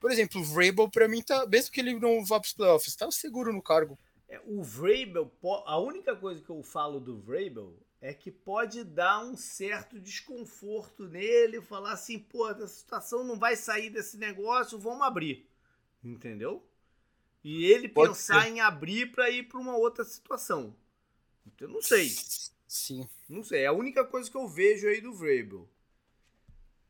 por 0.00 0.10
exemplo, 0.10 0.40
o 0.40 0.44
Vrabel, 0.44 0.88
para 0.88 1.06
mim, 1.06 1.22
tá, 1.22 1.46
mesmo 1.46 1.70
que 1.70 1.80
ele 1.80 1.98
não 2.00 2.24
vá 2.24 2.40
para 2.40 2.46
os 2.46 2.54
playoffs, 2.54 2.96
tá 2.96 3.10
seguro 3.10 3.52
no 3.52 3.62
cargo. 3.62 3.98
É, 4.26 4.40
o 4.46 4.62
Vrabel, 4.62 5.30
a 5.66 5.78
única 5.78 6.16
coisa 6.16 6.42
que 6.42 6.50
eu 6.50 6.62
falo 6.62 6.98
do 6.98 7.18
Vrabel 7.18 7.76
é 8.00 8.14
que 8.14 8.30
pode 8.30 8.82
dar 8.82 9.22
um 9.22 9.36
certo 9.36 10.00
desconforto 10.00 11.06
nele, 11.06 11.60
falar 11.60 11.92
assim, 11.92 12.18
pô, 12.18 12.44
a 12.44 12.66
situação 12.66 13.22
não 13.22 13.38
vai 13.38 13.56
sair 13.56 13.90
desse 13.90 14.16
negócio, 14.16 14.78
vamos 14.78 15.02
abrir. 15.02 15.46
Entendeu? 16.02 16.66
E 17.44 17.66
ele 17.66 17.88
pode 17.88 18.10
pensar 18.12 18.44
ser. 18.44 18.48
em 18.48 18.60
abrir 18.60 19.12
para 19.12 19.28
ir 19.30 19.48
para 19.48 19.60
uma 19.60 19.76
outra 19.76 20.04
situação. 20.04 20.74
Então, 21.46 21.68
não 21.68 21.82
sei. 21.82 22.08
Sim. 22.66 23.06
Não 23.28 23.42
sei. 23.42 23.62
É 23.62 23.66
a 23.66 23.72
única 23.72 24.04
coisa 24.04 24.30
que 24.30 24.36
eu 24.36 24.48
vejo 24.48 24.88
aí 24.88 25.00
do 25.00 25.12
Vrabel. 25.12 25.68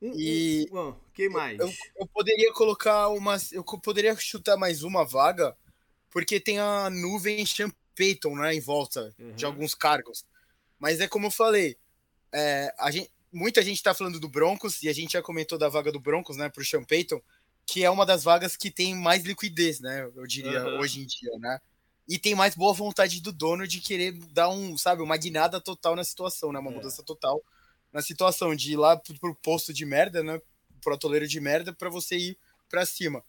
E 0.03 0.67
um, 0.73 0.95
quem 1.13 1.29
mais? 1.29 1.59
Eu, 1.59 1.71
eu, 1.97 2.07
poderia 2.07 2.53
colocar 2.55 3.09
uma. 3.09 3.37
Eu 3.53 3.63
poderia 3.63 4.17
chutar 4.17 4.57
mais 4.57 4.83
uma 4.83 5.05
vaga, 5.05 5.55
porque 6.11 6.41
tem 6.41 6.59
a 6.59 6.89
nuvem 6.89 7.45
Sean 7.45 7.71
Payton, 7.95 8.35
né, 8.37 8.55
em 8.55 8.61
volta 8.61 9.15
uhum. 9.19 9.33
de 9.33 9.45
alguns 9.45 9.75
cargos. 9.75 10.25
Mas 10.79 11.01
é 11.01 11.09
como 11.09 11.27
eu 11.27 11.31
falei, 11.31 11.77
é, 12.33 12.75
a 12.79 12.91
gente, 12.91 13.11
muita 13.31 13.63
gente 13.63 13.83
tá 13.83 13.93
falando 13.93 14.19
do 14.19 14.29
Broncos, 14.29 14.83
e 14.83 14.89
a 14.89 14.93
gente 14.95 15.13
já 15.13 15.23
comentou 15.23 15.59
da 15.59 15.69
vaga 15.69 15.93
do 15.93 16.01
Broncos, 16.01 16.39
né, 16.39 16.49
pro 16.49 16.65
Sean 16.65 16.83
Payton, 16.83 17.21
que 17.67 17.85
é 17.85 17.91
uma 17.91 18.07
das 18.07 18.25
vagas 18.25 18.57
que 18.57 18.71
tem 18.71 18.95
mais 18.95 19.23
liquidez, 19.23 19.81
né, 19.81 20.11
eu 20.17 20.27
diria, 20.27 20.65
uhum. 20.65 20.81
hoje 20.81 21.03
em 21.03 21.07
dia, 21.07 21.39
né? 21.39 21.61
E 22.09 22.19
tem 22.19 22.35
mais 22.35 22.57
boa 22.57 22.73
vontade 22.73 23.21
do 23.21 23.31
dono 23.31 23.69
de 23.69 23.81
querer 23.81 24.13
dar 24.33 24.49
um, 24.49 24.77
sabe, 24.77 25.03
uma 25.03 25.17
guinada 25.17 25.61
total 25.61 25.95
na 25.95 26.03
situação, 26.03 26.51
né, 26.51 26.59
uma 26.59 26.71
é. 26.71 26.75
mudança 26.75 27.03
total 27.03 27.43
na 27.93 28.03
situação 28.03 28.55
de 28.55 28.73
ir 28.73 28.77
lá 28.77 28.97
pro, 28.97 29.19
pro 29.19 29.35
posto 29.35 29.73
de 29.73 29.85
merda, 29.85 30.23
né? 30.23 30.41
Pro 30.83 30.95
atoleiro 30.95 31.27
de 31.27 31.41
merda, 31.41 31.73
para 31.73 31.91
você 31.91 32.17
ir 32.17 32.39
para 32.69 32.87
cima. 32.87 33.23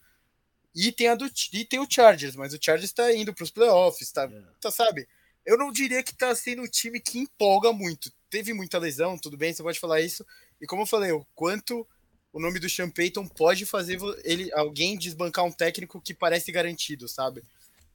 E 0.74 0.92
tem, 0.92 1.08
a 1.08 1.16
do, 1.16 1.30
e 1.54 1.66
tem 1.66 1.80
o 1.80 1.88
Chargers, 1.90 2.36
mas 2.36 2.54
o 2.54 2.60
Chargers 2.62 2.94
tá 2.94 3.14
indo 3.14 3.34
pros 3.34 3.52
playoffs, 3.52 4.12
tá, 4.12 4.24
yeah. 4.24 4.52
tá, 4.62 4.72
sabe? 4.72 5.08
Eu 5.46 5.58
não 5.58 5.72
diria 5.72 6.02
que 6.02 6.16
tá 6.16 6.34
sendo 6.34 6.62
um 6.62 6.68
time 6.68 7.00
que 7.00 7.20
empolga 7.20 7.74
muito. 7.74 8.12
Teve 8.30 8.54
muita 8.54 8.78
lesão, 8.78 9.18
tudo 9.18 9.36
bem, 9.36 9.54
você 9.54 9.62
pode 9.62 9.80
falar 9.80 10.00
isso. 10.00 10.26
E 10.62 10.66
como 10.66 10.84
eu 10.84 10.88
falei, 10.88 11.12
o 11.12 11.26
quanto 11.36 11.86
o 12.32 12.40
nome 12.40 12.60
do 12.60 12.70
Sean 12.70 12.90
Payton 12.90 13.28
pode 13.28 13.66
fazer 13.66 14.00
ele, 14.24 14.52
alguém 14.54 14.98
desbancar 14.98 15.44
um 15.44 15.52
técnico 15.52 16.00
que 16.00 16.14
parece 16.14 16.52
garantido, 16.52 17.08
sabe? 17.08 17.44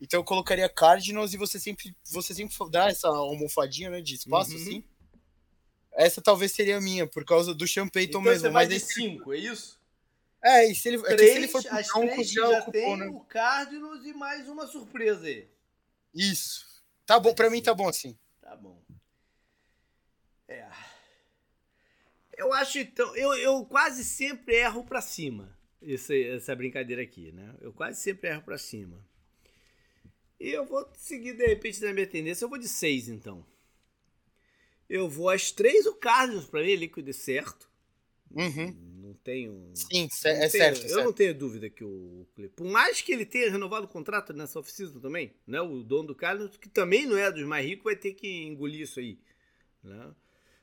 Então 0.01 0.21
eu 0.21 0.25
colocaria 0.25 0.69
Cardinals 0.69 1.33
e 1.33 1.39
você 1.39 1.59
sempre, 1.59 1.97
você 2.11 2.35
sempre 2.35 2.55
dá 2.71 2.89
essa 2.89 3.09
almofadinha 3.09 3.89
né, 3.89 4.03
de 4.03 4.15
espaço, 4.15 4.51
uhum. 4.51 4.57
assim. 4.57 4.85
Essa 5.97 6.21
talvez 6.21 6.53
seria 6.53 6.77
a 6.77 6.81
minha, 6.81 7.07
por 7.07 7.25
causa 7.25 7.55
do 7.55 7.67
Sean 7.67 7.89
Payton 7.89 8.11
então 8.11 8.21
mesmo. 8.21 8.41
Você 8.41 8.51
vai 8.51 8.67
mas 8.67 8.69
de 8.69 8.81
5, 8.81 9.33
é 9.33 9.39
isso? 9.39 9.81
É, 10.45 10.71
e 10.71 10.75
se 10.75 10.89
ele, 10.89 10.99
três, 11.03 11.21
é 11.21 11.33
se 11.33 11.39
ele 11.39 11.49
for 11.49 11.63
pro 11.63 11.83
Broncos, 11.83 12.31
já, 12.31 12.43
já 12.43 12.59
ocupou, 12.61 12.73
tem 12.73 12.97
né? 12.99 13.07
o 13.07 13.21
Cardinals 13.21 14.05
e 14.05 14.13
mais 14.13 14.47
uma 14.49 14.67
surpresa 14.67 15.27
aí. 15.27 15.49
Isso. 16.15 16.67
Tá 17.07 17.19
bom, 17.19 17.35
pra 17.35 17.49
mim 17.49 17.63
tá 17.63 17.75
bom 17.75 17.89
assim. 17.89 18.17
Tá 18.43 18.55
bom. 18.55 18.81
É. 20.47 20.69
Eu 22.37 22.53
acho 22.53 22.79
então, 22.79 23.17
eu, 23.17 23.33
eu 23.35 23.65
quase 23.65 24.05
sempre 24.05 24.55
erro 24.57 24.85
para 24.85 25.01
cima. 25.01 25.57
Essa, 25.83 26.15
essa 26.15 26.55
brincadeira 26.55 27.03
aqui, 27.03 27.33
né? 27.33 27.55
Eu 27.61 27.73
quase 27.73 28.01
sempre 28.01 28.29
erro 28.29 28.43
para 28.43 28.59
cima. 28.59 29.03
E 30.39 30.51
eu 30.51 30.67
vou 30.67 30.87
seguir 30.95 31.33
de 31.33 31.47
repente 31.47 31.83
na 31.83 31.93
minha 31.93 32.07
tendência, 32.07 32.45
eu 32.45 32.49
vou 32.49 32.59
de 32.59 32.69
6 32.69 33.09
então. 33.09 33.47
Eu 34.89 35.09
vou 35.09 35.29
às 35.29 35.51
três 35.51 35.87
o 35.87 35.95
Cardinals 35.95 36.47
para 36.47 36.63
mim, 36.63 36.75
líquido 36.75 37.13
certo. 37.13 37.69
Uhum. 38.31 38.75
Não 39.03 39.15
tenho. 39.15 39.71
Sim, 39.75 40.05
é 40.05 40.23
tenho, 40.23 40.43
é 40.43 40.49
certo. 40.49 40.83
Eu 40.83 40.89
certo. 40.89 41.05
não 41.05 41.13
tenho 41.13 41.35
dúvida 41.35 41.71
que 41.71 41.85
o 41.85 42.27
Por 42.55 42.67
mais 42.67 43.01
que 43.01 43.13
ele 43.13 43.25
tenha 43.25 43.51
renovado 43.51 43.87
o 43.87 43.89
contrato 43.89 44.33
nessa 44.33 44.59
oficina 44.59 45.01
também, 45.01 45.33
né? 45.47 45.61
O 45.61 45.83
dono 45.83 46.09
do 46.09 46.15
Cardinals, 46.15 46.57
que 46.57 46.69
também 46.69 47.07
não 47.07 47.17
é 47.17 47.31
dos 47.31 47.45
mais 47.45 47.65
ricos, 47.65 47.85
vai 47.85 47.97
ter 47.97 48.13
que 48.15 48.45
engolir 48.45 48.83
isso 48.83 49.01
aí. 49.01 49.19
Né? 49.83 50.15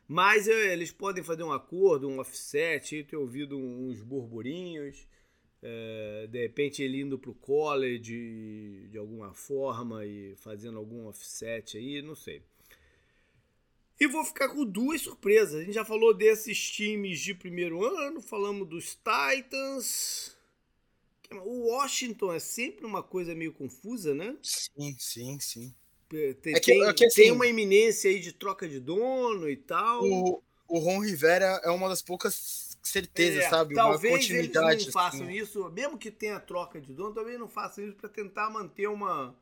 Mas 0.08 0.48
é, 0.48 0.74
eles 0.74 0.92
podem 0.92 1.24
fazer 1.24 1.44
um 1.44 1.52
acordo, 1.52 2.08
um 2.08 2.20
offset, 2.20 3.04
ter 3.04 3.16
ouvido 3.16 3.58
uns 3.58 4.02
burburinhos. 4.02 5.08
É, 5.66 6.28
de 6.30 6.42
repente 6.42 6.84
ele 6.84 7.00
indo 7.00 7.18
para 7.18 7.32
o 7.32 7.36
college 7.36 8.90
de 8.92 8.98
alguma 8.98 9.34
forma 9.34 10.06
e 10.06 10.36
fazendo 10.36 10.78
algum 10.78 11.08
offset 11.08 11.78
aí, 11.78 12.02
não 12.02 12.16
sei. 12.16 12.44
E 14.04 14.08
vou 14.08 14.26
ficar 14.26 14.50
com 14.50 14.66
duas 14.66 15.00
surpresas. 15.00 15.62
A 15.62 15.64
gente 15.64 15.76
já 15.76 15.86
falou 15.86 16.14
desses 16.14 16.60
times 16.60 17.22
de 17.22 17.34
primeiro 17.34 17.86
ano, 17.86 18.22
falamos 18.22 18.68
dos 18.68 18.98
Titans. 18.98 20.36
O 21.32 21.70
Washington 21.70 22.34
é 22.34 22.40
sempre 22.40 22.86
uma 22.86 23.02
coisa 23.02 23.34
meio 23.34 23.54
confusa, 23.54 24.14
né? 24.14 24.36
Sim, 24.42 24.94
sim, 25.00 25.40
sim. 25.40 25.74
Tem, 26.10 26.54
é 26.54 26.60
que, 26.60 26.74
é 26.74 26.94
que, 26.94 27.06
assim, 27.06 27.22
tem 27.22 27.32
uma 27.32 27.48
iminência 27.48 28.12
aí 28.12 28.20
de 28.20 28.34
troca 28.34 28.68
de 28.68 28.78
dono 28.78 29.50
e 29.50 29.56
tal. 29.56 30.04
O, 30.04 30.44
o 30.68 30.80
Ron 30.80 31.00
Rivera 31.00 31.62
é 31.64 31.70
uma 31.70 31.88
das 31.88 32.02
poucas 32.02 32.78
certezas, 32.84 33.46
é, 33.46 33.50
sabe? 33.50 33.74
Talvez 33.74 34.14
uma 34.14 34.20
continuidade, 34.20 34.74
eles 34.74 34.86
não 34.88 34.92
façam 34.92 35.24
assim. 35.24 35.32
isso, 35.32 35.70
mesmo 35.70 35.98
que 35.98 36.12
tenha 36.12 36.42
troca 36.42 36.82
de 36.82 36.92
dono, 36.92 37.16
talvez 37.16 37.40
não 37.40 37.48
façam 37.48 37.86
isso 37.86 37.96
para 37.96 38.10
tentar 38.10 38.50
manter 38.50 38.88
uma, 38.88 39.34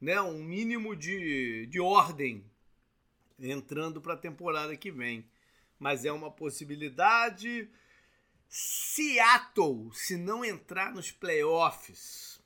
né, 0.00 0.20
um 0.20 0.40
mínimo 0.40 0.94
de, 0.94 1.66
de 1.66 1.80
ordem 1.80 2.44
entrando 3.38 4.00
para 4.00 4.14
a 4.14 4.18
temporada 4.18 4.76
que 4.76 4.90
vem. 4.90 5.28
Mas 5.78 6.04
é 6.04 6.12
uma 6.12 6.30
possibilidade. 6.30 7.68
Seattle, 8.48 9.90
se 9.92 10.16
não 10.16 10.44
entrar 10.44 10.92
nos 10.92 11.10
playoffs, 11.10 12.40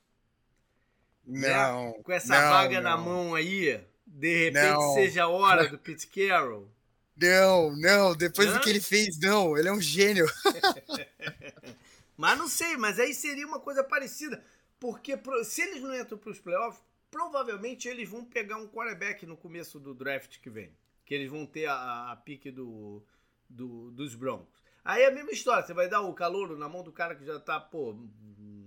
não, 1.25 1.91
né? 1.91 1.93
com 2.03 2.11
essa 2.11 2.41
não, 2.41 2.49
vaga 2.49 2.81
não. 2.81 2.89
na 2.89 2.97
mão 2.97 3.35
aí, 3.35 3.79
de 4.07 4.45
repente 4.45 4.71
não. 4.71 4.93
seja 4.95 5.23
a 5.23 5.27
hora 5.27 5.67
do 5.67 5.77
Pete 5.77 6.07
Carroll. 6.07 6.67
Não, 7.15 7.75
não, 7.75 8.15
depois 8.15 8.51
do 8.51 8.59
que 8.61 8.69
ele 8.69 8.79
fez, 8.79 9.19
não, 9.19 9.57
ele 9.57 9.67
é 9.67 9.71
um 9.71 9.81
gênio. 9.81 10.25
mas 12.17 12.37
não 12.37 12.47
sei, 12.47 12.77
mas 12.77 12.97
aí 12.97 13.13
seria 13.13 13.45
uma 13.45 13.59
coisa 13.59 13.83
parecida, 13.83 14.43
porque 14.79 15.19
se 15.43 15.61
eles 15.61 15.81
não 15.81 15.93
entram 15.93 16.17
para 16.17 16.31
os 16.31 16.39
playoffs, 16.39 16.81
provavelmente 17.11 17.87
eles 17.87 18.07
vão 18.07 18.23
pegar 18.23 18.57
um 18.57 18.67
quarterback 18.67 19.25
no 19.25 19.35
começo 19.35 19.79
do 19.79 19.93
draft 19.93 20.39
que 20.39 20.49
vem. 20.49 20.71
Que 21.09 21.15
eles 21.15 21.31
vão 21.31 21.43
ter 21.43 21.65
a, 21.65 22.11
a 22.11 22.15
pique 22.15 22.51
do, 22.51 23.03
do, 23.49 23.89
dos 23.89 24.13
Broncos. 24.13 24.63
Aí 24.85 25.01
é 25.01 25.07
a 25.07 25.11
mesma 25.11 25.31
história, 25.31 25.65
você 25.65 25.73
vai 25.73 25.89
dar 25.89 26.01
o 26.01 26.13
calor 26.13 26.55
na 26.55 26.69
mão 26.69 26.83
do 26.83 26.91
cara 26.91 27.15
que 27.15 27.25
já 27.25 27.39
tá, 27.39 27.59
pô, 27.59 27.97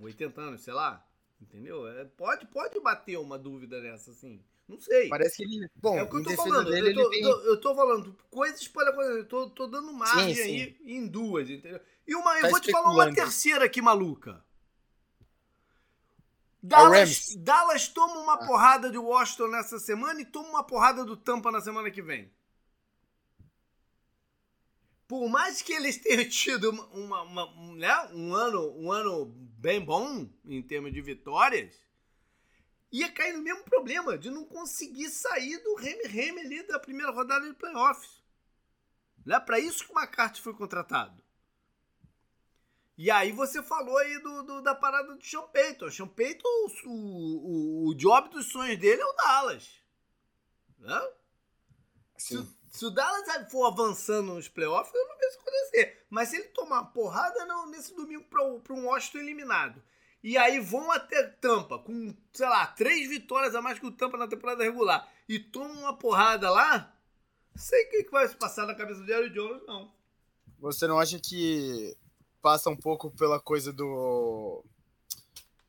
80 0.01 0.41
anos, 0.41 0.61
sei 0.61 0.75
lá. 0.75 1.07
Entendeu? 1.41 1.87
É, 1.87 2.05
pode, 2.05 2.47
pode 2.47 2.81
bater 2.81 3.17
uma 3.17 3.39
dúvida 3.39 3.81
nessa, 3.81 4.11
assim. 4.11 4.43
Não 4.69 4.81
sei. 4.81 5.09
Parece 5.09 5.37
que 5.37 5.45
ele. 5.45 5.69
Bom, 5.77 5.97
é 5.97 6.03
o 6.03 6.09
que 6.09 6.17
eu 6.17 6.25
tô 6.25 6.35
falando. 6.35 6.69
Dele, 6.69 6.91
eu, 6.91 6.95
tô, 6.95 7.11
tem... 7.11 7.23
tô, 7.23 7.41
eu 7.43 7.61
tô 7.61 7.75
falando, 7.77 8.17
coisas 8.29 8.67
podem 8.67 8.93
acontecer. 8.93 9.19
Eu 9.19 9.25
tô, 9.27 9.51
tô 9.51 9.67
dando 9.69 9.93
margem 9.93 10.35
sim, 10.35 10.43
sim. 10.43 10.61
aí 10.61 10.77
em 10.85 11.07
duas, 11.07 11.49
entendeu? 11.49 11.81
E 12.07 12.15
uma, 12.17 12.33
tá 12.33 12.41
eu 12.41 12.51
vou 12.51 12.61
te 12.61 12.73
falar 12.73 12.91
uma 12.91 13.15
terceira 13.15 13.67
aqui, 13.67 13.81
maluca. 13.81 14.45
Dallas, 16.63 17.35
Dallas 17.37 17.89
toma 17.89 18.21
uma 18.21 18.35
ah. 18.35 18.47
porrada 18.47 18.91
de 18.91 18.97
Washington 18.97 19.49
nessa 19.49 19.81
semana 19.81 20.21
e 20.21 20.25
toma 20.25 20.49
uma 20.49 20.65
porrada 20.65 21.05
do 21.05 21.17
Tampa 21.17 21.51
na 21.51 21.61
semana 21.61 21.91
que 21.91 22.01
vem. 22.01 22.33
Por 25.09 25.29
mais 25.29 25.61
que 25.61 25.73
eles 25.73 25.99
tenham 25.99 26.27
tido 26.31 26.71
uma, 26.71 27.23
uma, 27.23 27.47
uma, 27.47 27.75
né, 27.75 28.11
um, 28.13 28.35
ano, 28.35 28.75
um 28.79 28.93
ano 28.93 29.27
bem 29.27 29.85
bom 29.85 30.29
em 30.45 30.63
termos 30.63 30.93
de 30.93 31.03
vitórias, 31.03 31.75
ia 32.93 33.11
cair 33.11 33.33
no 33.33 33.43
mesmo 33.43 33.65
problema 33.65 34.17
de 34.17 34.31
não 34.31 34.45
conseguir 34.45 35.09
sair 35.09 35.59
do 35.59 35.75
reme-reme 35.75 36.41
ali 36.43 36.63
da 36.67 36.79
primeira 36.79 37.11
rodada 37.11 37.47
de 37.47 37.55
playoffs. 37.55 38.23
Não 39.25 39.37
é 39.37 39.41
para 39.41 39.59
isso 39.59 39.85
que 39.85 39.93
o 39.93 39.99
McCarthy 39.99 40.41
foi 40.41 40.55
contratado. 40.55 41.22
E 42.97 43.11
aí 43.11 43.33
você 43.33 43.63
falou 43.63 43.97
aí 43.99 44.19
do, 44.21 44.43
do 44.43 44.63
da 44.63 44.75
parada 44.75 45.15
do 45.15 45.25
Sean 45.25 45.43
Payton. 45.49 45.87
O 45.87 45.91
Sean 45.91 46.09
Payton, 46.09 46.49
o, 46.49 46.89
o, 46.89 47.89
o 47.89 47.95
job 47.95 48.29
dos 48.29 48.51
sonhos 48.51 48.79
dele 48.79 49.01
é 49.01 49.07
o 49.07 49.13
Dallas. 49.15 49.83
Né? 50.79 51.13
Sim. 52.17 52.49
se 52.71 52.85
o 52.85 52.91
Dallas 52.91 53.25
for 53.51 53.67
avançando 53.67 54.35
nos 54.35 54.49
playoffs, 54.49 54.95
eu 54.95 55.09
não 55.09 55.17
vejo 55.17 55.31
isso 55.31 55.41
acontecer. 55.41 56.07
Mas 56.11 56.29
se 56.29 56.37
ele 56.37 56.49
tomar 56.49 56.81
uma 56.81 56.93
porrada 56.93 57.47
não, 57.47 57.71
nesse 57.71 57.95
domingo 57.95 58.25
para 58.25 58.75
um 58.75 58.87
Washington 58.87 59.19
eliminado, 59.19 59.83
e 60.23 60.39
aí 60.39 60.61
vão 60.61 60.91
até 60.93 61.23
Tampa 61.25 61.79
com, 61.79 62.15
sei 62.33 62.49
lá, 62.49 62.67
três 62.67 63.09
vitórias 63.09 63.55
a 63.55 63.63
mais 63.63 63.79
que 63.79 63.87
o 63.87 63.91
Tampa 63.91 64.17
na 64.17 64.29
temporada 64.29 64.63
regular, 64.63 65.11
e 65.29 65.39
tomam 65.39 65.79
uma 65.79 65.99
porrada 65.99 66.49
lá, 66.51 66.95
sei 67.57 67.87
o 67.87 67.91
que, 67.91 68.05
que 68.05 68.11
vai 68.11 68.29
se 68.29 68.37
passar 68.37 68.67
na 68.67 68.75
cabeça 68.75 69.01
do 69.01 69.07
Jerry 69.07 69.31
Jones, 69.31 69.63
não. 69.67 69.93
Você 70.59 70.87
não 70.87 71.01
acha 71.01 71.19
que 71.19 71.97
passa 72.43 72.69
um 72.69 72.77
pouco 72.77 73.11
pela 73.13 73.41
coisa 73.41 73.73
do 73.73 74.63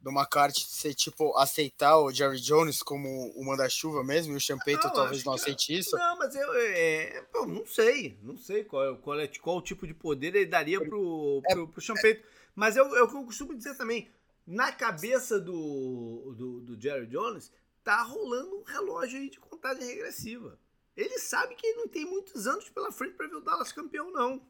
do 0.02 0.12
McCarthy 0.12 0.66
ser 0.68 0.94
tipo 0.94 1.36
aceitar 1.38 1.98
o 1.98 2.12
Jerry 2.12 2.42
Jones 2.42 2.84
como 2.84 3.32
o 3.38 3.46
manda-chuva 3.46 4.04
mesmo 4.04 4.34
e 4.34 4.36
o 4.36 4.40
Champeito 4.40 4.92
talvez 4.92 5.24
não 5.24 5.32
aceite 5.32 5.78
isso? 5.78 5.96
Não, 5.96 6.18
mas 6.18 6.36
eu, 6.36 6.54
é, 6.56 7.26
eu 7.34 7.48
não 7.48 7.66
sei, 7.66 8.20
não 8.22 8.38
sei 8.38 8.66
qual, 8.66 8.98
qual, 8.98 9.18
é, 9.18 9.30
qual 9.30 9.62
tipo 9.62 9.88
de 9.88 9.94
poder 9.94 10.36
ele 10.36 10.46
daria 10.46 10.82
pro, 10.82 11.42
pro, 11.48 11.68
pro 11.70 11.82
Champeito. 11.82 12.28
Mas 12.54 12.76
eu, 12.76 12.86
eu, 12.88 13.10
eu 13.10 13.24
costumo 13.24 13.56
dizer 13.56 13.78
também, 13.78 14.12
na 14.46 14.74
cabeça 14.74 15.40
do, 15.40 16.34
do, 16.36 16.60
do 16.60 16.82
Jerry 16.82 17.08
Jones, 17.08 17.50
tá 17.82 18.02
rolando 18.04 18.58
um 18.58 18.64
relógio 18.64 19.18
aí 19.18 19.30
de 19.30 19.40
contagem 19.40 19.88
regressiva. 19.88 20.60
Ele 20.98 21.18
sabe 21.18 21.56
que 21.56 21.66
ele 21.66 21.78
não 21.78 21.88
tem 21.88 22.06
muitos 22.06 22.46
anos 22.46 22.70
pela 22.70 22.92
frente 22.92 23.16
para 23.16 23.28
ver 23.28 23.36
o 23.38 23.42
Dallas 23.42 23.72
campeão, 23.72 24.12
não. 24.12 24.42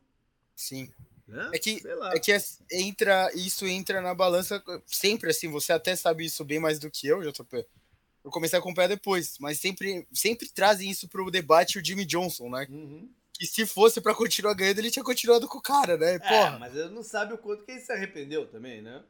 Sim. 0.56 0.92
Né? 1.28 1.52
É 1.54 1.60
que, 1.60 1.82
é 2.14 2.20
que 2.20 2.32
entra, 2.72 3.32
isso 3.34 3.66
entra 3.66 4.02
na 4.02 4.14
balança 4.14 4.62
sempre 4.86 5.30
assim, 5.30 5.50
você 5.50 5.72
até 5.72 5.96
sabe 5.96 6.26
isso 6.26 6.44
bem 6.44 6.60
mais 6.60 6.80
do 6.80 6.92
que 6.92 7.08
eu, 7.08 7.22
JP. 7.22 7.66
Eu 8.24 8.32
comecei 8.32 8.58
a 8.58 8.60
acompanhar 8.60 8.88
depois, 8.88 9.38
mas 9.40 9.60
sempre, 9.60 10.08
sempre 10.14 10.48
trazem 10.50 10.90
isso 10.90 11.08
pro 11.08 11.32
debate 11.32 11.78
o 11.78 11.86
Jimmy 11.86 12.06
Johnson, 12.06 12.50
né? 12.50 12.68
Uhum. 12.70 13.10
Que 13.34 13.46
se 13.46 13.66
fosse 13.66 14.00
para 14.00 14.14
continuar 14.14 14.54
ganhando, 14.54 14.80
ele 14.80 14.92
tinha 14.92 15.04
continuado 15.04 15.48
com 15.48 15.58
o 15.58 15.62
cara, 15.62 15.98
né? 15.98 16.16
É, 16.16 16.20
Porra. 16.20 16.60
mas 16.60 16.76
ele 16.76 16.90
não 16.90 17.04
sabe 17.04 17.34
o 17.34 17.38
quanto 17.38 17.66
que 17.66 17.72
ele 17.72 17.82
se 17.82 17.92
arrependeu 17.92 18.48
também, 18.48 18.82
né? 18.82 19.04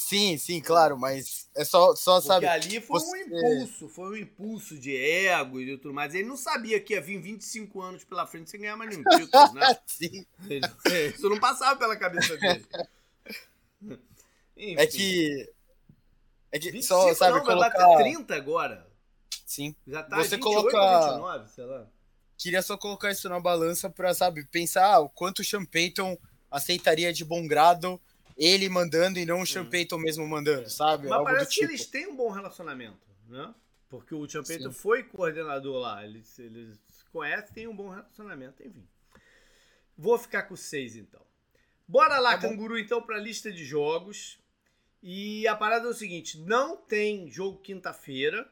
Sim, 0.00 0.38
sim, 0.38 0.60
claro, 0.60 0.96
mas 0.96 1.50
é 1.56 1.64
só, 1.64 1.94
só 1.96 2.20
sabe. 2.20 2.46
Porque 2.46 2.66
ali 2.66 2.80
foi 2.80 3.00
você... 3.00 3.10
um 3.10 3.16
impulso, 3.16 3.88
foi 3.88 4.08
um 4.08 4.16
impulso 4.16 4.78
de 4.78 4.96
ego 4.96 5.60
e 5.60 5.76
tudo 5.76 5.92
mais. 5.92 6.14
Ele 6.14 6.28
não 6.28 6.36
sabia 6.36 6.80
que 6.80 6.94
ia 6.94 7.00
vir 7.00 7.20
25 7.20 7.82
anos 7.82 8.04
pela 8.04 8.24
frente 8.24 8.48
sem 8.48 8.60
ganhar 8.60 8.76
mais 8.76 8.90
nenhum 8.90 9.02
título, 9.02 9.54
né? 9.54 9.76
sim. 9.84 10.24
Isso 11.12 11.28
não 11.28 11.40
passava 11.40 11.76
pela 11.76 11.96
cabeça 11.96 12.36
dele. 12.36 12.64
Enfim. 14.56 14.76
É 14.76 14.86
que. 14.86 15.52
É 16.52 16.58
que 16.60 16.70
25, 16.70 16.84
só, 16.84 17.14
sabe, 17.14 17.38
não, 17.38 17.44
colocar... 17.44 17.68
vai 17.70 17.88
bater 17.88 18.04
30 18.04 18.36
agora. 18.36 18.88
Sim. 19.44 19.74
Já 19.84 20.04
tá 20.04 20.16
você 20.16 20.36
28 20.36 20.42
colocar... 20.42 21.10
29, 21.10 21.48
sei 21.50 21.64
lá. 21.64 21.86
Queria 22.36 22.62
só 22.62 22.78
colocar 22.78 23.10
isso 23.10 23.28
na 23.28 23.40
balança 23.40 23.90
pra, 23.90 24.14
sabe, 24.14 24.44
pensar 24.44 24.94
ah, 24.94 25.00
o 25.00 25.08
quanto 25.08 25.40
o 25.40 25.44
Sean 25.44 25.64
Payton 25.64 26.16
aceitaria 26.48 27.12
de 27.12 27.24
bom 27.24 27.48
grado 27.48 28.00
ele 28.38 28.68
mandando 28.68 29.18
e 29.18 29.26
não 29.26 29.40
o 29.40 29.46
Sean 29.46 29.62
hum. 29.62 29.70
Payton 29.70 29.98
mesmo 29.98 30.26
mandando, 30.26 30.70
sabe? 30.70 31.08
Mas 31.08 31.12
Algo 31.12 31.24
parece 31.24 31.50
tipo. 31.50 31.66
que 31.66 31.72
eles 31.72 31.86
têm 31.86 32.06
um 32.06 32.16
bom 32.16 32.30
relacionamento, 32.30 33.06
né? 33.26 33.52
Porque 33.88 34.14
o 34.14 34.28
Sean 34.28 34.44
Payton 34.44 34.70
Sim. 34.70 34.78
foi 34.78 35.02
coordenador 35.02 35.80
lá, 35.80 36.04
eles, 36.04 36.38
eles 36.38 36.78
conhecem, 37.10 37.52
têm 37.52 37.66
um 37.66 37.74
bom 37.74 37.88
relacionamento, 37.88 38.62
enfim. 38.64 38.86
Vou 39.96 40.16
ficar 40.16 40.44
com 40.44 40.54
seis 40.54 40.94
então. 40.94 41.26
Bora 41.86 42.18
lá, 42.18 42.38
tá 42.38 42.48
canguru, 42.48 42.78
então, 42.78 43.02
para 43.02 43.16
a 43.16 43.20
lista 43.20 43.50
de 43.50 43.64
jogos. 43.64 44.38
E 45.02 45.46
a 45.48 45.56
parada 45.56 45.86
é 45.86 45.90
o 45.90 45.94
seguinte: 45.94 46.38
não 46.38 46.76
tem 46.76 47.30
jogo 47.30 47.58
quinta-feira, 47.58 48.48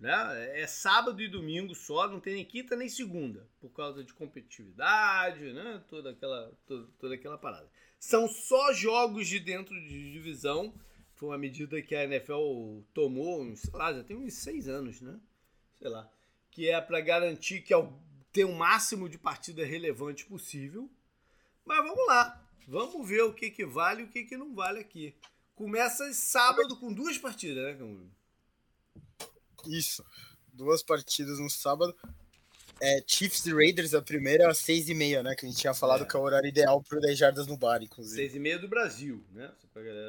né? 0.00 0.60
É 0.60 0.66
sábado 0.66 1.22
e 1.22 1.28
domingo 1.28 1.74
só, 1.74 2.08
não 2.08 2.18
tem 2.18 2.34
nem 2.34 2.44
quinta 2.44 2.74
nem 2.74 2.88
segunda, 2.88 3.48
por 3.60 3.70
causa 3.70 4.02
de 4.02 4.12
competitividade, 4.12 5.52
né? 5.52 5.82
Toda 5.88 6.10
aquela, 6.10 6.52
toda, 6.66 6.88
toda 6.98 7.14
aquela 7.14 7.38
parada. 7.38 7.70
São 8.02 8.28
só 8.28 8.72
jogos 8.72 9.28
de 9.28 9.38
dentro 9.38 9.80
de 9.80 10.10
divisão. 10.10 10.74
Foi 11.14 11.28
uma 11.28 11.38
medida 11.38 11.80
que 11.80 11.94
a 11.94 12.02
NFL 12.02 12.82
tomou, 12.92 13.54
sei 13.54 13.70
lá, 13.72 13.94
já 13.94 14.02
tem 14.02 14.16
uns 14.16 14.34
seis 14.34 14.66
anos, 14.66 15.00
né? 15.00 15.20
Sei 15.78 15.88
lá. 15.88 16.10
Que 16.50 16.68
é 16.68 16.80
para 16.80 17.00
garantir 17.00 17.60
que 17.60 17.72
tem 18.32 18.44
o 18.44 18.56
máximo 18.56 19.08
de 19.08 19.16
partida 19.16 19.64
relevante 19.64 20.26
possível. 20.26 20.90
Mas 21.64 21.78
vamos 21.78 22.04
lá. 22.08 22.44
Vamos 22.66 23.08
ver 23.08 23.22
o 23.22 23.32
que, 23.32 23.48
que 23.50 23.64
vale 23.64 24.02
e 24.02 24.04
o 24.06 24.08
que, 24.08 24.24
que 24.24 24.36
não 24.36 24.52
vale 24.52 24.80
aqui. 24.80 25.14
Começa 25.54 26.12
sábado 26.12 26.76
com 26.80 26.92
duas 26.92 27.16
partidas, 27.16 27.62
né, 27.62 27.74
Camilo? 27.74 28.10
Isso. 29.64 30.04
Duas 30.52 30.82
partidas 30.82 31.38
no 31.38 31.48
sábado. 31.48 31.94
É, 32.84 33.00
Chiefs 33.06 33.46
e 33.46 33.52
Raiders, 33.52 33.94
a 33.94 34.02
primeira 34.02 34.50
às 34.50 34.58
seis 34.58 34.88
e 34.88 34.94
meia, 34.94 35.22
né? 35.22 35.36
Que 35.36 35.46
a 35.46 35.48
gente 35.48 35.60
tinha 35.60 35.72
falado 35.72 36.02
é. 36.02 36.04
que 36.04 36.16
é 36.16 36.18
o 36.18 36.22
horário 36.24 36.48
ideal 36.48 36.82
para 36.82 36.98
10 36.98 37.16
jardas 37.16 37.46
no 37.46 37.56
bar, 37.56 37.80
inclusive. 37.80 38.16
Seis 38.16 38.34
e 38.34 38.40
meia 38.40 38.58
do 38.58 38.66
Brasil, 38.66 39.24
né? 39.30 39.52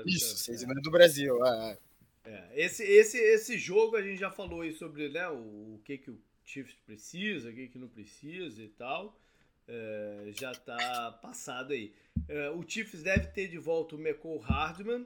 Isso, 0.07 0.35
seis 0.39 0.63
e 0.63 0.65
meia 0.65 0.81
do 0.81 0.89
Brasil. 0.89 1.45
É. 1.45 1.77
é. 2.25 2.49
esse, 2.55 2.83
esse, 2.83 3.19
esse 3.19 3.59
jogo 3.59 3.95
a 3.95 4.01
gente 4.01 4.19
já 4.19 4.31
falou 4.31 4.61
aí 4.61 4.73
sobre 4.73 5.07
né, 5.09 5.29
o, 5.29 5.35
o 5.75 5.81
que, 5.85 5.99
que 5.99 6.09
o 6.09 6.19
Chiefs 6.43 6.75
precisa, 6.83 7.51
o 7.51 7.53
que, 7.53 7.67
que 7.67 7.77
não 7.77 7.87
precisa 7.87 8.63
e 8.63 8.69
tal. 8.69 9.19
É, 9.67 10.31
já 10.31 10.51
tá 10.51 11.11
passado 11.21 11.73
aí. 11.73 11.93
É, 12.27 12.49
o 12.49 12.67
Chiefs 12.67 13.03
deve 13.03 13.27
ter 13.27 13.49
de 13.49 13.59
volta 13.59 13.95
o 13.95 13.99
McCall 13.99 14.39
Hardman. 14.39 15.05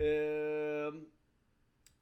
É, 0.00 0.90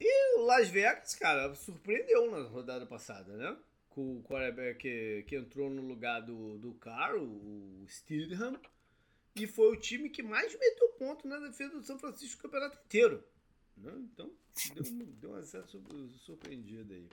e 0.00 0.38
o 0.38 0.46
Las 0.46 0.70
Vegas, 0.70 1.14
cara, 1.16 1.54
surpreendeu 1.54 2.30
na 2.30 2.48
rodada 2.48 2.86
passada, 2.86 3.36
né? 3.36 3.54
Com 3.90 4.18
o 4.18 4.22
quarterback 4.22 4.79
que, 4.79 5.24
que 5.26 5.37
entrou 5.37 5.68
no 5.68 5.83
lugar 5.83 6.20
do, 6.20 6.59
do 6.59 6.72
Carr, 6.74 7.16
o 7.16 7.85
Steedham. 7.88 8.59
E 9.37 9.46
foi 9.46 9.72
o 9.72 9.81
time 9.81 10.11
que 10.11 10.22
mais 10.22 10.57
meteu 10.59 10.88
ponto 10.90 11.26
na 11.26 11.38
defesa 11.38 11.76
do 11.76 11.83
São 11.83 11.98
Francisco 11.98 12.38
o 12.38 12.42
campeonato 12.42 12.79
inteiro. 12.85 13.22
Né? 13.76 13.92
Então, 13.96 14.31
deu, 14.74 14.85
deu 15.20 15.31
uma 15.31 15.42
certa 15.42 15.79
surpreendida 16.24 16.94
aí. 16.94 17.09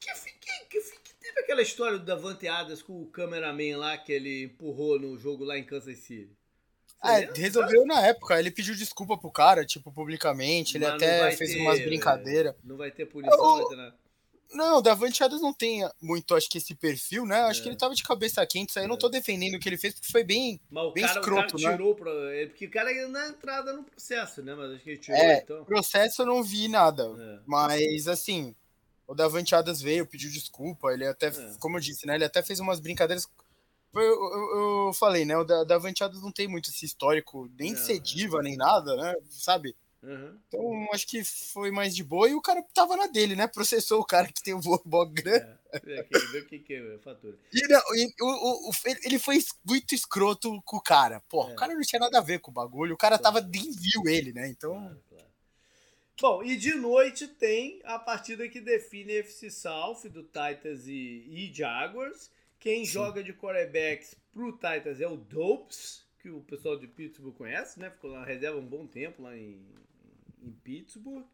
Que, 0.00 0.12
que, 0.12 0.64
que, 0.68 0.80
que, 0.98 1.14
teve 1.14 1.40
aquela 1.40 1.62
história 1.62 1.98
do 1.98 2.04
Davante 2.04 2.46
Adams 2.46 2.82
com 2.82 3.02
o 3.02 3.06
cameraman 3.06 3.78
lá 3.78 3.96
que 3.96 4.12
ele 4.12 4.44
empurrou 4.44 4.98
no 4.98 5.16
jogo 5.16 5.44
lá 5.44 5.56
em 5.56 5.64
Kansas 5.64 5.98
City? 5.98 6.36
É, 7.02 7.30
resolveu 7.34 7.86
na 7.86 8.06
época. 8.06 8.38
Ele 8.38 8.50
pediu 8.50 8.74
desculpa 8.74 9.16
pro 9.16 9.30
cara, 9.30 9.64
tipo, 9.64 9.92
publicamente. 9.92 10.76
Ele 10.76 10.86
Mas 10.86 10.94
até 10.94 11.30
fez 11.32 11.52
ter, 11.52 11.60
umas 11.60 11.80
brincadeiras. 11.80 12.54
Não 12.64 12.76
vai 12.76 12.90
ter 12.90 13.06
punição, 13.06 13.36
não 13.36 13.56
vai 13.58 13.68
ter 13.68 13.76
nada. 13.76 14.03
Não, 14.54 14.78
o 14.78 14.82
Davante 14.82 15.22
Adams 15.22 15.42
não 15.42 15.52
tem 15.52 15.86
muito, 16.00 16.34
acho 16.34 16.48
que 16.48 16.58
esse 16.58 16.74
perfil, 16.74 17.26
né? 17.26 17.42
Acho 17.42 17.60
é. 17.60 17.62
que 17.62 17.68
ele 17.68 17.76
tava 17.76 17.94
de 17.94 18.02
cabeça 18.02 18.46
quente, 18.46 18.70
isso 18.70 18.78
aí 18.78 18.84
é. 18.84 18.86
eu 18.86 18.88
não 18.88 18.96
tô 18.96 19.08
é. 19.08 19.10
defendendo 19.10 19.54
o 19.54 19.58
que 19.58 19.68
ele 19.68 19.76
fez, 19.76 19.94
porque 19.94 20.10
foi 20.10 20.22
bem, 20.22 20.60
Mas 20.70 20.92
bem 20.92 21.04
cara, 21.04 21.18
escroto, 21.18 21.58
né? 21.58 21.72
tirou 21.72 21.94
pra, 21.94 22.10
porque 22.46 22.66
o 22.66 22.70
cara 22.70 22.92
ia 22.92 23.08
na 23.08 23.28
entrada 23.28 23.72
no 23.72 23.82
processo, 23.82 24.42
né? 24.42 24.54
Mas 24.54 24.72
acho 24.72 24.84
que 24.84 24.90
ele 24.90 24.98
tirou, 24.98 25.18
é, 25.18 25.38
então. 25.38 25.64
processo 25.64 26.22
eu 26.22 26.26
não 26.26 26.42
vi 26.42 26.68
nada, 26.68 27.02
é. 27.18 27.40
mas 27.44 28.06
assim, 28.06 28.54
o 29.06 29.14
Davante 29.14 29.54
Adams 29.54 29.82
veio, 29.82 30.06
pediu 30.06 30.30
desculpa, 30.30 30.92
ele 30.92 31.06
até, 31.06 31.26
é. 31.26 31.56
como 31.58 31.76
eu 31.76 31.80
disse, 31.80 32.06
né? 32.06 32.14
Ele 32.14 32.24
até 32.24 32.42
fez 32.42 32.60
umas 32.60 32.80
brincadeiras 32.80 33.28
eu, 33.94 34.02
eu, 34.02 34.86
eu, 34.86 34.92
falei, 34.92 35.24
né? 35.24 35.36
O 35.36 35.44
da, 35.44 35.62
da 35.62 35.78
não 35.78 36.32
tem 36.32 36.48
muito 36.48 36.68
esse 36.68 36.84
histórico, 36.84 37.48
nem 37.56 37.74
de 37.74 37.80
ser 37.80 38.00
diva, 38.00 38.42
nem 38.42 38.56
nada, 38.56 38.96
né? 38.96 39.14
Sabe? 39.30 39.76
Uhum. 40.04 40.38
Então, 40.46 40.88
acho 40.92 41.06
que 41.06 41.24
foi 41.24 41.70
mais 41.70 41.96
de 41.96 42.04
boa 42.04 42.28
e 42.28 42.34
o 42.34 42.42
cara 42.42 42.62
tava 42.74 42.94
na 42.94 43.06
dele, 43.06 43.34
né? 43.34 43.46
Processou 43.46 44.00
o 44.00 44.04
cara 44.04 44.30
que 44.30 44.42
tem 44.42 44.52
o 44.52 44.60
bom 44.60 45.06
grande. 45.10 45.46
É, 45.72 46.06
o 46.38 46.46
que, 46.46 46.58
que 46.58 46.74
é 46.74 46.98
fatura. 46.98 47.36
E, 47.52 47.66
não, 47.66 47.80
e, 47.96 48.14
o, 48.20 48.68
o, 48.68 48.72
ele 49.02 49.18
foi 49.18 49.38
muito 49.66 49.94
escroto 49.94 50.60
com 50.62 50.76
o 50.76 50.82
cara. 50.82 51.22
Pô, 51.28 51.48
é. 51.48 51.52
o 51.52 51.56
cara 51.56 51.74
não 51.74 51.80
tinha 51.80 52.00
nada 52.00 52.18
a 52.18 52.22
ver 52.22 52.38
com 52.38 52.50
o 52.50 52.54
bagulho. 52.54 52.94
O 52.94 52.98
cara 52.98 53.18
claro. 53.18 53.36
tava 53.36 53.50
de 53.50 53.58
envio 53.58 54.06
ele, 54.06 54.32
né? 54.32 54.46
Então. 54.48 54.72
Claro, 54.72 55.02
claro. 55.08 55.24
Bom, 56.20 56.44
e 56.44 56.56
de 56.56 56.74
noite 56.74 57.26
tem 57.26 57.80
a 57.84 57.98
partida 57.98 58.48
que 58.48 58.60
define 58.60 59.16
a 59.16 59.20
FC 59.20 59.50
South 59.50 60.08
do 60.10 60.22
Titans 60.22 60.86
e, 60.86 61.26
e 61.28 61.52
Jaguars. 61.52 62.30
Quem 62.60 62.84
Sim. 62.84 62.92
joga 62.92 63.24
de 63.24 63.32
quarterbacks 63.32 64.14
pro 64.32 64.52
Titans 64.52 65.00
é 65.00 65.08
o 65.08 65.16
Dopes, 65.16 66.04
que 66.20 66.30
o 66.30 66.40
pessoal 66.42 66.78
de 66.78 66.86
Pittsburgh 66.86 67.34
conhece, 67.34 67.80
né? 67.80 67.90
Ficou 67.90 68.12
na 68.12 68.24
reserva 68.24 68.58
um 68.58 68.66
bom 68.66 68.86
tempo 68.86 69.22
lá 69.22 69.36
em, 69.36 69.60
em 70.48 70.52
Pittsburgh. 70.52 71.26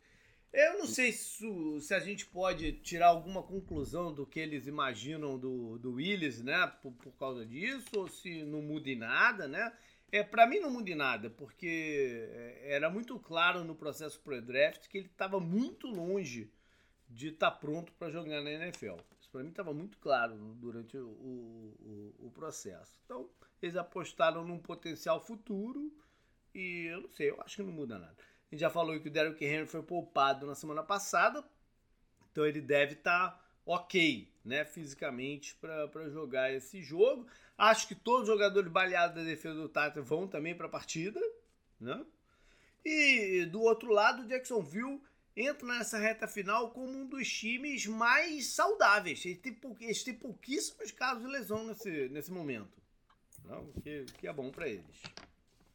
Eu 0.53 0.79
não 0.79 0.87
sei 0.87 1.13
se, 1.13 1.47
se, 1.81 1.95
a 1.95 2.01
gente 2.01 2.27
pode 2.27 2.73
tirar 2.73 3.09
alguma 3.09 3.41
conclusão 3.43 4.13
do 4.13 4.27
que 4.27 4.41
eles 4.41 4.67
imaginam 4.67 5.39
do, 5.39 5.79
do 5.79 5.93
Willis, 5.93 6.43
né? 6.43 6.67
Por, 6.83 6.93
por 6.93 7.13
causa 7.13 7.47
disso, 7.47 7.89
ou 7.97 8.09
se 8.09 8.43
não 8.43 8.61
muda 8.61 8.91
em 8.91 8.97
nada, 8.97 9.47
né? 9.47 9.73
É, 10.13 10.25
para 10.25 10.47
mim 10.47 10.59
não 10.59 10.71
muda 10.71 10.91
em 10.91 10.97
nada, 10.97 11.31
porque 11.31 12.29
é, 12.33 12.75
era 12.75 12.91
muito 12.91 13.17
claro 13.21 13.63
no 13.63 13.77
processo 13.77 14.21
pré-draft 14.21 14.89
que 14.89 14.99
ele 14.99 15.07
estava 15.07 15.39
muito 15.39 15.87
longe 15.87 16.51
de 17.09 17.29
estar 17.29 17.53
tá 17.53 17.57
pronto 17.57 17.93
para 17.93 18.11
jogar 18.11 18.43
na 18.43 18.51
NFL. 18.51 18.97
Isso 19.21 19.31
para 19.31 19.43
mim 19.45 19.51
estava 19.51 19.73
muito 19.73 19.99
claro 19.99 20.37
durante 20.57 20.97
o, 20.97 21.09
o, 21.09 22.15
o, 22.27 22.31
processo. 22.33 22.99
Então, 23.05 23.31
eles 23.63 23.77
apostaram 23.77 24.45
num 24.45 24.59
potencial 24.59 25.25
futuro 25.25 25.93
e 26.53 26.87
eu 26.91 27.03
não 27.03 27.11
sei, 27.11 27.31
eu 27.31 27.41
acho 27.43 27.57
que 27.57 27.63
não 27.63 27.73
muda 27.73 27.97
nada. 27.97 28.30
A 28.51 28.55
gente 28.55 28.61
já 28.61 28.71
falou 28.71 28.99
que 29.01 29.09
o 29.09 29.13
Derrick 29.13 29.45
Henry 29.45 29.67
foi 29.67 29.83
poupado 29.83 30.45
na 30.45 30.57
semana 30.57 30.83
passada, 30.83 31.45
então 32.31 32.45
ele 32.45 32.61
deve 32.61 32.95
estar 32.95 33.31
tá 33.31 33.45
ok, 33.65 34.29
né, 34.45 34.65
fisicamente 34.65 35.55
para 35.55 36.09
jogar 36.09 36.53
esse 36.53 36.83
jogo. 36.83 37.27
Acho 37.57 37.87
que 37.87 37.95
todos 37.95 38.23
os 38.23 38.29
jogadores 38.29 38.71
baleados 38.71 39.15
da 39.15 39.23
defesa 39.23 39.55
do 39.55 39.69
Tata 39.69 40.03
vão 40.03 40.27
também 40.27 40.55
para 40.55 40.67
a 40.67 40.71
partida, 40.71 41.21
né? 41.79 42.05
E 42.85 43.45
do 43.47 43.61
outro 43.61 43.93
lado, 43.93 44.23
o 44.23 44.27
Jacksonville 44.27 45.01
entra 45.37 45.67
nessa 45.67 45.99
reta 45.99 46.27
final 46.27 46.71
como 46.71 46.91
um 46.91 47.07
dos 47.07 47.31
times 47.31 47.87
mais 47.87 48.47
saudáveis. 48.49 49.25
Eles 49.25 49.39
têm, 49.39 49.55
pou, 49.55 49.77
eles 49.81 50.03
têm 50.03 50.15
pouquíssimos 50.15 50.91
casos 50.91 51.23
de 51.23 51.31
lesão 51.31 51.67
nesse, 51.67 52.09
nesse 52.09 52.33
momento. 52.33 52.81
Não, 53.45 53.63
o 53.63 53.81
que, 53.81 54.07
que 54.19 54.27
é 54.27 54.33
bom 54.33 54.51
para 54.51 54.69
eles. 54.69 55.03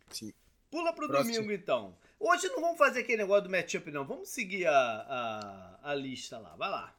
Sim. 0.09 0.33
Pula 0.69 0.93
pro 0.93 1.07
Próximo. 1.07 1.33
domingo, 1.33 1.51
então. 1.53 1.95
Hoje 2.19 2.47
não 2.47 2.61
vamos 2.61 2.77
fazer 2.77 3.01
aquele 3.01 3.23
negócio 3.23 3.43
do 3.43 3.49
matchup, 3.49 3.91
não. 3.91 4.05
Vamos 4.05 4.29
seguir 4.29 4.67
a, 4.67 4.73
a, 4.73 5.91
a 5.91 5.95
lista 5.95 6.37
lá. 6.37 6.55
Vai 6.55 6.69
lá. 6.69 6.95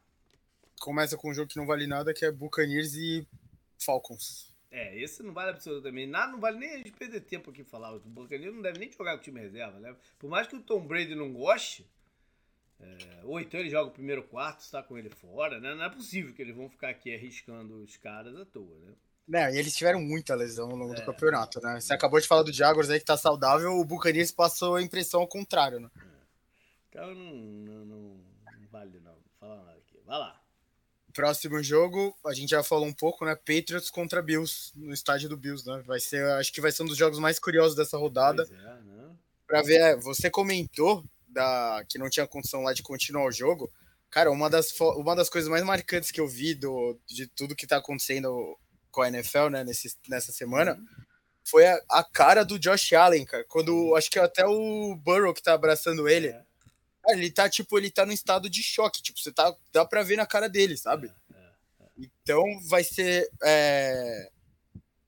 Começa 0.78 1.16
com 1.16 1.30
um 1.30 1.34
jogo 1.34 1.48
que 1.48 1.56
não 1.56 1.66
vale 1.66 1.86
nada, 1.86 2.12
que 2.12 2.24
é 2.24 2.30
Buccaneers 2.30 2.94
e 2.94 3.26
Falcons. 3.78 4.54
É, 4.70 4.98
esse 5.00 5.22
não 5.22 5.32
vale 5.32 5.50
absolutamente 5.50 6.06
nada, 6.06 6.32
não 6.32 6.40
vale 6.40 6.58
nem 6.58 6.70
a 6.70 6.76
gente 6.76 6.92
perder 6.92 7.20
tempo 7.20 7.50
aqui 7.50 7.64
falar. 7.64 7.94
O 7.94 8.00
Buccaneers 8.00 8.54
não 8.54 8.60
deve 8.60 8.78
nem 8.78 8.92
jogar 8.92 9.12
com 9.12 9.20
o 9.20 9.22
time 9.22 9.40
reserva, 9.40 9.78
né? 9.78 9.96
Por 10.18 10.28
mais 10.28 10.46
que 10.46 10.56
o 10.56 10.60
Tom 10.60 10.86
Brady 10.86 11.14
não 11.14 11.32
goste, 11.32 11.86
é, 12.78 13.20
ou 13.24 13.40
então 13.40 13.58
ele 13.58 13.70
joga 13.70 13.88
o 13.88 13.94
primeiro 13.94 14.22
quarto, 14.24 14.60
está 14.60 14.82
com 14.82 14.98
ele 14.98 15.08
fora, 15.08 15.58
né? 15.58 15.74
Não 15.74 15.84
é 15.84 15.88
possível 15.88 16.34
que 16.34 16.42
eles 16.42 16.54
vão 16.54 16.68
ficar 16.68 16.90
aqui 16.90 17.14
arriscando 17.14 17.82
os 17.82 17.96
caras 17.96 18.36
à 18.36 18.44
toa, 18.44 18.78
né? 18.80 18.92
Não, 19.26 19.50
e 19.50 19.58
eles 19.58 19.74
tiveram 19.74 20.00
muita 20.00 20.34
lesão 20.36 20.70
ao 20.70 20.76
longo 20.76 20.92
é, 20.92 20.96
do 20.96 21.04
campeonato, 21.04 21.60
né? 21.60 21.80
Você 21.80 21.92
acabou 21.92 22.20
de 22.20 22.28
falar 22.28 22.44
do 22.44 22.52
Jaguars 22.52 22.88
aí 22.88 23.00
que 23.00 23.04
tá 23.04 23.16
saudável, 23.16 23.72
o 23.72 23.84
Buccaneers 23.84 24.30
passou 24.30 24.76
a 24.76 24.82
impressão 24.82 25.20
ao 25.20 25.26
contrário, 25.26 25.80
né? 25.80 25.90
Então 26.88 27.12
não, 27.12 27.34
não, 27.34 27.84
não, 27.84 27.98
não 28.60 28.68
vale 28.70 29.00
não, 29.00 29.16
falar 29.40 29.56
nada 29.56 29.78
aqui. 29.78 30.00
Vai 30.06 30.18
lá. 30.18 30.40
Próximo 31.12 31.62
jogo, 31.62 32.14
a 32.24 32.32
gente 32.32 32.50
já 32.50 32.62
falou 32.62 32.86
um 32.86 32.92
pouco, 32.92 33.24
né? 33.24 33.34
Patriots 33.34 33.90
contra 33.90 34.22
Bills, 34.22 34.70
no 34.76 34.92
estádio 34.92 35.28
do 35.28 35.36
Bills, 35.36 35.66
né? 35.66 35.82
Vai 35.86 35.98
ser, 35.98 36.24
acho 36.32 36.52
que 36.52 36.60
vai 36.60 36.70
ser 36.70 36.84
um 36.84 36.86
dos 36.86 36.96
jogos 36.96 37.18
mais 37.18 37.38
curiosos 37.38 37.74
dessa 37.74 37.98
rodada. 37.98 38.46
Pois 38.46 38.60
é, 38.60 38.80
né? 38.82 39.16
Pra 39.46 39.62
ver, 39.62 39.80
é, 39.80 39.96
você 39.96 40.30
comentou 40.30 41.04
da, 41.26 41.84
que 41.88 41.98
não 41.98 42.08
tinha 42.08 42.26
condição 42.26 42.62
lá 42.62 42.72
de 42.72 42.82
continuar 42.82 43.26
o 43.26 43.32
jogo. 43.32 43.72
Cara, 44.10 44.30
uma 44.30 44.48
das, 44.48 44.78
uma 44.80 45.16
das 45.16 45.28
coisas 45.28 45.50
mais 45.50 45.64
marcantes 45.64 46.10
que 46.10 46.20
eu 46.20 46.28
vi 46.28 46.54
do, 46.54 46.98
de 47.06 47.26
tudo 47.26 47.56
que 47.56 47.66
tá 47.66 47.78
acontecendo 47.78 48.56
com 48.96 49.02
a 49.02 49.08
NFL, 49.08 49.50
né, 49.50 49.62
nesse, 49.62 49.94
nessa 50.08 50.32
semana, 50.32 50.72
uhum. 50.72 50.86
foi 51.44 51.66
a, 51.66 51.78
a, 51.90 52.02
cara 52.02 52.46
do 52.46 52.58
Josh 52.58 52.94
Allen, 52.94 53.26
cara. 53.26 53.44
Quando 53.46 53.94
acho 53.94 54.10
que 54.10 54.18
até 54.18 54.46
o 54.46 54.96
Burrow 54.96 55.34
que 55.34 55.42
tá 55.42 55.52
abraçando 55.52 56.08
ele. 56.08 56.28
É 56.28 56.42
ele 57.08 57.30
tá, 57.30 57.48
tipo, 57.48 57.76
ele 57.76 57.90
tá 57.90 58.06
num 58.06 58.12
estado 58.12 58.48
de 58.48 58.62
choque. 58.62 59.02
Tipo, 59.02 59.20
você 59.20 59.30
tá. 59.30 59.54
Dá 59.70 59.84
pra 59.84 60.02
ver 60.02 60.16
na 60.16 60.24
cara 60.24 60.48
dele, 60.48 60.78
sabe? 60.78 61.12
É, 61.32 61.36
é, 61.36 61.84
é. 61.84 61.90
Então 61.98 62.42
vai 62.68 62.82
ser. 62.82 63.30
É, 63.44 64.30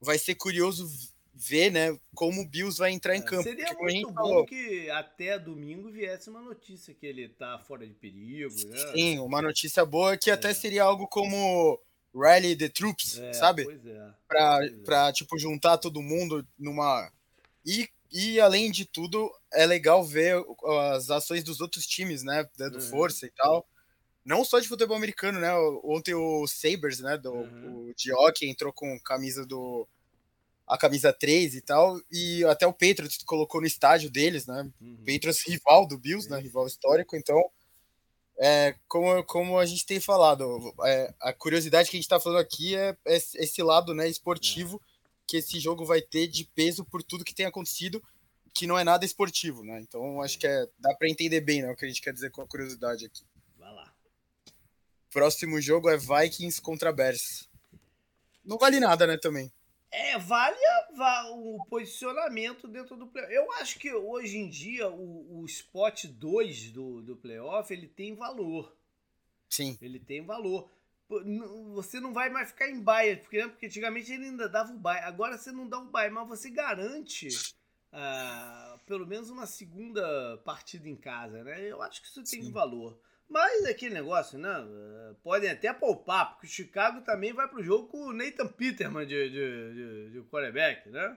vai 0.00 0.18
ser 0.18 0.34
curioso 0.34 0.86
ver, 1.34 1.70
né, 1.70 1.98
como 2.14 2.42
o 2.42 2.48
Bills 2.48 2.78
vai 2.78 2.92
entrar 2.92 3.16
em 3.16 3.22
campo. 3.22 3.44
Seria 3.44 3.72
muito 3.74 4.08
bom 4.08 4.14
falou. 4.14 4.44
que 4.44 4.90
até 4.90 5.38
domingo 5.38 5.90
viesse 5.90 6.28
uma 6.28 6.42
notícia 6.42 6.92
que 6.92 7.06
ele 7.06 7.28
tá 7.28 7.58
fora 7.60 7.86
de 7.86 7.94
perigo. 7.94 8.54
Né? 8.66 8.92
Sim, 8.92 9.18
uma 9.20 9.40
notícia 9.40 9.84
boa 9.86 10.16
que 10.16 10.30
até 10.30 10.52
seria 10.52 10.82
algo 10.82 11.08
como 11.08 11.80
Rally 12.14 12.56
the 12.56 12.68
Troops, 12.68 13.20
sabe? 13.32 13.64
Pois 13.64 13.86
é. 13.86 14.10
Pra, 14.26 14.58
pois 14.58 14.78
pra, 14.84 15.12
tipo, 15.12 15.38
juntar 15.38 15.78
todo 15.78 16.02
mundo 16.02 16.46
numa. 16.58 17.10
E 17.64 17.88
e, 18.10 18.40
além 18.40 18.70
de 18.70 18.84
tudo, 18.86 19.30
é 19.52 19.66
legal 19.66 20.04
ver 20.04 20.42
as 20.94 21.10
ações 21.10 21.44
dos 21.44 21.60
outros 21.60 21.86
times, 21.86 22.22
né? 22.22 22.48
Do 22.56 22.76
uhum. 22.76 22.80
Força 22.80 23.26
e 23.26 23.30
tal. 23.30 23.68
Não 24.24 24.44
só 24.44 24.58
de 24.58 24.68
futebol 24.68 24.96
americano, 24.96 25.38
né? 25.38 25.52
Ontem 25.84 26.14
o 26.14 26.46
Sabres, 26.46 27.00
né? 27.00 27.18
Do, 27.18 27.32
uhum. 27.32 27.90
O 27.90 28.44
entrou 28.44 28.72
com 28.72 28.98
camisa 29.00 29.44
do. 29.44 29.86
A 30.66 30.76
camisa 30.76 31.12
3 31.12 31.54
e 31.54 31.60
tal. 31.60 32.00
E 32.10 32.44
até 32.44 32.66
o 32.66 32.72
Patriots 32.72 33.18
colocou 33.24 33.60
no 33.60 33.66
estádio 33.66 34.10
deles, 34.10 34.46
né? 34.46 34.70
Uhum. 34.80 34.96
Patriots 34.98 35.46
rival 35.46 35.86
do 35.86 35.98
Bills, 35.98 36.30
né? 36.30 36.38
Rival 36.38 36.66
histórico. 36.66 37.16
Então, 37.16 37.42
é, 38.40 38.74
como, 38.86 39.22
como 39.24 39.58
a 39.58 39.66
gente 39.66 39.84
tem 39.84 39.98
falado, 39.98 40.72
é, 40.84 41.12
a 41.20 41.32
curiosidade 41.32 41.90
que 41.90 41.96
a 41.96 41.98
gente 41.98 42.04
está 42.04 42.20
falando 42.20 42.38
aqui 42.38 42.76
é, 42.76 42.96
é, 43.04 43.16
esse 43.16 43.62
lado 43.62 43.92
né, 43.92 44.08
esportivo 44.08 44.80
que 45.26 45.36
esse 45.36 45.58
jogo 45.60 45.84
vai 45.84 46.00
ter 46.00 46.26
de 46.26 46.44
peso 46.54 46.84
por 46.84 47.02
tudo 47.02 47.24
que 47.24 47.34
tem 47.34 47.44
acontecido, 47.44 48.02
que 48.54 48.66
não 48.66 48.78
é 48.78 48.84
nada 48.84 49.04
esportivo, 49.04 49.62
né? 49.62 49.78
Então 49.82 50.22
acho 50.22 50.38
que 50.38 50.46
é, 50.46 50.66
dá 50.78 50.94
para 50.94 51.08
entender 51.08 51.42
bem 51.42 51.62
né, 51.62 51.70
o 51.70 51.76
que 51.76 51.84
a 51.84 51.88
gente 51.88 52.00
quer 52.00 52.14
dizer 52.14 52.30
com 52.30 52.40
a 52.40 52.46
curiosidade 52.46 53.04
aqui. 53.04 53.22
Vai 53.58 53.72
lá. 53.74 53.92
Próximo 55.10 55.60
jogo 55.60 55.90
é 55.90 55.98
Vikings 55.98 56.62
contra 56.62 56.92
Bears. 56.92 57.48
Não 58.42 58.56
vale 58.56 58.80
nada, 58.80 59.06
né, 59.06 59.18
também. 59.18 59.52
É, 59.90 60.18
vale 60.18 60.58
o 61.32 61.64
posicionamento 61.64 62.68
dentro 62.68 62.96
do 62.96 63.06
playoff. 63.06 63.34
Eu 63.34 63.52
acho 63.52 63.78
que 63.78 63.92
hoje 63.92 64.36
em 64.36 64.48
dia 64.48 64.88
o, 64.88 65.40
o 65.40 65.46
spot 65.46 66.04
2 66.04 66.72
do, 66.72 67.02
do 67.02 67.16
playoff 67.16 67.72
ele 67.72 67.88
tem 67.88 68.14
valor. 68.14 68.76
Sim. 69.48 69.78
Ele 69.80 69.98
tem 69.98 70.22
valor 70.22 70.68
você 71.74 72.00
não 72.00 72.12
vai 72.12 72.28
mais 72.28 72.50
ficar 72.50 72.68
em 72.68 72.80
baia, 72.80 73.16
porque, 73.16 73.38
né, 73.38 73.48
porque 73.48 73.66
antigamente 73.66 74.12
ele 74.12 74.26
ainda 74.26 74.48
dava 74.48 74.72
o 74.72 74.78
baia. 74.78 75.06
Agora 75.06 75.38
você 75.38 75.50
não 75.50 75.66
dá 75.66 75.78
o 75.78 75.86
baia, 75.86 76.10
mas 76.10 76.28
você 76.28 76.50
garante 76.50 77.28
uh, 77.92 78.78
pelo 78.80 79.06
menos 79.06 79.30
uma 79.30 79.46
segunda 79.46 80.36
partida 80.44 80.88
em 80.88 80.96
casa, 80.96 81.42
né? 81.42 81.62
Eu 81.62 81.80
acho 81.80 82.02
que 82.02 82.08
isso 82.08 82.22
tem 82.24 82.42
Sim. 82.42 82.52
valor. 82.52 83.00
Mas 83.28 83.64
é 83.64 83.70
aquele 83.70 83.94
negócio, 83.94 84.38
né? 84.38 84.58
Uh, 84.60 85.14
podem 85.22 85.50
até 85.50 85.72
poupar, 85.72 86.30
porque 86.30 86.46
o 86.46 86.50
Chicago 86.50 87.02
também 87.02 87.32
vai 87.32 87.46
pro 87.46 87.62
jogo 87.62 87.88
com 87.88 88.06
o 88.06 88.12
Nathan 88.12 88.48
Peterman 88.48 89.06
de, 89.06 89.30
de, 89.30 89.74
de, 89.74 90.10
de 90.12 90.20
quarterback, 90.28 90.88
né? 90.88 91.16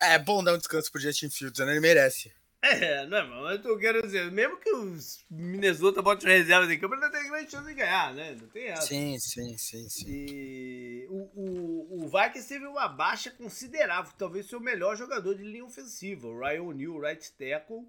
É 0.00 0.18
bom 0.18 0.42
dar 0.42 0.54
um 0.54 0.58
descanso 0.58 0.90
pro 0.90 1.00
Justin 1.00 1.28
Fields, 1.28 1.58
né? 1.64 1.72
Ele 1.72 1.80
merece. 1.80 2.32
É, 2.60 3.06
não, 3.06 3.18
é, 3.18 3.22
mas 3.22 3.64
eu 3.64 3.78
quero 3.78 4.02
dizer, 4.02 4.32
mesmo 4.32 4.56
que 4.58 4.70
os 4.70 5.24
Minnesota 5.30 6.02
botem 6.02 6.28
reservas 6.28 6.68
em 6.68 6.78
campo, 6.78 6.94
ele 6.94 7.02
não 7.02 7.10
tem 7.10 7.30
grande 7.30 7.50
chance 7.50 7.66
de 7.68 7.74
ganhar, 7.74 8.12
né? 8.14 8.36
Não 8.40 8.48
tem 8.48 8.66
essa. 8.66 8.86
Sim, 8.86 9.16
sim, 9.20 9.56
sim, 9.56 9.88
sim. 9.88 10.04
E 10.08 11.06
o, 11.08 11.30
o, 11.36 12.04
o 12.04 12.08
Vikings 12.08 12.48
teve 12.48 12.66
uma 12.66 12.88
baixa 12.88 13.30
considerável, 13.30 14.12
talvez 14.18 14.46
seu 14.46 14.58
melhor 14.58 14.96
jogador 14.96 15.36
de 15.36 15.44
linha 15.44 15.64
ofensiva, 15.64 16.26
o 16.26 16.36
Ryan 16.36 16.62
O'Neal, 16.62 17.00
right 17.00 17.32
tackle, 17.32 17.86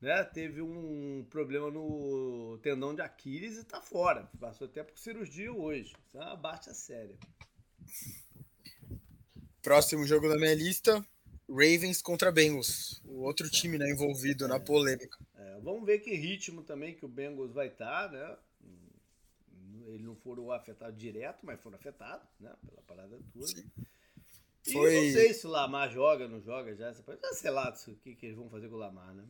né? 0.00 0.24
Teve 0.24 0.62
um 0.62 1.26
problema 1.28 1.70
no 1.70 2.58
tendão 2.62 2.94
de 2.94 3.02
Aquiles 3.02 3.58
e 3.58 3.64
tá 3.64 3.80
fora. 3.80 4.30
Passou 4.38 4.66
até 4.66 4.82
por 4.82 4.98
cirurgia 4.98 5.52
hoje. 5.52 5.94
Isso 6.06 6.18
é 6.18 6.20
uma 6.20 6.36
baixa 6.36 6.72
séria. 6.72 7.16
Próximo 9.62 10.06
jogo 10.06 10.28
da 10.28 10.36
minha 10.36 10.54
lista, 10.54 11.04
Ravens 11.48 12.00
contra 12.00 12.32
Bengals, 12.32 13.02
o 13.04 13.20
outro 13.20 13.50
time 13.50 13.76
né, 13.76 13.90
envolvido 13.90 14.46
é, 14.46 14.48
na 14.48 14.58
polêmica. 14.58 15.18
É, 15.34 15.60
vamos 15.60 15.84
ver 15.84 15.98
que 15.98 16.14
ritmo 16.14 16.62
também 16.62 16.94
que 16.94 17.04
o 17.04 17.08
Bengals 17.08 17.52
vai 17.52 17.66
estar, 17.66 18.08
tá, 18.08 18.12
né? 18.12 18.36
Eles 19.86 20.06
não 20.06 20.14
foram 20.14 20.52
afetados 20.52 20.96
direto, 20.96 21.44
mas 21.44 21.60
foram 21.60 21.76
afetados, 21.76 22.28
né? 22.38 22.54
Pela 22.64 22.82
parada 22.82 23.18
toda. 23.32 23.46
Sim. 23.46 23.68
E 24.66 24.72
Foi... 24.72 24.94
não 24.94 25.12
sei 25.12 25.34
se 25.34 25.46
o 25.46 25.50
Lamar 25.50 25.90
joga, 25.90 26.28
não 26.28 26.40
joga 26.40 26.74
já. 26.76 26.92
Você 26.92 27.02
pode 27.02 27.20
sei 27.34 27.50
lá 27.50 27.70
o 27.70 27.96
que, 27.96 28.14
que 28.14 28.26
eles 28.26 28.36
vão 28.36 28.48
fazer 28.48 28.68
com 28.68 28.76
o 28.76 28.78
Lamar, 28.78 29.12
né? 29.14 29.24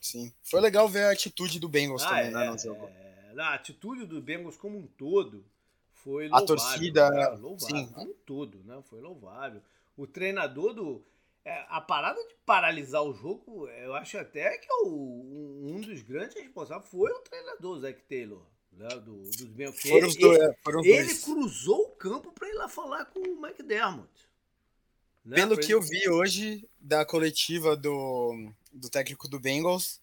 Sim. 0.00 0.32
Foi 0.42 0.60
legal 0.60 0.88
ver 0.88 1.04
a 1.04 1.12
atitude 1.12 1.58
do 1.58 1.68
Bengals 1.68 2.02
ah, 2.04 2.08
também, 2.08 2.30
né, 2.30 2.42
é, 2.42 2.44
né, 2.46 2.50
no 2.50 2.58
jogo. 2.58 2.86
É, 2.86 3.40
a 3.40 3.54
atitude 3.54 4.06
do 4.06 4.20
Bengals 4.20 4.56
como 4.56 4.78
um 4.78 4.86
todo 4.86 5.44
foi 5.92 6.28
louvável. 6.28 6.44
A 6.44 6.46
torcida, 6.46 7.10
né? 7.10 7.28
louvável, 7.28 7.58
sim. 7.58 7.86
como 7.92 8.10
um 8.10 8.14
todo, 8.24 8.62
né? 8.64 8.80
Foi 8.82 9.00
louvável. 9.00 9.60
O 9.96 10.06
treinador 10.06 10.72
do 10.72 11.04
é, 11.44 11.64
a 11.68 11.80
parada 11.80 12.22
de 12.28 12.34
paralisar 12.44 13.02
o 13.02 13.14
jogo, 13.14 13.68
eu 13.68 13.94
acho 13.94 14.18
até 14.18 14.58
que 14.58 14.68
o, 14.82 14.88
um 15.62 15.80
dos 15.80 16.02
grandes 16.02 16.36
responsáveis 16.36 16.90
foi 16.90 17.10
o 17.10 17.20
treinador, 17.20 17.76
o 17.76 17.80
Zac 17.80 18.02
Taylor. 18.02 18.42
Né, 18.70 18.88
do, 18.88 19.22
dos 19.22 19.44
Bengals. 19.44 19.80
Foram 19.80 20.06
os 20.06 20.16
dois. 20.16 20.38
Ele, 20.38 20.54
foram 20.62 20.84
ele 20.84 21.04
dois. 21.04 21.24
cruzou 21.24 21.80
o 21.80 21.90
campo 21.92 22.30
para 22.32 22.48
ir 22.48 22.52
lá 22.52 22.68
falar 22.68 23.06
com 23.06 23.18
o 23.18 23.46
McDermott. 23.46 24.27
Né? 25.28 25.36
Pelo 25.36 25.58
que 25.58 25.74
eu 25.74 25.82
vi 25.82 26.08
hoje 26.08 26.66
da 26.80 27.04
coletiva 27.04 27.76
do, 27.76 28.50
do 28.72 28.88
técnico 28.88 29.28
do 29.28 29.38
Bengals, 29.38 30.00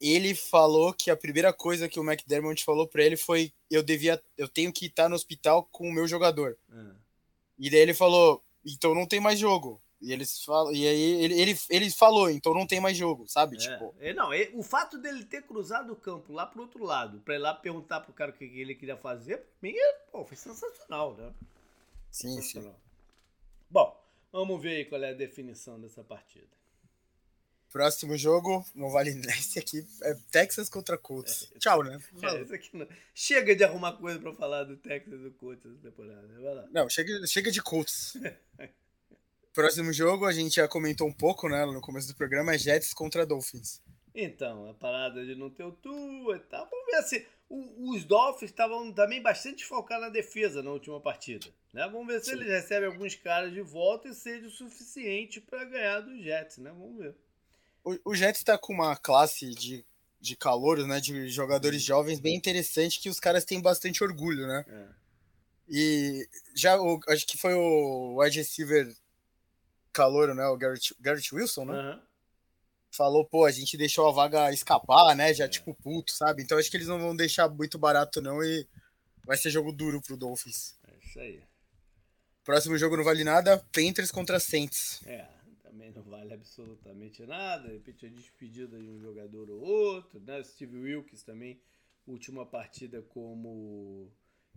ele 0.00 0.34
falou 0.34 0.92
que 0.92 1.08
a 1.08 1.16
primeira 1.16 1.52
coisa 1.52 1.88
que 1.88 2.00
o 2.00 2.02
McDermott 2.04 2.64
falou 2.64 2.88
para 2.88 3.04
ele 3.04 3.16
foi 3.16 3.52
eu 3.70 3.80
devia 3.80 4.20
eu 4.36 4.48
tenho 4.48 4.72
que 4.72 4.86
estar 4.86 5.08
no 5.08 5.14
hospital 5.14 5.68
com 5.70 5.88
o 5.88 5.92
meu 5.92 6.08
jogador. 6.08 6.58
É. 6.68 6.90
E 7.60 7.70
daí 7.70 7.78
ele 7.78 7.94
falou, 7.94 8.42
então 8.64 8.92
não 8.92 9.06
tem 9.06 9.20
mais 9.20 9.38
jogo. 9.38 9.80
E 10.00 10.12
eles 10.12 10.42
falam, 10.42 10.72
e 10.72 10.84
aí 10.84 11.24
ele, 11.24 11.40
ele, 11.40 11.58
ele 11.70 11.90
falou, 11.90 12.28
então 12.28 12.52
não 12.52 12.66
tem 12.66 12.80
mais 12.80 12.96
jogo, 12.96 13.28
sabe? 13.28 13.56
É, 13.56 13.60
tipo... 13.60 13.94
É, 14.00 14.12
não, 14.12 14.34
ele, 14.34 14.50
o 14.56 14.64
fato 14.64 14.98
dele 14.98 15.24
ter 15.24 15.42
cruzado 15.42 15.92
o 15.92 15.96
campo 15.96 16.32
lá 16.32 16.44
pro 16.44 16.62
outro 16.62 16.84
lado, 16.84 17.20
pra 17.20 17.36
ir 17.36 17.38
lá 17.38 17.54
perguntar 17.54 18.00
pro 18.00 18.12
cara 18.12 18.32
o 18.32 18.34
que 18.34 18.44
ele 18.44 18.74
queria 18.74 18.96
fazer, 18.96 19.38
pra 19.38 19.70
mim, 19.70 19.74
pô, 20.10 20.24
foi 20.24 20.36
sensacional, 20.36 21.14
né? 21.14 21.32
Sim, 22.10 22.34
sensacional. 22.34 22.74
sim. 22.74 22.85
Vamos 24.36 24.60
ver 24.60 24.76
aí 24.76 24.84
qual 24.84 25.02
é 25.02 25.08
a 25.08 25.14
definição 25.14 25.80
dessa 25.80 26.04
partida. 26.04 26.46
Próximo 27.72 28.18
jogo, 28.18 28.62
não 28.74 28.90
vale 28.90 29.08
esse 29.32 29.58
aqui, 29.58 29.82
é 30.02 30.14
Texas 30.30 30.68
contra 30.68 30.98
Colts. 30.98 31.50
É, 31.54 31.58
Tchau, 31.58 31.82
né? 31.82 31.98
É, 32.22 32.76
não... 32.76 32.86
Chega 33.14 33.56
de 33.56 33.64
arrumar 33.64 33.94
coisa 33.94 34.20
pra 34.20 34.34
falar 34.34 34.64
do 34.64 34.76
Texas 34.76 35.14
e 35.14 35.22
do 35.22 35.30
Colts 35.30 35.64
essa 35.64 35.78
temporada. 35.78 36.28
Vai 36.38 36.54
lá. 36.54 36.68
Não, 36.70 36.86
chega, 36.86 37.26
chega 37.26 37.50
de 37.50 37.62
Colts. 37.62 38.18
Próximo 39.54 39.90
jogo, 39.90 40.26
a 40.26 40.32
gente 40.34 40.56
já 40.56 40.68
comentou 40.68 41.08
um 41.08 41.14
pouco, 41.14 41.48
né, 41.48 41.64
no 41.64 41.80
começo 41.80 42.08
do 42.08 42.14
programa, 42.14 42.54
é 42.54 42.58
Jets 42.58 42.92
contra 42.92 43.24
Dolphins. 43.24 43.80
Então, 44.14 44.68
a 44.68 44.74
parada 44.74 45.24
de 45.24 45.34
não 45.34 45.48
ter 45.48 45.64
o 45.64 45.72
Tua 45.72 46.36
e 46.36 46.40
tal. 46.40 46.68
Vamos 46.70 46.86
ver 46.86 47.02
se 47.04 47.26
os 47.48 48.04
Dolphins 48.04 48.50
estavam 48.50 48.92
também 48.92 49.22
bastante 49.22 49.64
focados 49.64 50.06
na 50.06 50.12
defesa 50.12 50.62
na 50.62 50.70
última 50.70 51.00
partida. 51.00 51.46
Né? 51.72 51.88
Vamos 51.88 52.06
ver 52.08 52.20
se 52.20 52.30
Sim. 52.30 52.36
eles 52.36 52.48
recebem 52.48 52.88
alguns 52.88 53.14
caras 53.14 53.52
de 53.52 53.60
volta 53.60 54.08
e 54.08 54.14
seja 54.14 54.46
o 54.46 54.50
suficiente 54.50 55.40
para 55.40 55.64
ganhar 55.64 56.00
dos 56.00 56.22
Jets, 56.22 56.58
né? 56.58 56.70
Vamos 56.70 56.98
ver. 56.98 57.14
O, 57.84 58.10
o 58.10 58.14
Jets 58.14 58.40
está 58.40 58.58
com 58.58 58.72
uma 58.72 58.96
classe 58.96 59.50
de, 59.50 59.84
de 60.20 60.36
calouros, 60.36 60.88
né? 60.88 61.00
De 61.00 61.28
jogadores 61.28 61.82
jovens 61.82 62.18
bem 62.18 62.34
interessante 62.34 63.00
que 63.00 63.08
os 63.08 63.20
caras 63.20 63.44
têm 63.44 63.62
bastante 63.62 64.02
orgulho, 64.02 64.46
né? 64.46 64.64
É. 64.68 64.86
E 65.68 66.28
já 66.54 66.80
o, 66.80 67.00
acho 67.08 67.26
que 67.26 67.38
foi 67.38 67.54
o 67.54 68.20
wide 68.20 68.38
receiver 68.38 68.92
calouro, 69.92 70.34
né? 70.34 70.46
O 70.48 70.56
Garrett, 70.56 70.94
Garrett 71.00 71.34
Wilson, 71.34 71.64
né? 71.66 71.74
Uhum 71.74 72.05
falou, 72.96 73.24
pô, 73.24 73.44
a 73.44 73.50
gente 73.50 73.76
deixou 73.76 74.08
a 74.08 74.12
vaga 74.12 74.50
escapar, 74.52 75.14
né? 75.14 75.32
Já, 75.34 75.44
é. 75.44 75.48
tipo, 75.48 75.74
puto, 75.74 76.12
sabe? 76.12 76.42
Então 76.42 76.58
acho 76.58 76.70
que 76.70 76.76
eles 76.76 76.88
não 76.88 76.98
vão 76.98 77.14
deixar 77.14 77.48
muito 77.48 77.78
barato, 77.78 78.22
não, 78.22 78.42
e 78.42 78.66
vai 79.24 79.36
ser 79.36 79.50
jogo 79.50 79.72
duro 79.72 80.00
pro 80.00 80.16
Dolphins. 80.16 80.76
É 80.86 80.96
isso 81.04 81.20
aí. 81.20 81.42
Próximo 82.44 82.78
jogo 82.78 82.96
não 82.96 83.04
vale 83.04 83.24
nada, 83.24 83.58
Panthers 83.72 84.10
contra 84.10 84.38
Saints. 84.38 85.04
É, 85.04 85.26
também 85.62 85.90
não 85.90 86.02
vale 86.02 86.32
absolutamente 86.32 87.26
nada. 87.26 87.68
De 87.68 87.74
repente 87.74 88.06
a 88.06 88.08
despedida 88.08 88.78
de 88.78 88.88
um 88.88 89.00
jogador 89.00 89.50
ou 89.50 89.60
outro, 89.60 90.20
né? 90.20 90.42
Steve 90.44 90.78
Wilkes 90.78 91.24
também, 91.24 91.60
última 92.06 92.46
partida 92.46 93.02
como 93.02 94.12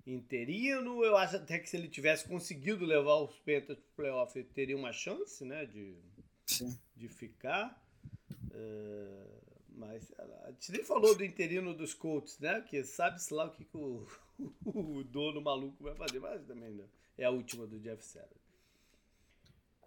interino. 0.06 1.04
Eu 1.04 1.18
acho 1.18 1.38
até 1.38 1.58
que 1.58 1.70
se 1.70 1.78
ele 1.78 1.90
tivesse 1.90 2.28
conseguido 2.28 2.86
levar 2.86 3.16
os 3.16 3.36
Panthers 3.40 3.80
pro 3.80 3.96
playoff, 3.96 4.38
ele 4.38 4.48
teria 4.48 4.78
uma 4.78 4.94
chance, 4.94 5.44
né? 5.44 5.66
De, 5.66 5.98
Sim. 6.46 6.78
de 6.96 7.10
ficar. 7.10 7.89
Uh, 8.52 9.40
mas 9.72 10.12
a 10.46 10.52
gente 10.52 10.72
nem 10.74 10.84
falou 10.84 11.16
do 11.16 11.24
interino 11.24 11.74
dos 11.74 11.94
Colts, 11.94 12.38
né? 12.40 12.62
Que 12.62 12.84
sabe-se 12.84 13.34
lá 13.34 13.46
o 13.46 13.52
que, 13.52 13.64
que 13.64 13.78
o, 13.78 14.06
o, 14.66 15.04
dono 15.04 15.42
maluco 15.42 15.84
vai 15.84 15.96
fazer, 15.96 16.20
mas 16.20 16.46
também 16.46 16.74
não. 16.74 16.86
é 17.18 17.26
a 17.26 17.30
última 17.30 17.66
do 17.66 17.80
Jeff 17.80 18.04
Sarah. 18.04 18.28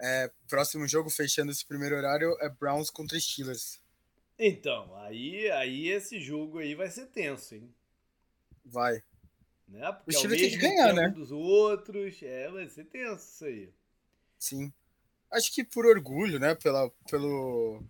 É, 0.00 0.30
próximo 0.48 0.88
jogo, 0.88 1.10
fechando 1.10 1.52
esse 1.52 1.64
primeiro 1.64 1.96
horário, 1.96 2.36
é 2.40 2.48
Browns 2.48 2.90
contra 2.90 3.20
Steelers. 3.20 3.80
Então, 4.38 4.96
aí, 4.96 5.50
aí 5.50 5.88
esse 5.88 6.20
jogo 6.20 6.58
aí 6.58 6.74
vai 6.74 6.90
ser 6.90 7.06
tenso, 7.06 7.54
hein? 7.54 7.72
Vai. 8.64 9.02
Né? 9.68 9.92
Porque 9.92 10.16
o 10.16 10.18
Steelers 10.18 10.40
tem 10.40 10.50
que 10.50 10.56
ganhar, 10.56 10.92
né? 10.92 11.08
dos 11.10 11.30
outros, 11.30 12.20
é, 12.22 12.48
vai 12.50 12.68
ser 12.68 12.84
tenso 12.86 13.24
isso 13.24 13.44
aí. 13.44 13.72
Sim. 14.38 14.72
Acho 15.30 15.52
que 15.52 15.62
por 15.62 15.86
orgulho, 15.86 16.38
né? 16.38 16.54
Pela, 16.54 16.90
pelo, 17.08 17.82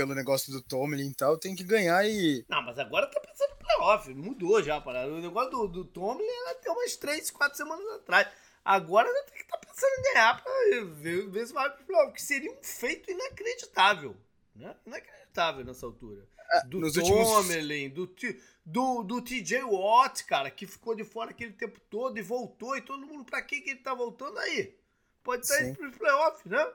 pelo 0.00 0.14
negócio 0.14 0.50
do 0.50 0.62
Tomlin 0.62 1.10
e 1.10 1.14
tal, 1.14 1.36
tem 1.36 1.54
que 1.54 1.62
ganhar 1.62 2.08
e. 2.08 2.42
Não, 2.48 2.62
mas 2.62 2.78
agora 2.78 3.06
tá 3.06 3.20
pensando 3.20 3.50
no 3.50 3.56
playoff. 3.56 4.14
Mudou 4.14 4.62
já 4.62 4.80
parada. 4.80 5.12
O 5.12 5.20
negócio 5.20 5.50
do, 5.50 5.68
do 5.68 5.84
Tomlin 5.84 6.24
era 6.24 6.52
até 6.52 6.70
umas 6.70 6.96
3, 6.96 7.30
4 7.30 7.56
semanas 7.58 7.86
atrás. 7.96 8.28
Agora 8.64 9.12
tem 9.26 9.34
que 9.34 9.42
estar 9.42 9.58
tá 9.58 9.66
pensando 9.66 9.92
em 9.98 10.02
ganhar 10.14 10.42
pra 10.42 10.52
ver, 10.94 11.28
ver 11.28 11.46
se 11.46 11.52
vai 11.52 11.68
pro 11.70 11.84
playoff, 11.84 12.14
que 12.14 12.22
seria 12.22 12.50
um 12.50 12.62
feito 12.62 13.10
inacreditável. 13.10 14.16
Né? 14.54 14.74
Inacreditável 14.86 15.64
nessa 15.66 15.84
altura. 15.84 16.26
É, 16.52 16.64
do 16.64 16.80
Tomlin, 16.92 17.92
últimos... 17.98 18.42
do, 18.64 19.02
do, 19.02 19.02
do 19.02 19.22
TJ 19.22 19.62
Watt, 19.64 20.24
cara, 20.24 20.50
que 20.50 20.66
ficou 20.66 20.94
de 20.94 21.04
fora 21.04 21.30
aquele 21.30 21.52
tempo 21.52 21.78
todo 21.90 22.18
e 22.18 22.22
voltou, 22.22 22.74
e 22.74 22.80
todo 22.80 23.06
mundo, 23.06 23.24
pra 23.24 23.42
que, 23.42 23.60
que 23.60 23.70
ele 23.70 23.80
tá 23.80 23.92
voltando 23.92 24.38
aí? 24.38 24.74
Pode 25.22 25.44
estar 25.44 25.62
indo 25.62 25.76
pros 25.76 25.96
playoffs, 25.96 26.44
né? 26.46 26.66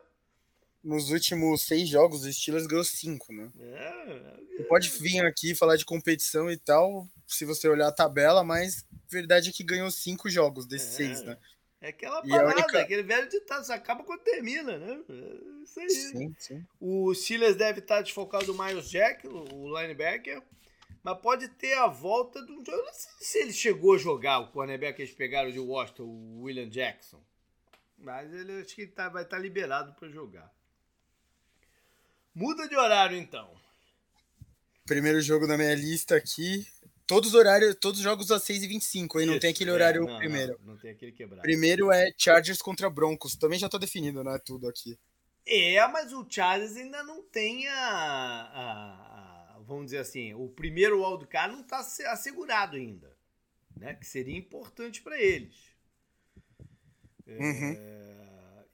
Nos 0.85 1.09
últimos 1.09 1.63
seis 1.63 1.89
jogos, 1.89 2.23
os 2.23 2.35
Steelers 2.35 2.67
ganhou 2.67 2.83
cinco, 2.83 3.33
né? 3.33 3.51
É, 3.59 4.59
é, 4.59 4.63
pode 4.65 4.89
vir 4.89 5.25
aqui 5.25 5.55
falar 5.55 5.77
de 5.77 5.83
competição 5.83 6.49
e 6.49 6.57
tal, 6.57 7.07
se 7.27 7.43
você 7.43 7.67
olhar 7.67 7.87
a 7.87 7.91
tabela, 7.91 8.43
mas 8.43 8.85
verdade 9.09 9.49
é 9.49 9.51
que 9.51 9.63
ganhou 9.63 9.89
cinco 9.89 10.29
jogos 10.29 10.67
desses 10.67 10.93
é, 10.93 10.97
seis, 10.97 11.23
né? 11.23 11.37
É 11.81 11.89
aquela 11.89 12.21
parada, 12.21 12.55
única... 12.55 12.81
aquele 12.81 13.03
velho 13.03 13.27
ditado, 13.27 13.69
acaba 13.71 14.03
quando 14.03 14.21
termina, 14.21 14.77
né? 14.77 15.03
É 15.09 15.63
isso 15.63 15.79
aí. 15.79 15.89
Sim, 15.89 16.35
sim. 16.37 16.65
O 16.79 17.13
Steelers 17.13 17.55
deve 17.55 17.79
estar 17.79 18.01
desfocado 18.01 18.45
do 18.45 18.53
Miles 18.53 18.89
Jack, 18.89 19.27
o 19.27 19.79
linebacker, 19.79 20.41
mas 21.03 21.19
pode 21.19 21.47
ter 21.47 21.73
a 21.73 21.87
volta 21.87 22.41
do... 22.43 22.63
Eu 22.67 22.85
não 22.85 22.93
sei 22.93 23.11
se 23.19 23.37
ele 23.39 23.53
chegou 23.53 23.95
a 23.95 23.97
jogar, 23.97 24.39
o 24.39 24.51
cornerback 24.51 24.95
que 24.95 25.01
eles 25.01 25.13
pegaram 25.15 25.51
de 25.51 25.59
Washington, 25.59 26.03
o 26.03 26.41
William 26.43 26.69
Jackson. 26.69 27.21
Mas 27.97 28.31
ele 28.31 28.61
acho 28.61 28.75
que 28.75 28.85
tá, 28.85 29.09
vai 29.09 29.23
estar 29.23 29.39
liberado 29.39 29.93
para 29.93 30.09
jogar. 30.09 30.53
Muda 32.35 32.67
de 32.67 32.75
horário 32.75 33.17
então. 33.17 33.49
Primeiro 34.85 35.21
jogo 35.21 35.47
da 35.47 35.57
minha 35.57 35.73
lista 35.73 36.17
aqui. 36.17 36.67
Todos 37.07 37.29
os 37.29 37.35
horários, 37.35 37.75
todos 37.79 37.99
os 37.99 38.03
jogos 38.03 38.29
às 38.31 38.43
6h25, 38.43 39.19
aí 39.19 39.25
não 39.25 39.39
tem 39.39 39.51
aquele 39.51 39.71
horário 39.71 40.03
é, 40.03 40.11
não, 40.11 40.17
primeiro. 40.17 40.59
Não, 40.59 40.73
não, 40.73 40.77
tem 40.77 40.91
aquele 40.91 41.11
quebrado. 41.11 41.41
Primeiro 41.41 41.91
é 41.91 42.11
Chargers 42.17 42.61
contra 42.61 42.89
Broncos. 42.89 43.35
Também 43.35 43.57
já 43.57 43.69
tô 43.69 43.77
definido, 43.77 44.23
né? 44.23 44.37
Tudo 44.43 44.67
aqui. 44.67 44.99
É, 45.45 45.87
mas 45.87 46.11
o 46.11 46.25
Chargers 46.29 46.75
ainda 46.75 47.03
não 47.03 47.21
tem 47.23 47.67
a, 47.67 47.79
a, 47.79 49.55
a 49.55 49.59
vamos 49.61 49.85
dizer 49.85 49.99
assim, 49.99 50.33
o 50.33 50.49
primeiro 50.49 51.03
wildcard 51.03 51.53
não 51.53 51.61
está 51.61 51.79
assegurado 52.11 52.75
ainda, 52.75 53.15
né? 53.77 53.93
Que 53.93 54.05
seria 54.05 54.37
importante 54.37 55.01
para 55.01 55.21
eles. 55.21 55.55
Uhum. 57.27 57.75
É, 57.77 58.24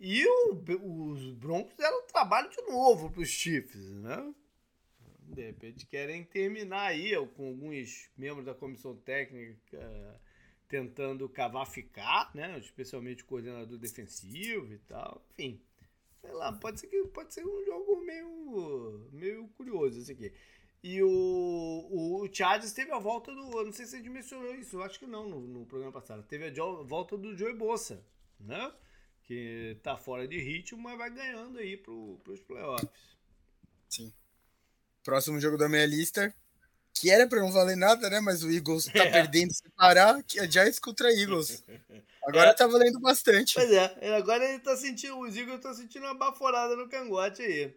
e 0.03 0.25
o, 0.25 1.11
os 1.11 1.31
Broncos 1.33 1.75
deram 1.75 2.07
trabalho 2.07 2.49
de 2.49 2.59
novo 2.63 3.11
para 3.11 3.21
os 3.21 3.29
Chiefs, 3.29 3.93
né? 3.97 4.33
De 5.19 5.45
repente 5.45 5.85
querem 5.85 6.23
terminar 6.23 6.87
aí 6.87 7.13
com 7.35 7.49
alguns 7.49 8.09
membros 8.17 8.47
da 8.47 8.55
comissão 8.55 8.95
técnica 8.95 10.19
tentando 10.67 11.29
cavar 11.29 11.67
ficar, 11.67 12.31
né? 12.33 12.57
Especialmente 12.57 13.21
o 13.21 13.27
coordenador 13.27 13.77
defensivo 13.77 14.73
e 14.73 14.79
tal. 14.79 15.23
Enfim, 15.33 15.61
sei 16.19 16.31
lá, 16.31 16.51
pode 16.51 16.79
ser 16.79 16.87
que 16.87 17.03
pode 17.09 17.31
ser 17.31 17.45
um 17.45 17.63
jogo 17.63 18.03
meio, 18.03 19.07
meio 19.11 19.47
curioso 19.49 19.99
esse 19.99 20.13
aqui. 20.13 20.33
E 20.83 21.03
o, 21.03 21.07
o, 21.07 22.23
o 22.23 22.33
Chargers 22.33 22.73
teve 22.73 22.91
a 22.91 22.97
volta 22.97 23.31
do. 23.35 23.59
Eu 23.59 23.65
não 23.65 23.71
sei 23.71 23.85
se 23.85 23.97
gente 23.97 24.09
mencionou 24.09 24.55
isso, 24.55 24.77
eu 24.77 24.83
acho 24.83 24.97
que 24.97 25.05
não 25.05 25.29
no, 25.29 25.41
no 25.41 25.65
programa 25.67 25.91
passado. 25.91 26.23
Teve 26.23 26.47
a 26.47 26.63
volta 26.83 27.15
do 27.15 27.37
Joey 27.37 27.53
Bossa, 27.53 28.03
né? 28.39 28.73
Que 29.23 29.77
tá 29.83 29.97
fora 29.97 30.27
de 30.27 30.39
ritmo, 30.39 30.81
mas 30.81 30.97
vai 30.97 31.09
ganhando 31.09 31.59
aí 31.59 31.77
pro, 31.77 32.19
pros 32.23 32.41
playoffs. 32.41 32.89
Sim. 33.89 34.13
Próximo 35.03 35.39
jogo 35.39 35.57
da 35.57 35.67
minha 35.67 35.85
lista, 35.85 36.33
que 36.93 37.09
era 37.09 37.27
para 37.27 37.39
não 37.39 37.51
valer 37.51 37.75
nada, 37.75 38.09
né? 38.09 38.19
Mas 38.19 38.43
o 38.43 38.51
Eagles 38.51 38.85
tá 38.85 38.99
é. 39.05 39.11
perdendo 39.11 39.53
se 39.53 39.69
parar, 39.75 40.21
que 40.23 40.39
é 40.39 40.49
Giants 40.49 40.79
contra 40.79 41.11
Eagles. 41.11 41.63
Agora 42.23 42.51
é. 42.51 42.53
tá 42.53 42.67
valendo 42.67 42.99
bastante. 42.99 43.55
Pois 43.55 43.71
é, 43.71 44.15
agora 44.15 44.43
ele 44.45 44.59
tá 44.59 44.75
sentindo, 44.77 45.19
os 45.19 45.35
Eagles 45.35 45.57
estão 45.57 45.73
sentindo 45.73 46.05
uma 46.05 46.13
baforada 46.13 46.75
no 46.75 46.87
cangote 46.87 47.41
aí. 47.41 47.75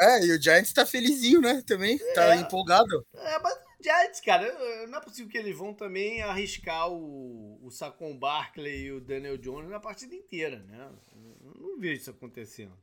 É, 0.00 0.26
e 0.26 0.32
o 0.32 0.42
Giants 0.42 0.72
tá 0.72 0.84
felizinho, 0.84 1.40
né? 1.40 1.62
Também, 1.66 1.98
tá 2.14 2.34
é. 2.34 2.40
empolgado. 2.40 3.06
É, 3.14 3.38
mas 3.38 3.58
Giants, 3.84 4.20
cara, 4.20 4.86
não 4.86 4.98
é 4.98 5.00
possível 5.02 5.30
que 5.30 5.36
eles 5.36 5.54
vão 5.54 5.74
também 5.74 6.22
arriscar 6.22 6.90
o, 6.90 7.62
o 7.62 7.70
Saquon 7.70 8.16
Barkley 8.16 8.84
e 8.86 8.92
o 8.92 9.00
Daniel 9.00 9.36
Jones 9.36 9.68
na 9.68 9.78
partida 9.78 10.14
inteira, 10.14 10.60
né? 10.60 10.90
Eu 11.14 11.54
não 11.60 11.78
vejo 11.78 12.00
isso 12.00 12.10
acontecendo. 12.10 12.74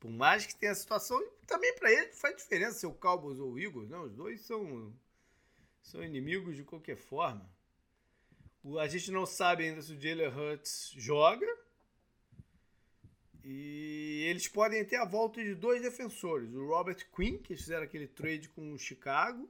Por 0.00 0.10
mais 0.10 0.46
que 0.46 0.56
tenha 0.56 0.72
a 0.72 0.74
situação, 0.74 1.22
também 1.46 1.74
para 1.74 1.92
ele 1.92 2.10
faz 2.12 2.36
diferença 2.36 2.78
se 2.78 2.86
o 2.86 2.94
Cowboys 2.94 3.38
ou 3.38 3.52
o 3.52 3.58
Eagles, 3.58 3.90
não? 3.90 4.04
Os 4.04 4.14
dois 4.14 4.40
são, 4.40 4.94
são 5.82 6.02
inimigos 6.02 6.56
de 6.56 6.64
qualquer 6.64 6.96
forma. 6.96 7.46
O, 8.64 8.78
a 8.78 8.88
gente 8.88 9.10
não 9.10 9.26
sabe 9.26 9.64
ainda 9.64 9.82
se 9.82 9.92
o 9.92 10.00
Jalen 10.00 10.28
Hurts 10.28 10.94
joga. 10.96 11.46
E 13.44 14.24
eles 14.26 14.48
podem 14.48 14.82
ter 14.86 14.96
a 14.96 15.04
volta 15.04 15.44
de 15.44 15.54
dois 15.54 15.82
defensores. 15.82 16.52
O 16.54 16.66
Robert 16.66 17.06
Quinn, 17.14 17.36
que 17.36 17.54
fizeram 17.54 17.84
aquele 17.84 18.08
trade 18.08 18.48
com 18.48 18.72
o 18.72 18.78
Chicago, 18.78 19.48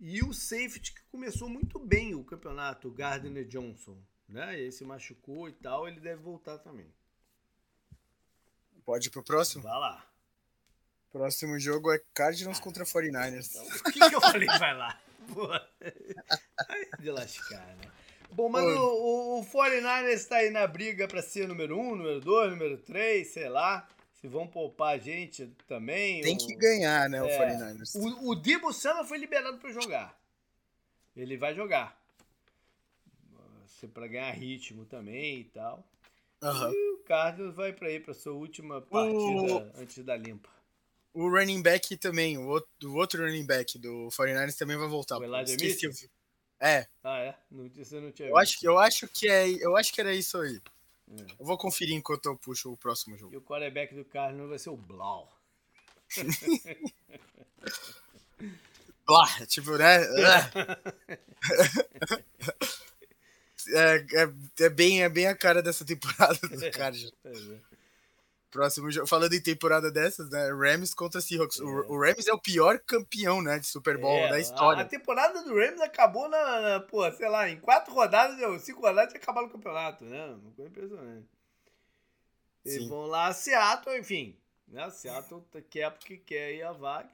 e 0.00 0.22
o 0.22 0.32
safety 0.32 0.94
que 0.94 1.02
começou 1.10 1.48
muito 1.48 1.78
bem 1.78 2.14
o 2.14 2.24
campeonato, 2.24 2.88
o 2.88 2.90
Gardner 2.90 3.46
Johnson. 3.46 3.96
Né? 4.26 4.58
Ele 4.58 4.72
se 4.72 4.82
machucou 4.84 5.48
e 5.48 5.52
tal, 5.52 5.86
ele 5.86 6.00
deve 6.00 6.22
voltar 6.22 6.58
também. 6.58 6.90
Pode 8.84 9.08
ir 9.08 9.10
pro 9.10 9.22
próximo? 9.22 9.62
Vai 9.62 9.78
lá. 9.78 10.06
Próximo 11.12 11.58
jogo 11.58 11.92
é 11.92 12.00
Cardinals 12.14 12.58
ah, 12.58 12.62
contra 12.62 12.84
49ers. 12.84 13.50
Então, 13.50 13.66
o 13.66 13.92
que, 13.92 14.08
que 14.08 14.14
eu 14.14 14.20
falei? 14.20 14.46
Vai 14.46 14.74
lá. 14.74 15.00
de 16.98 17.10
lascar, 17.10 17.76
né? 17.76 17.90
Bom, 18.32 18.48
mas 18.48 18.64
o, 18.64 18.80
o, 18.80 19.40
o 19.40 19.46
49ers 19.46 20.14
está 20.14 20.36
aí 20.36 20.50
na 20.50 20.66
briga 20.66 21.08
para 21.08 21.20
ser 21.20 21.48
número 21.48 21.76
1, 21.76 21.80
um, 21.80 21.96
número 21.96 22.20
2, 22.20 22.50
número 22.52 22.78
3, 22.78 23.26
sei 23.26 23.48
lá. 23.48 23.88
Se 24.20 24.28
vão 24.28 24.46
poupar 24.46 24.94
a 24.94 24.98
gente 24.98 25.46
também. 25.66 26.20
Tem 26.20 26.36
ou... 26.38 26.46
que 26.46 26.54
ganhar, 26.54 27.08
né, 27.08 27.22
o 27.22 27.26
é, 27.26 27.56
49ers. 27.56 27.94
O, 27.94 28.30
o 28.30 28.34
Debo 28.34 28.72
Samuel 28.72 29.04
foi 29.04 29.18
liberado 29.18 29.58
para 29.58 29.72
jogar. 29.72 30.20
Ele 31.16 31.36
vai 31.36 31.54
jogar. 31.54 31.98
Para 33.94 34.06
ganhar 34.06 34.30
ritmo 34.32 34.84
também 34.84 35.40
e 35.40 35.44
tal. 35.44 35.82
Uhum. 36.42 36.72
E 36.72 36.90
o 36.92 36.98
Cardinals 36.98 37.56
vai 37.56 37.72
para 37.72 37.90
ir 37.90 38.02
para 38.02 38.12
sua 38.12 38.34
última 38.34 38.82
partida 38.82 39.56
o... 39.56 39.80
antes 39.80 40.04
da 40.04 40.16
limpa. 40.16 40.50
O 41.14 41.28
running 41.28 41.62
back 41.62 41.96
também, 41.96 42.36
o 42.36 42.46
outro, 42.46 42.68
o 42.84 42.94
outro 42.94 43.24
running 43.24 43.44
back 43.44 43.78
do 43.78 44.08
49ers 44.10 44.56
também 44.56 44.76
vai 44.76 44.86
voltar. 44.86 45.18
O 45.18 45.24
Elijah 45.24 45.56
Mitchell? 45.58 45.90
É. 46.60 46.86
Ah, 47.02 47.18
é? 47.18 47.34
Não, 47.50 47.68
você 47.68 47.98
não 47.98 48.12
tinha 48.12 48.28
eu 48.28 48.36
acho, 48.36 48.58
eu 48.62 48.78
acho 48.78 49.08
que 49.08 49.28
é, 49.28 49.48
eu 49.48 49.76
acho 49.76 49.92
que 49.92 50.00
era 50.00 50.14
isso 50.14 50.38
aí. 50.38 50.60
É. 51.10 51.22
Eu 51.38 51.44
vou 51.46 51.58
conferir 51.58 51.94
enquanto 51.94 52.26
eu 52.26 52.36
puxo 52.36 52.72
o 52.72 52.76
próximo 52.76 53.16
jogo. 53.16 53.34
E 53.34 53.36
o 53.36 53.42
quarterback 53.42 53.94
do 53.94 54.04
Cardinals 54.04 54.48
vai 54.48 54.58
ser 54.58 54.70
o 54.70 54.76
Blau. 54.76 55.32
Blá, 59.06 59.26
tipo, 59.46 59.76
né? 59.76 59.98
é, 63.74 63.96
é, 63.96 64.32
é, 64.60 64.68
bem, 64.68 65.02
é 65.02 65.08
bem 65.08 65.26
a 65.26 65.34
cara 65.34 65.60
dessa 65.60 65.84
temporada 65.84 66.38
do 66.46 66.70
Cardinals. 66.70 67.12
Próximo 68.50 68.90
jogo. 68.90 69.06
Falando 69.06 69.32
em 69.32 69.40
temporada 69.40 69.90
dessas, 69.92 70.28
né? 70.28 70.50
Rams 70.50 70.92
contra 70.92 71.20
Seahawks. 71.20 71.60
É. 71.60 71.62
O, 71.62 71.92
o, 71.92 72.00
Rams 72.00 72.26
é 72.26 72.32
o 72.32 72.38
pior 72.38 72.80
campeão, 72.80 73.40
né? 73.40 73.58
De 73.58 73.66
Super 73.66 73.96
Bowl 73.96 74.18
é, 74.18 74.28
da 74.28 74.40
história. 74.40 74.82
A, 74.82 74.84
a, 74.84 74.88
temporada 74.88 75.42
do 75.44 75.54
Rams 75.54 75.80
acabou 75.80 76.28
na, 76.28 76.60
na, 76.60 76.80
pô, 76.80 77.10
sei 77.12 77.28
lá, 77.28 77.48
em 77.48 77.60
quatro 77.60 77.94
rodadas, 77.94 78.62
cinco 78.62 78.80
rodadas 78.80 79.12
tinha 79.12 79.22
acabado 79.22 79.46
o 79.46 79.50
campeonato, 79.50 80.04
né? 80.04 80.26
Uma 80.26 80.50
coisa 80.52 80.68
impressionante. 80.70 81.28
Eles 82.64 82.88
vão 82.88 83.06
lá 83.06 83.32
Seattle, 83.32 83.98
enfim. 83.98 84.36
Né? 84.66 84.90
Seattle 84.90 85.44
quer 85.70 85.90
porque 85.92 86.16
quer 86.16 86.54
ir 86.54 86.62
a 86.62 86.72
vaga. 86.72 87.10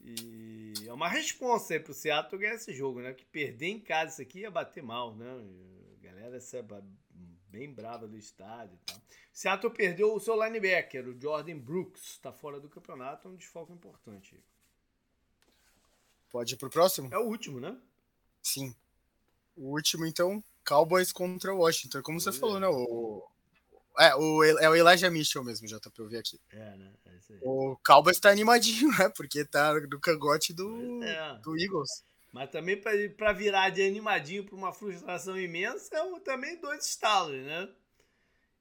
E 0.00 0.74
é 0.86 0.92
uma 0.92 1.08
resposta 1.08 1.72
aí 1.72 1.80
pro 1.80 1.94
Seattle 1.94 2.40
ganhar 2.40 2.54
esse 2.54 2.74
jogo, 2.74 3.00
né? 3.00 3.12
Que 3.14 3.24
perder 3.24 3.68
em 3.68 3.80
casa 3.80 4.12
isso 4.12 4.22
aqui 4.22 4.40
ia 4.40 4.50
bater 4.50 4.82
mal, 4.82 5.14
né? 5.14 5.26
A 5.98 6.04
galera 6.04 6.36
essa 6.36 6.58
bem 7.56 7.72
brava 7.72 8.06
do 8.06 8.18
estádio 8.18 8.78
tal. 8.84 9.00
Seattle 9.32 9.72
perdeu 9.72 10.14
o 10.14 10.20
seu 10.20 10.34
linebacker, 10.42 11.08
o 11.08 11.18
Jordan 11.18 11.58
Brooks, 11.58 12.02
está 12.02 12.30
fora 12.32 12.60
do 12.60 12.68
campeonato, 12.68 13.26
é 13.26 13.30
um 13.30 13.36
desfalque 13.36 13.72
importante. 13.72 14.38
Pode 16.30 16.54
ir 16.54 16.58
pro 16.58 16.68
próximo? 16.68 17.08
É 17.12 17.18
o 17.18 17.26
último, 17.26 17.58
né? 17.58 17.78
Sim. 18.42 18.74
O 19.56 19.70
último, 19.70 20.04
então, 20.04 20.44
Cowboys 20.66 21.12
contra 21.12 21.54
Washington. 21.54 22.02
Como 22.02 22.20
você 22.20 22.28
é. 22.28 22.32
falou, 22.32 22.60
né? 22.60 22.68
O, 22.68 23.26
é, 23.98 24.14
o, 24.14 24.44
é 24.44 24.68
o 24.68 24.74
Elijah 24.74 25.10
Mitchell 25.10 25.42
mesmo, 25.42 25.66
já 25.66 25.80
tá 25.80 25.90
pra 25.90 26.04
eu 26.04 26.08
ver 26.08 26.18
aqui. 26.18 26.38
É, 26.50 26.76
né? 26.76 26.92
É 27.06 27.38
o 27.40 27.76
Cowboys 27.84 28.20
tá 28.20 28.30
animadinho, 28.30 28.90
né? 28.98 29.08
Porque 29.16 29.46
tá 29.46 29.72
no 29.80 30.00
cangote 30.00 30.52
do, 30.52 31.02
é. 31.02 31.38
do 31.38 31.58
Eagles. 31.58 32.04
Mas 32.36 32.50
também 32.50 32.78
para 33.16 33.32
virar 33.32 33.70
de 33.70 33.80
animadinho 33.80 34.44
para 34.44 34.54
uma 34.54 34.70
frustração 34.70 35.40
imensa, 35.40 35.96
é 35.96 36.20
também 36.20 36.60
dois 36.60 36.84
estalos, 36.84 37.34
né? 37.34 37.66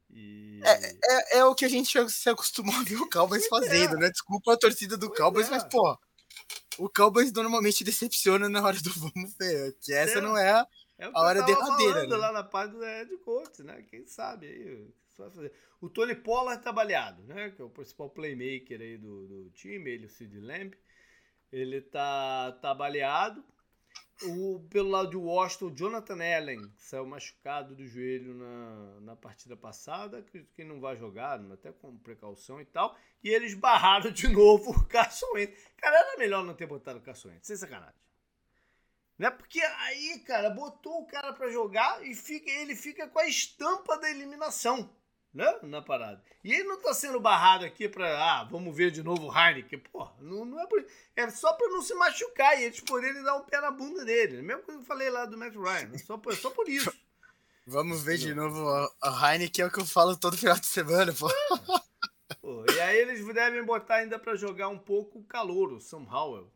E... 0.10 0.62
É, 0.64 0.92
é, 1.04 1.38
é, 1.40 1.46
o 1.46 1.54
que 1.54 1.66
a 1.66 1.68
gente 1.68 2.10
se 2.10 2.30
acostumou 2.30 2.74
a 2.74 2.84
ver 2.84 2.96
o 2.96 3.10
Cowboys 3.10 3.46
fazendo, 3.48 3.98
é. 3.98 4.00
né? 4.00 4.10
Desculpa 4.10 4.54
a 4.54 4.58
torcida 4.58 4.96
do 4.96 5.08
pois 5.08 5.20
Cowboys, 5.20 5.50
mas, 5.50 5.66
é. 5.66 5.68
pô, 5.68 6.00
o 6.78 6.88
Cowboys 6.88 7.34
normalmente 7.34 7.84
decepciona 7.84 8.48
na 8.48 8.64
hora 8.64 8.78
do 8.82 8.90
vamos 8.98 9.36
ver. 9.38 9.76
Que 9.82 9.92
essa 9.92 10.20
é. 10.20 10.22
não 10.22 10.38
é 10.38 10.52
a, 10.52 10.68
é 10.98 11.10
a 11.14 11.22
hora 11.22 11.44
derradeira. 11.44 12.08
Né? 12.08 12.16
lá 12.16 12.32
na 12.32 12.44
parte 12.46 12.72
do 12.72 12.86
Ed 12.86 13.18
Coates, 13.18 13.60
né? 13.60 13.84
Quem 13.90 14.08
sabe 14.08 14.48
aí. 14.48 14.88
O 15.82 15.90
Tony 15.90 16.16
Pollard 16.16 16.64
tá 16.64 16.72
baleado, 16.72 17.22
né? 17.24 17.50
Que 17.50 17.62
é 17.62 17.66
o 17.66 17.70
principal 17.70 18.10
playmaker 18.10 18.80
aí 18.80 18.98
do, 18.98 19.28
do 19.28 19.50
time, 19.50 19.92
ele, 19.92 20.06
o 20.06 20.10
Sid 20.10 20.40
Lamb. 20.40 20.74
Ele 21.52 21.82
tá, 21.82 22.54
tá 22.62 22.74
baleado. 22.74 23.44
O, 24.24 24.66
pelo 24.70 24.90
lado 24.90 25.10
de 25.10 25.18
Washington, 25.18 25.76
Jonathan 25.76 26.16
Allen 26.24 26.74
saiu 26.78 27.06
machucado 27.06 27.76
do 27.76 27.86
joelho 27.86 28.34
na, 28.34 29.00
na 29.02 29.16
partida 29.16 29.58
passada, 29.58 30.20
acredito 30.20 30.54
que 30.54 30.64
não 30.64 30.80
vai 30.80 30.96
jogar, 30.96 31.40
até 31.52 31.72
com 31.74 31.98
precaução 31.98 32.62
e 32.62 32.66
tal. 32.66 32.98
E 33.22 33.30
eles 33.30 33.54
barraram 33.54 34.12
de 34.12 34.28
novo 34.30 34.72
o 34.72 34.86
Carson 34.86 35.28
Wentz. 35.34 35.54
Cara, 35.76 35.98
era 35.98 36.18
melhor 36.18 36.46
não 36.46 36.54
ter 36.54 36.66
botado 36.66 37.00
o 37.00 37.02
Carson 37.02 37.28
Wentz, 37.28 37.48
sem 37.48 37.58
sacanagem. 37.58 38.00
Né? 39.18 39.30
Porque 39.30 39.62
aí, 39.62 40.20
cara, 40.20 40.50
botou 40.50 41.02
o 41.02 41.08
cara 41.08 41.34
para 41.34 41.50
jogar 41.50 42.06
e 42.06 42.16
fica, 42.16 42.50
ele 42.50 42.76
fica 42.76 43.08
com 43.08 43.20
a 43.20 43.28
estampa 43.28 43.98
da 43.98 44.10
eliminação 44.10 44.90
né? 45.36 45.60
na 45.64 45.82
parada. 45.82 46.24
E 46.42 46.54
ele 46.54 46.64
não 46.64 46.82
tá 46.82 46.94
sendo 46.94 47.20
barrado 47.20 47.66
aqui 47.66 47.90
pra, 47.90 48.08
ah, 48.24 48.44
vamos 48.46 48.76
ver 48.76 48.90
de 48.90 49.04
novo 49.04 49.28
o 49.28 49.38
Heineken. 49.38 49.80
Pô, 49.80 50.08
não, 50.22 50.46
não 50.46 50.60
é 50.62 50.66
por 50.66 50.84
É 51.16 51.30
só 51.30 51.52
pra 51.54 51.68
não 51.68 51.82
se 51.82 51.94
machucar 51.94 52.58
e 52.58 52.64
eles 52.64 52.80
poderem 52.80 53.22
dar 53.22 53.36
um 53.36 53.44
pé 53.44 53.60
na 53.60 53.70
bunda 53.70 54.06
dele. 54.06 54.42
Mesmo 54.42 54.64
que 54.64 54.72
eu 54.72 54.84
falei 54.84 55.10
lá 55.10 55.26
do 55.26 55.38
Matt 55.38 55.54
Ryan. 55.54 55.92
É 55.94 55.98
só 55.98 56.18
por, 56.18 56.34
só 56.36 56.50
por 56.50 56.70
isso. 56.70 56.92
Vamos 57.68 58.04
ver 58.04 58.18
de 58.18 58.34
novo 58.34 58.66
a 59.02 59.34
Heineken, 59.34 59.66
é 59.66 59.68
o 59.68 59.72
que 59.72 59.80
eu 59.80 59.86
falo 59.86 60.16
todo 60.16 60.38
final 60.38 60.58
de 60.58 60.68
semana, 60.68 61.12
pô. 61.14 61.28
pô 62.40 62.64
e 62.72 62.80
aí 62.80 63.00
eles 63.00 63.26
devem 63.34 63.64
botar 63.66 63.96
ainda 63.96 64.18
pra 64.18 64.36
jogar 64.36 64.70
um 64.70 64.78
pouco 64.78 65.20
o 65.20 65.24
calor, 65.24 65.74
o 65.74 65.82
Sam 65.82 66.06
Howell. 66.10 66.50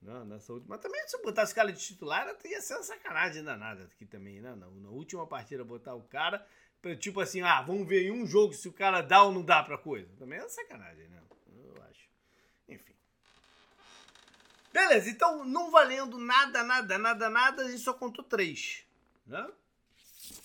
Né, 0.00 0.24
nessa 0.24 0.52
última. 0.52 0.76
Mas 0.76 0.82
também 0.82 1.02
se 1.08 1.20
botasse 1.20 1.52
o 1.52 1.54
cara 1.54 1.72
de 1.72 1.80
titular, 1.80 2.32
ia 2.44 2.60
ser 2.60 2.74
uma 2.74 2.82
sacanagem 2.84 3.42
danada 3.42 3.84
aqui 3.84 4.06
também, 4.06 4.40
né? 4.40 4.54
Na, 4.54 4.70
na 4.70 4.88
última 4.88 5.26
partida 5.26 5.64
botar 5.64 5.94
o 5.94 6.02
cara 6.02 6.46
Tipo 6.94 7.20
assim, 7.20 7.40
ah, 7.42 7.62
vamos 7.62 7.88
ver 7.88 8.06
em 8.06 8.10
um 8.10 8.26
jogo 8.26 8.52
se 8.52 8.68
o 8.68 8.72
cara 8.72 9.00
dá 9.00 9.22
ou 9.22 9.32
não 9.32 9.42
dá 9.42 9.62
pra 9.62 9.78
coisa. 9.78 10.08
Também 10.18 10.38
é 10.38 10.48
sacanagem, 10.48 11.08
né? 11.08 11.20
Eu 11.64 11.82
acho. 11.82 12.08
Enfim. 12.68 12.94
Beleza, 14.72 15.10
então 15.10 15.44
não 15.44 15.70
valendo 15.70 16.18
nada, 16.18 16.62
nada, 16.62 16.98
nada, 16.98 17.30
nada, 17.30 17.62
a 17.62 17.70
gente 17.70 17.82
só 17.82 17.92
contou 17.92 18.24
três. 18.24 18.84
Né? 19.26 19.48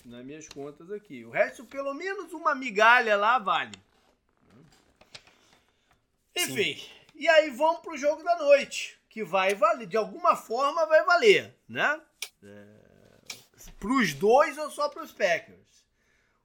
Nas 0.04 0.24
minhas 0.24 0.48
contas 0.48 0.90
aqui. 0.90 1.24
O 1.24 1.30
resto, 1.30 1.64
pelo 1.64 1.94
menos 1.94 2.32
uma 2.32 2.54
migalha 2.54 3.16
lá 3.16 3.38
vale. 3.38 3.78
Enfim. 6.34 6.76
Sim. 6.76 6.90
E 7.14 7.28
aí 7.28 7.50
vamos 7.50 7.82
pro 7.82 7.96
jogo 7.96 8.22
da 8.22 8.36
noite. 8.36 8.98
Que 9.08 9.22
vai 9.22 9.54
valer. 9.54 9.86
De 9.86 9.96
alguma 9.96 10.34
forma 10.34 10.86
vai 10.86 11.04
valer, 11.04 11.54
né? 11.68 12.00
É, 12.42 12.82
pros 13.78 14.14
dois 14.14 14.56
ou 14.58 14.70
só 14.70 14.88
pros 14.88 15.12
Packers? 15.12 15.61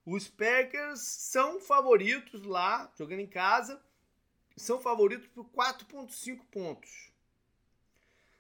Os 0.10 0.26
Packers 0.26 1.02
são 1.02 1.60
favoritos 1.60 2.44
lá, 2.44 2.90
jogando 2.98 3.20
em 3.20 3.28
casa, 3.28 3.78
são 4.56 4.80
favoritos 4.80 5.28
por 5.28 5.44
4,5 5.50 6.46
pontos. 6.50 7.12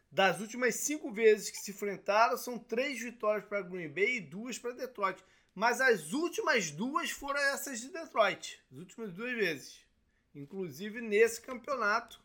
Das 0.09 0.39
últimas 0.39 0.75
cinco 0.75 1.11
vezes 1.11 1.49
que 1.49 1.57
se 1.57 1.71
enfrentaram, 1.71 2.37
são 2.37 2.57
três 2.57 3.01
vitórias 3.01 3.43
para 3.43 3.61
Green 3.63 3.89
Bay 3.89 4.15
e 4.15 4.21
duas 4.21 4.57
para 4.57 4.71
Detroit. 4.71 5.21
Mas 5.53 5.81
as 5.81 6.13
últimas 6.13 6.71
duas 6.71 7.11
foram 7.11 7.41
essas 7.41 7.81
de 7.81 7.89
Detroit. 7.89 8.63
As 8.71 8.77
últimas 8.77 9.11
duas 9.11 9.33
vezes. 9.33 9.85
Inclusive 10.33 11.01
nesse 11.01 11.41
campeonato, 11.41 12.21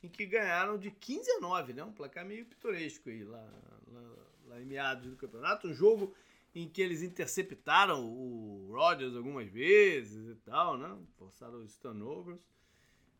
em 0.00 0.08
que 0.08 0.24
ganharam 0.24 0.78
de 0.78 0.92
15 0.92 1.28
a 1.28 1.40
9, 1.40 1.72
né? 1.72 1.82
Um 1.82 1.92
placar 1.92 2.24
meio 2.24 2.46
pitoresco 2.46 3.08
aí 3.08 3.24
lá, 3.24 3.52
lá, 3.88 4.14
lá 4.46 4.60
em 4.60 4.64
meados 4.64 5.10
do 5.10 5.16
campeonato. 5.16 5.66
Um 5.66 5.74
jogo 5.74 6.14
em 6.56 6.66
que 6.66 6.80
eles 6.80 7.02
interceptaram 7.02 8.02
o 8.02 8.70
Rodgers 8.72 9.14
algumas 9.14 9.46
vezes 9.46 10.26
e 10.26 10.34
tal, 10.36 10.78
né? 10.78 10.98
Forçaram 11.18 11.62
os 11.62 11.76
turnovers 11.76 12.40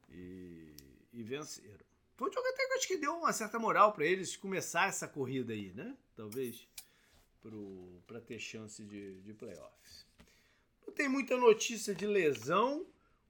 e, 0.09 0.73
e 1.13 1.23
venceram. 1.23 1.85
Foi 2.17 2.31
um 2.31 2.33
jogo 2.33 2.49
até 2.49 2.67
que 2.67 2.73
acho 2.73 2.89
que 2.89 2.97
deu 2.97 3.13
uma 3.15 3.35
certa 3.35 3.59
moral 3.59 3.93
para 3.93 4.07
eles 4.07 4.35
começar 4.39 4.89
essa 4.89 5.07
corrida 5.07 5.53
aí, 5.53 5.71
né? 5.75 5.95
Talvez 6.17 6.67
para 8.07 8.21
ter 8.23 8.39
chance 8.39 8.83
de, 8.83 9.21
de 9.21 9.35
playoffs. 9.35 10.07
Não 10.87 10.95
tem 10.95 11.07
muita 11.07 11.37
notícia 11.37 11.95
de 11.95 12.07
lesão. 12.07 12.87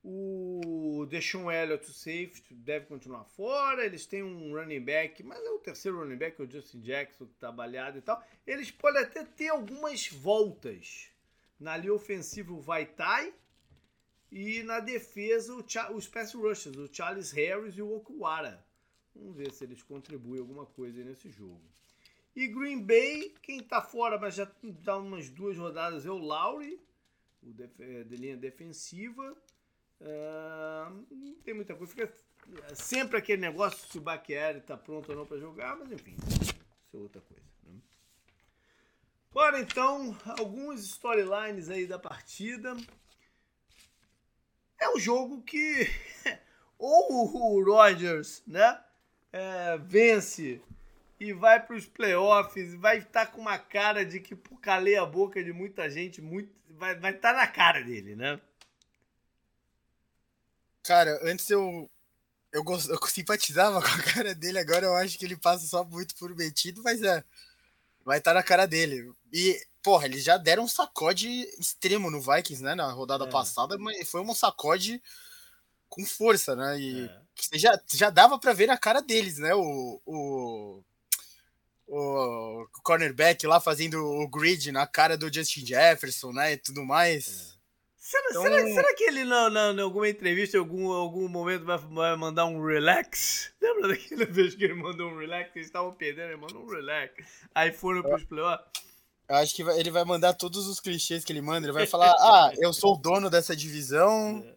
O 0.09 1.05
Deshaun 1.11 1.51
Elliott, 1.51 1.85
o 1.91 1.93
safety, 1.93 2.55
deve 2.55 2.87
continuar 2.87 3.25
fora. 3.25 3.85
Eles 3.85 4.07
têm 4.07 4.23
um 4.23 4.55
running 4.55 4.81
back, 4.81 5.21
mas 5.25 5.45
é 5.45 5.51
o 5.51 5.59
terceiro 5.59 5.99
running 5.99 6.17
back, 6.17 6.41
o 6.41 6.49
Justin 6.49 6.81
Jackson, 6.81 7.27
que 7.27 7.33
está 7.33 7.51
baleado 7.51 7.99
e 7.99 8.01
tal. 8.01 8.25
Eles 8.47 8.71
podem 8.71 9.03
até 9.03 9.25
ter 9.25 9.49
algumas 9.49 10.09
voltas. 10.09 11.09
Na 11.59 11.77
linha 11.77 11.93
ofensiva, 11.93 12.53
o 12.53 12.61
Vaitai. 12.61 13.35
E 14.31 14.63
na 14.63 14.79
defesa, 14.79 15.53
o 15.55 15.97
os 15.97 16.07
pass 16.07 16.35
rushers, 16.35 16.77
o 16.77 16.93
Charles 16.93 17.33
Harris 17.33 17.77
e 17.77 17.83
o 17.83 17.93
Okuara. 17.97 18.65
Vamos 19.13 19.37
ver 19.37 19.51
se 19.51 19.65
eles 19.65 19.83
contribuem 19.83 20.41
alguma 20.41 20.67
coisa 20.67 21.03
nesse 21.03 21.31
jogo. 21.31 21.63
E 22.37 22.47
Green 22.47 22.81
Bay, 22.81 23.35
quem 23.43 23.59
está 23.59 23.83
fora, 23.83 24.19
mas 24.21 24.37
já 24.37 24.49
dá 24.63 24.99
umas 24.99 25.29
duas 25.31 25.57
rodadas, 25.57 26.07
é 26.07 26.11
o 26.11 26.19
Lowry, 26.19 26.79
o 27.43 27.53
de, 27.53 27.67
de 28.05 28.17
linha 28.17 28.37
defensiva. 28.37 29.37
Não 30.01 31.35
tem 31.45 31.55
muita 31.55 31.75
coisa. 31.75 31.93
Fica 31.93 32.13
sempre 32.75 33.19
aquele 33.19 33.41
negócio 33.41 33.87
se 33.89 33.99
o 33.99 34.01
Baquieri 34.01 34.59
está 34.59 34.77
pronto 34.77 35.11
ou 35.11 35.17
não 35.17 35.27
para 35.27 35.39
jogar, 35.39 35.77
mas 35.77 35.91
enfim, 35.91 36.17
isso 36.29 36.55
é 36.95 36.97
outra 36.97 37.21
coisa. 37.21 37.43
Né? 37.65 37.81
Bora 39.33 39.61
então, 39.61 40.17
alguns 40.39 40.85
storylines 40.85 41.69
aí 41.69 41.87
da 41.87 41.99
partida. 41.99 42.77
é 44.79 44.89
um 44.91 44.99
jogo 44.99 45.43
que 45.43 45.89
ou 46.79 47.57
o 47.57 47.65
Rodgers, 47.65 48.43
né, 48.47 48.81
é, 49.33 49.79
vence 49.79 50.61
e 51.19 51.33
vai 51.33 51.65
para 51.65 51.77
os 51.77 51.87
playoffs, 51.87 52.75
vai 52.75 52.99
estar 52.99 53.27
tá 53.27 53.33
com 53.33 53.41
uma 53.41 53.59
cara 53.59 54.05
de 54.05 54.21
que 54.21 54.37
calei 54.61 54.97
a 54.97 55.07
boca 55.07 55.43
de 55.43 55.53
muita 55.53 55.89
gente, 55.89 56.21
muito, 56.21 56.51
vai 56.71 56.93
estar 56.93 57.01
vai 57.01 57.15
tá 57.15 57.33
na 57.33 57.47
cara 57.47 57.81
dele, 57.81 58.15
né? 58.15 58.39
Cara, 60.87 61.19
antes 61.23 61.51
eu, 61.51 61.91
eu, 62.53 62.65
eu 62.65 63.07
simpatizava 63.09 63.81
com 63.83 63.89
a 63.89 64.03
cara 64.03 64.35
dele, 64.35 64.59
agora 64.59 64.87
eu 64.87 64.95
acho 64.95 65.19
que 65.19 65.25
ele 65.25 65.37
passa 65.37 65.67
só 65.67 65.85
muito 65.85 66.15
por 66.17 66.35
metido, 66.35 66.83
mas 66.83 67.03
é, 67.03 67.25
vai 68.05 68.19
estar 68.19 68.33
tá 68.33 68.35
na 68.35 68.43
cara 68.43 68.67
dele. 68.67 69.13
E, 69.33 69.61
porra, 69.83 70.07
eles 70.07 70.23
já 70.23 70.37
deram 70.37 70.65
um 70.65 70.69
sacode 70.69 71.29
extremo 71.59 72.11
no 72.11 72.21
Vikings, 72.21 72.63
né, 72.63 72.75
na 72.75 72.91
rodada 72.93 73.25
é. 73.25 73.31
passada, 73.31 73.77
mas 73.79 74.09
foi 74.09 74.21
um 74.21 74.35
sacode 74.35 75.03
com 75.89 76.05
força, 76.05 76.55
né, 76.55 76.79
e 76.79 77.05
é. 77.53 77.59
já, 77.59 77.81
já 77.93 78.11
dava 78.11 78.39
para 78.39 78.53
ver 78.53 78.67
na 78.67 78.79
cara 78.79 79.01
deles, 79.01 79.39
né, 79.39 79.55
o, 79.55 80.01
o 80.07 80.83
o 81.89 82.67
cornerback 82.83 83.47
lá 83.47 83.61
fazendo 83.61 84.05
o 84.05 84.29
grid 84.29 84.73
na 84.73 84.87
cara 84.87 85.17
do 85.17 85.33
Justin 85.33 85.65
Jefferson, 85.65 86.33
né? 86.33 86.55
E 86.55 86.57
tudo 86.57 86.85
mais. 86.85 87.53
É. 87.53 87.56
Será, 88.07 88.25
então... 88.31 88.43
será, 88.43 88.63
será, 88.63 88.95
que 88.95 89.03
ele, 89.03 89.25
na, 89.25 89.51
na, 89.51 89.73
em 89.73 89.81
alguma 89.81 90.09
entrevista, 90.09 90.57
em 90.57 90.61
algum, 90.61 90.93
algum 90.93 91.27
momento, 91.27 91.65
vai, 91.65 91.77
vai, 91.77 92.15
mandar 92.15 92.47
um 92.47 92.65
relax? 92.65 93.51
Lembra 93.61 93.89
daquela 93.89 94.25
vez 94.31 94.55
que 94.55 94.63
ele 94.63 94.75
mandou 94.75 95.11
um 95.11 95.19
relax? 95.19 95.51
Eles 95.57 95.67
estavam 95.67 95.93
perdendo, 95.93 96.29
ele 96.29 96.37
mandou 96.37 96.63
um 96.63 96.69
relax. 96.69 97.13
Aí 97.53 97.73
foram 97.73 98.05
pros 98.05 98.23
playoffs. 98.23 98.65
Eu 99.29 99.35
acho 99.35 99.57
que 99.57 99.65
vai, 99.65 99.81
ele 99.81 99.91
vai 99.91 100.05
mandar 100.05 100.35
todos 100.35 100.69
os 100.69 100.79
clichês 100.79 101.25
que 101.25 101.33
ele 101.33 101.41
manda. 101.41 101.67
Ele 101.67 101.73
vai 101.73 101.85
falar: 101.89 102.15
Ah, 102.21 102.53
eu 102.59 102.73
sou 102.73 102.95
o 102.95 102.97
dono 102.97 103.29
dessa 103.29 103.57
divisão. 103.57 104.41
É. 104.47 104.55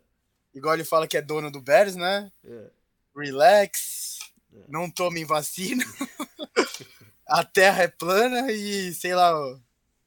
Igual 0.54 0.76
ele 0.76 0.84
fala 0.84 1.08
que 1.08 1.18
é 1.18 1.22
dono 1.22 1.50
do 1.50 1.60
Bears, 1.60 1.96
né? 1.96 2.32
É. 2.46 2.70
Relax. 3.18 4.20
É. 4.54 4.58
Não 4.68 4.92
tomem 4.92 5.26
vacina. 5.26 5.84
a 7.26 7.44
terra 7.44 7.82
é 7.82 7.88
plana 7.88 8.52
e, 8.52 8.94
sei 8.94 9.16
lá, 9.16 9.34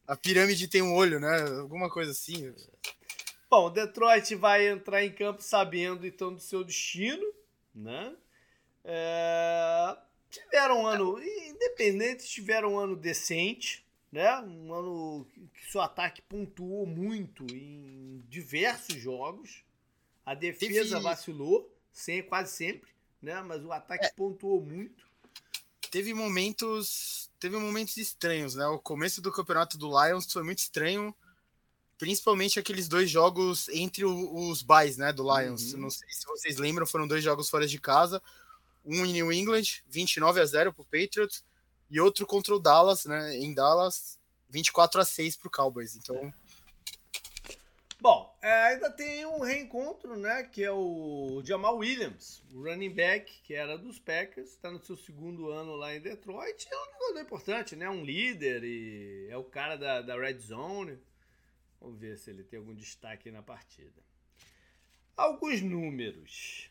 a 0.06 0.14
pirâmide 0.14 0.68
tem 0.68 0.80
um 0.80 0.94
olho, 0.94 1.18
né? 1.18 1.40
Alguma 1.58 1.90
coisa 1.90 2.12
assim. 2.12 2.54
Bom, 3.52 3.70
Detroit 3.70 4.34
vai 4.34 4.66
entrar 4.66 5.04
em 5.04 5.12
campo 5.12 5.42
sabendo 5.42 6.06
então 6.06 6.32
do 6.32 6.40
seu 6.40 6.64
destino, 6.64 7.34
né? 7.74 8.16
É... 8.82 9.94
Tiveram 10.30 10.80
um 10.80 10.86
ano, 10.86 11.22
independentes, 11.22 12.30
tiveram 12.30 12.72
um 12.72 12.78
ano 12.78 12.96
decente, 12.96 13.84
né? 14.10 14.40
Um 14.40 14.72
ano 14.72 15.26
que 15.52 15.70
seu 15.70 15.82
ataque 15.82 16.22
pontuou 16.22 16.86
muito 16.86 17.44
em 17.54 18.24
diversos 18.26 18.94
jogos. 18.94 19.62
A 20.24 20.32
defesa 20.32 20.94
Teve... 20.94 21.02
vacilou, 21.02 21.70
sem, 21.92 22.22
quase 22.22 22.52
sempre, 22.56 22.90
né? 23.20 23.42
Mas 23.42 23.62
o 23.62 23.70
ataque 23.70 24.06
é. 24.06 24.12
pontuou 24.12 24.62
muito 24.62 25.12
teve 25.90 26.14
momentos 26.14 27.30
teve 27.38 27.58
momentos 27.58 27.98
estranhos, 27.98 28.54
né? 28.54 28.64
O 28.68 28.78
começo 28.78 29.20
do 29.20 29.30
campeonato 29.30 29.76
do 29.76 29.88
Lions 29.88 30.32
foi 30.32 30.42
muito 30.42 30.60
estranho, 30.60 31.14
principalmente 32.02 32.58
aqueles 32.58 32.88
dois 32.88 33.08
jogos 33.08 33.68
entre 33.68 34.04
o, 34.04 34.48
os 34.48 34.60
buys, 34.60 34.96
né, 34.96 35.12
do 35.12 35.22
Lions. 35.22 35.72
Uhum. 35.72 35.82
Não 35.82 35.88
sei 35.88 36.08
se 36.10 36.26
vocês 36.26 36.56
lembram, 36.56 36.84
foram 36.84 37.06
dois 37.06 37.22
jogos 37.22 37.48
fora 37.48 37.64
de 37.64 37.78
casa, 37.78 38.20
um 38.84 39.06
em 39.06 39.12
New 39.12 39.32
England, 39.32 39.84
29 39.86 40.40
a 40.40 40.44
0 40.44 40.72
pro 40.72 40.84
Patriots, 40.84 41.44
e 41.88 42.00
outro 42.00 42.26
contra 42.26 42.56
o 42.56 42.58
Dallas, 42.58 43.04
né, 43.04 43.36
em 43.36 43.54
Dallas, 43.54 44.18
24 44.50 45.00
a 45.00 45.04
6 45.04 45.36
pro 45.36 45.48
Cowboys. 45.48 45.94
Então, 45.94 46.34
Bom, 48.00 48.36
é, 48.42 48.52
ainda 48.52 48.90
tem 48.90 49.24
um 49.24 49.38
reencontro, 49.38 50.16
né? 50.16 50.42
Que 50.42 50.64
é 50.64 50.72
o 50.72 51.40
Jamal 51.44 51.76
Williams, 51.76 52.42
o 52.52 52.64
running 52.64 52.92
back, 52.92 53.32
que 53.44 53.54
era 53.54 53.78
dos 53.78 54.00
Packers, 54.00 54.48
está 54.48 54.72
no 54.72 54.82
seu 54.82 54.96
segundo 54.96 55.50
ano 55.50 55.76
lá 55.76 55.94
em 55.94 56.00
Detroit. 56.00 56.66
É 56.68 56.76
um 56.76 57.00
jogador 57.00 57.20
importante, 57.20 57.76
né? 57.76 57.88
Um 57.88 58.04
líder 58.04 58.64
e 58.64 59.28
é 59.30 59.36
o 59.36 59.44
cara 59.44 59.76
da, 59.76 60.02
da 60.02 60.16
Red 60.16 60.40
Zone. 60.40 60.98
Vamos 61.82 61.98
ver 61.98 62.16
se 62.16 62.30
ele 62.30 62.44
tem 62.44 62.60
algum 62.60 62.74
destaque 62.74 63.30
na 63.32 63.42
partida. 63.42 64.00
Alguns 65.16 65.60
números. 65.60 66.70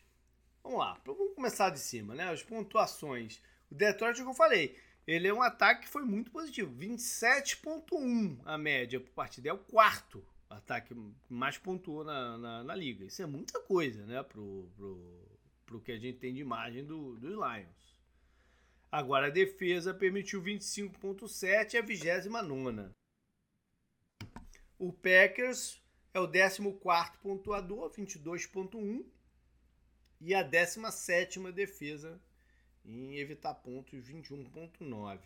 Vamos 0.64 0.78
lá, 0.78 0.98
vamos 1.04 1.34
começar 1.34 1.68
de 1.68 1.78
cima, 1.78 2.14
né? 2.14 2.30
As 2.30 2.42
pontuações. 2.42 3.42
O 3.70 3.74
Detroit, 3.74 4.16
como 4.18 4.30
eu 4.30 4.34
falei, 4.34 4.78
ele 5.06 5.28
é 5.28 5.34
um 5.34 5.42
ataque 5.42 5.82
que 5.82 5.88
foi 5.88 6.02
muito 6.02 6.30
positivo. 6.30 6.74
27,1 6.74 8.40
a 8.44 8.56
média 8.56 8.98
por 8.98 9.10
partida. 9.10 9.50
É 9.50 9.52
o 9.52 9.58
quarto 9.58 10.24
ataque 10.48 10.94
mais 11.28 11.58
pontuou 11.58 12.04
na, 12.04 12.38
na, 12.38 12.64
na, 12.64 12.74
liga. 12.74 13.04
Isso 13.04 13.22
é 13.22 13.26
muita 13.26 13.60
coisa, 13.60 14.06
né? 14.06 14.22
Pro, 14.22 14.70
pro, 14.76 15.38
pro 15.66 15.80
que 15.80 15.92
a 15.92 15.98
gente 15.98 16.18
tem 16.18 16.32
de 16.32 16.40
imagem 16.40 16.84
do, 16.84 17.16
do 17.16 17.28
Lions. 17.28 17.98
Agora 18.90 19.26
a 19.26 19.30
defesa 19.30 19.92
permitiu 19.92 20.42
25.7 20.42 21.78
a 21.78 21.82
29 21.82 22.28
O 24.82 24.92
Packers 24.92 25.80
é 26.12 26.18
o 26.18 26.26
14 26.26 26.60
pontuador, 27.22 27.88
22.1 27.92 29.04
e 30.20 30.34
a 30.34 30.42
17 30.42 31.38
defesa 31.52 32.20
em 32.84 33.14
evitar 33.14 33.54
pontos, 33.54 34.08
21.9. 34.08 35.20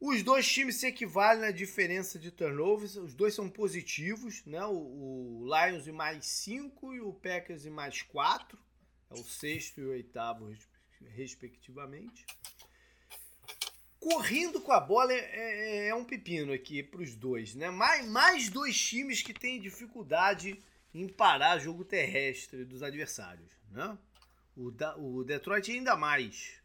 Os 0.00 0.22
dois 0.22 0.50
times 0.50 0.76
se 0.76 0.86
equivalem 0.86 1.42
na 1.42 1.50
diferença 1.50 2.18
de 2.18 2.30
turnovers, 2.30 2.96
os 2.96 3.12
dois 3.12 3.34
são 3.34 3.50
positivos, 3.50 4.46
né? 4.46 4.64
O, 4.64 5.42
o 5.42 5.44
Lions 5.44 5.86
em 5.86 5.92
mais 5.92 6.24
5 6.24 6.94
e 6.94 7.02
o 7.02 7.12
Packers 7.12 7.66
em 7.66 7.70
mais 7.70 8.00
4, 8.00 8.58
é 9.10 9.12
o 9.12 9.22
sexto 9.22 9.78
e 9.78 9.84
o 9.84 9.90
oitavo, 9.90 10.50
respectivamente. 11.02 12.24
Correndo 14.00 14.62
com 14.62 14.72
a 14.72 14.80
bola 14.80 15.12
é, 15.12 15.18
é, 15.18 15.88
é 15.88 15.94
um 15.94 16.04
pepino 16.04 16.54
aqui 16.54 16.82
para 16.82 17.02
os 17.02 17.14
dois, 17.14 17.54
né? 17.54 17.70
Mais, 17.70 18.08
mais 18.08 18.48
dois 18.48 18.74
times 18.80 19.20
que 19.20 19.34
têm 19.34 19.60
dificuldade 19.60 20.58
em 20.94 21.06
parar 21.06 21.58
jogo 21.58 21.84
terrestre 21.84 22.64
dos 22.64 22.82
adversários, 22.82 23.52
né? 23.70 23.96
O, 24.56 24.70
da, 24.70 24.96
o 24.96 25.22
Detroit 25.22 25.70
ainda 25.70 25.94
mais. 25.96 26.58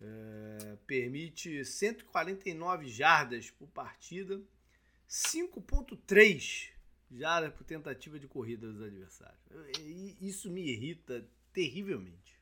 É, 0.00 0.76
permite 0.84 1.64
149 1.64 2.88
jardas 2.88 3.50
por 3.50 3.68
partida, 3.68 4.40
5.3 5.08 6.70
jardas 7.12 7.54
por 7.54 7.64
tentativa 7.64 8.18
de 8.18 8.26
corrida 8.26 8.66
dos 8.72 8.82
adversários. 8.82 9.38
Isso 10.20 10.50
me 10.50 10.62
irrita 10.62 11.24
terrivelmente. 11.52 12.40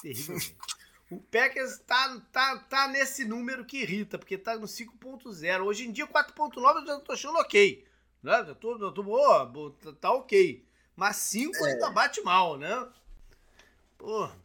Terrivelmente. 0.00 0.54
o 1.14 1.20
Packers 1.30 1.78
tá, 1.80 2.20
tá, 2.32 2.58
tá 2.58 2.88
nesse 2.88 3.24
número 3.24 3.64
que 3.64 3.82
irrita, 3.82 4.18
porque 4.18 4.36
tá 4.36 4.56
no 4.56 4.66
5.0. 4.66 5.62
Hoje 5.62 5.86
em 5.86 5.92
dia, 5.92 6.06
4.9 6.06 6.80
eu 6.80 6.86
já 6.86 7.00
tô 7.00 7.12
achando 7.12 7.38
ok. 7.38 7.84
Né? 8.22 8.44
Já 8.46 8.54
tô, 8.54 8.78
já 8.78 8.90
tô 8.90 9.02
boa, 9.02 9.74
tá, 9.82 9.92
tá 10.00 10.12
ok. 10.12 10.64
Mas 10.96 11.16
5 11.16 11.56
é. 11.56 11.72
ainda 11.72 11.90
bate 11.90 12.20
mal, 12.22 12.56
né? 12.56 12.88
Porra. 13.98 14.36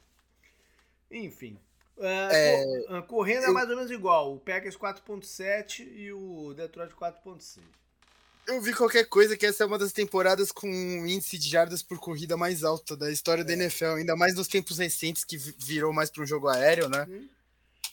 Enfim. 1.12 1.60
É, 1.98 2.98
é, 2.98 3.02
correndo 3.02 3.46
é 3.46 3.52
mais 3.52 3.70
ou 3.70 3.76
menos 3.76 3.92
igual. 3.92 4.34
O 4.34 4.40
Packers 4.40 4.78
4.7 4.78 5.82
e 5.82 6.14
o 6.14 6.54
Detroit 6.54 6.94
4.6. 6.94 7.62
Eu 8.50 8.62
vi 8.62 8.74
qualquer 8.74 9.06
coisa 9.06 9.38
que 9.38 9.46
essa 9.46 9.64
é 9.64 9.68
uma 9.68 9.78
das 9.78 9.94
temporadas 9.94 10.52
com 10.52 10.68
um 10.68 11.06
índice 11.06 11.38
de 11.38 11.48
jardas 11.48 11.84
por 11.84 12.00
corrida 12.00 12.36
mais 12.36 12.64
alta 12.64 12.98
da 12.98 13.12
história 13.12 13.42
é. 13.42 13.46
da 13.46 13.54
NFL, 13.54 13.98
ainda 13.98 14.16
mais 14.16 14.36
nos 14.36 14.48
tempos 14.48 14.80
recentes 14.80 15.24
que 15.24 15.38
virou 15.38 15.94
mais 15.94 16.10
para 16.10 16.24
um 16.24 16.26
jogo 16.26 16.48
aéreo, 16.48 16.90
né? 16.90 17.06
Uhum. 17.08 17.30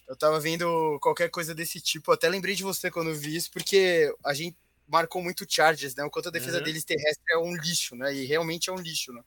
Eu 0.09 0.17
tava 0.17 0.41
vendo 0.41 0.99
qualquer 1.01 1.31
coisa 1.31 1.55
desse 1.55 1.81
tipo, 1.81 2.11
até 2.11 2.29
lembrei 2.29 2.55
de 2.55 2.63
você 2.63 2.91
quando 2.91 3.15
vi 3.15 3.37
isso, 3.37 3.51
porque 3.51 4.15
a 4.25 4.33
gente 4.33 4.57
marcou 4.89 5.23
muito 5.23 5.47
Chargers, 5.49 5.95
né? 5.95 6.05
O 6.05 6.11
quanto 6.11 6.29
a 6.29 6.33
defesa 6.33 6.59
uhum. 6.59 6.65
deles 6.65 6.85
terrestre 6.85 7.35
é 7.35 7.39
um 7.39 7.55
lixo, 7.55 7.95
né? 7.95 8.15
E 8.15 8.25
realmente 8.25 8.71
é 8.71 8.73
um 8.73 8.81
lixo, 8.81 9.13
né? 9.13 9.23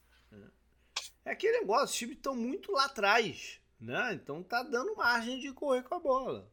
É 1.25 1.33
aquele 1.33 1.59
negócio, 1.59 1.85
os 1.85 1.95
times 1.95 2.15
estão 2.15 2.35
muito 2.35 2.71
lá 2.71 2.85
atrás. 2.85 3.59
Né? 3.79 4.13
Então 4.13 4.43
tá 4.43 4.63
dando 4.63 4.95
margem 4.95 5.39
de 5.39 5.53
correr 5.53 5.83
com 5.83 5.95
a 5.95 5.99
bola. 5.99 6.51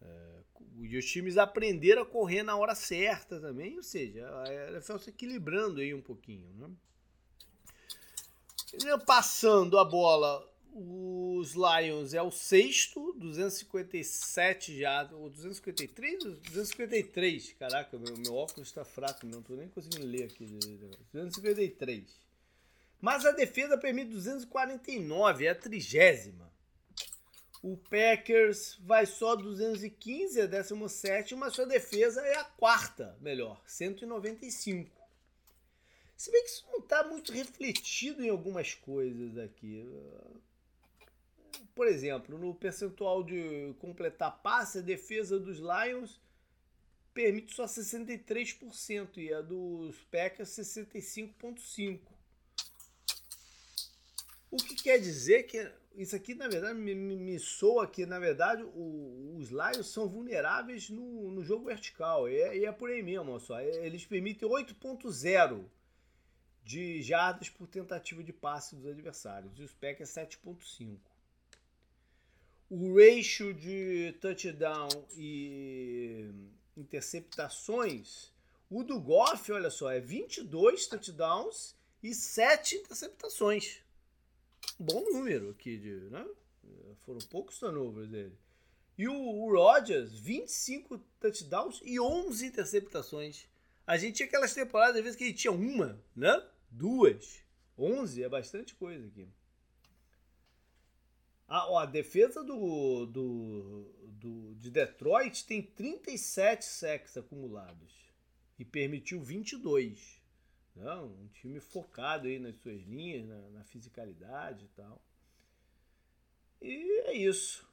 É, 0.00 0.37
e 0.84 0.96
os 0.96 1.04
times 1.04 1.36
aprenderam 1.36 2.02
a 2.02 2.06
correr 2.06 2.42
na 2.42 2.56
hora 2.56 2.74
certa 2.74 3.40
também, 3.40 3.76
ou 3.76 3.82
seja, 3.82 4.28
a 4.42 4.72
NFL 4.72 4.98
se 4.98 5.10
equilibrando 5.10 5.80
aí 5.80 5.92
um 5.92 6.00
pouquinho. 6.00 6.48
Né? 6.54 6.68
Passando 9.06 9.78
a 9.78 9.84
bola, 9.84 10.46
os 10.72 11.54
Lions 11.54 12.14
é 12.14 12.22
o 12.22 12.30
sexto, 12.30 13.14
257 13.18 14.78
já, 14.78 15.08
ou 15.12 15.30
253? 15.30 16.24
253, 16.24 17.52
caraca, 17.54 17.98
meu, 17.98 18.16
meu 18.16 18.34
óculos 18.34 18.68
está 18.68 18.84
fraco, 18.84 19.26
não 19.26 19.40
estou 19.40 19.56
nem 19.56 19.68
conseguindo 19.68 20.06
ler 20.06 20.24
aqui. 20.24 20.46
253. 20.46 22.04
Mas 23.00 23.24
a 23.24 23.32
defesa 23.32 23.78
permite 23.78 24.10
249, 24.10 25.46
é 25.46 25.50
a 25.50 25.54
trigésima. 25.54 26.48
O 27.62 27.76
Packers 27.76 28.78
vai 28.80 29.04
só 29.04 29.34
215, 29.34 30.40
é 30.40 30.44
a 30.44 30.46
17, 30.46 31.34
mas 31.34 31.54
sua 31.54 31.66
defesa 31.66 32.20
é 32.20 32.36
a 32.36 32.44
quarta 32.44 33.16
melhor, 33.20 33.60
195. 33.66 34.90
Se 36.16 36.30
bem 36.30 36.42
que 36.42 36.50
isso 36.50 36.66
não 36.70 36.78
está 36.80 37.04
muito 37.04 37.32
refletido 37.32 38.24
em 38.24 38.28
algumas 38.28 38.74
coisas 38.74 39.38
aqui. 39.38 39.84
Por 41.74 41.86
exemplo, 41.86 42.38
no 42.38 42.54
percentual 42.54 43.22
de 43.22 43.74
completar 43.78 44.40
passe, 44.42 44.78
a 44.78 44.82
defesa 44.82 45.38
dos 45.38 45.58
Lions 45.58 46.20
permite 47.14 47.54
só 47.54 47.64
63% 47.64 49.16
e 49.16 49.32
a 49.32 49.40
dos 49.40 49.96
Packers 50.10 50.50
65,5%. 50.50 52.00
O 54.50 54.56
que 54.56 54.74
quer 54.76 54.98
dizer 54.98 55.44
que 55.44 55.70
isso 55.98 56.14
aqui, 56.14 56.32
na 56.32 56.46
verdade, 56.46 56.78
me, 56.78 56.94
me 56.94 57.38
soa 57.40 57.84
que, 57.84 58.06
na 58.06 58.20
verdade, 58.20 58.62
o, 58.62 59.36
os 59.36 59.48
Lions 59.48 59.88
são 59.88 60.08
vulneráveis 60.08 60.88
no, 60.88 61.32
no 61.32 61.42
jogo 61.42 61.64
vertical. 61.64 62.28
E 62.28 62.36
é, 62.40 62.56
e 62.58 62.64
é 62.64 62.70
por 62.70 62.88
aí 62.88 63.02
mesmo, 63.02 63.40
só. 63.40 63.60
Eles 63.60 64.06
permitem 64.06 64.48
8.0 64.48 65.64
de 66.62 67.02
jardas 67.02 67.50
por 67.50 67.66
tentativa 67.66 68.22
de 68.22 68.32
passe 68.32 68.76
dos 68.76 68.86
adversários. 68.86 69.58
E 69.58 69.62
os 69.64 69.74
Packers 69.74 70.10
7.5. 70.10 70.98
O 72.70 72.96
ratio 72.96 73.52
de 73.52 74.14
touchdown 74.20 74.88
e 75.16 76.30
interceptações, 76.76 78.30
o 78.70 78.84
do 78.84 79.00
Goff, 79.00 79.50
olha 79.50 79.70
só, 79.70 79.90
é 79.90 79.98
22 79.98 80.86
touchdowns 80.86 81.74
e 82.00 82.14
7 82.14 82.76
interceptações. 82.76 83.82
Bom 84.78 85.04
número 85.10 85.50
aqui, 85.50 85.76
de, 85.76 85.90
né? 86.10 86.24
Foram 87.00 87.18
poucos 87.20 87.58
turnovers 87.58 88.08
dele. 88.08 88.38
E 88.96 89.08
o, 89.08 89.14
o 89.14 89.52
Rodgers, 89.52 90.18
25 90.18 90.98
touchdowns 91.20 91.80
e 91.84 91.98
11 91.98 92.46
interceptações. 92.46 93.46
A 93.86 93.96
gente 93.96 94.16
tinha 94.16 94.26
aquelas 94.26 94.54
temporadas, 94.54 94.96
às 94.96 95.02
vezes, 95.02 95.16
que 95.16 95.24
ele 95.24 95.32
tinha 95.32 95.52
uma, 95.52 96.00
né? 96.14 96.46
Duas. 96.70 97.42
11 97.76 98.22
é 98.22 98.28
bastante 98.28 98.74
coisa 98.74 99.06
aqui. 99.06 99.28
Ah, 101.48 101.82
a 101.82 101.86
defesa 101.86 102.44
do, 102.44 103.06
do, 103.06 103.90
do, 104.06 104.54
de 104.56 104.70
Detroit 104.70 105.46
tem 105.46 105.62
37 105.62 106.64
sacks 106.64 107.16
acumulados 107.16 107.92
e 108.58 108.64
permitiu 108.64 109.22
22. 109.22 110.17
Não, 110.78 111.06
um 111.06 111.28
time 111.28 111.60
focado 111.60 112.26
aí 112.26 112.38
nas 112.38 112.56
suas 112.56 112.80
linhas, 112.82 113.26
na, 113.26 113.50
na 113.50 113.64
fisicalidade 113.64 114.64
e 114.64 114.68
tal. 114.68 115.02
E 116.60 117.00
é 117.06 117.12
isso. 117.12 117.66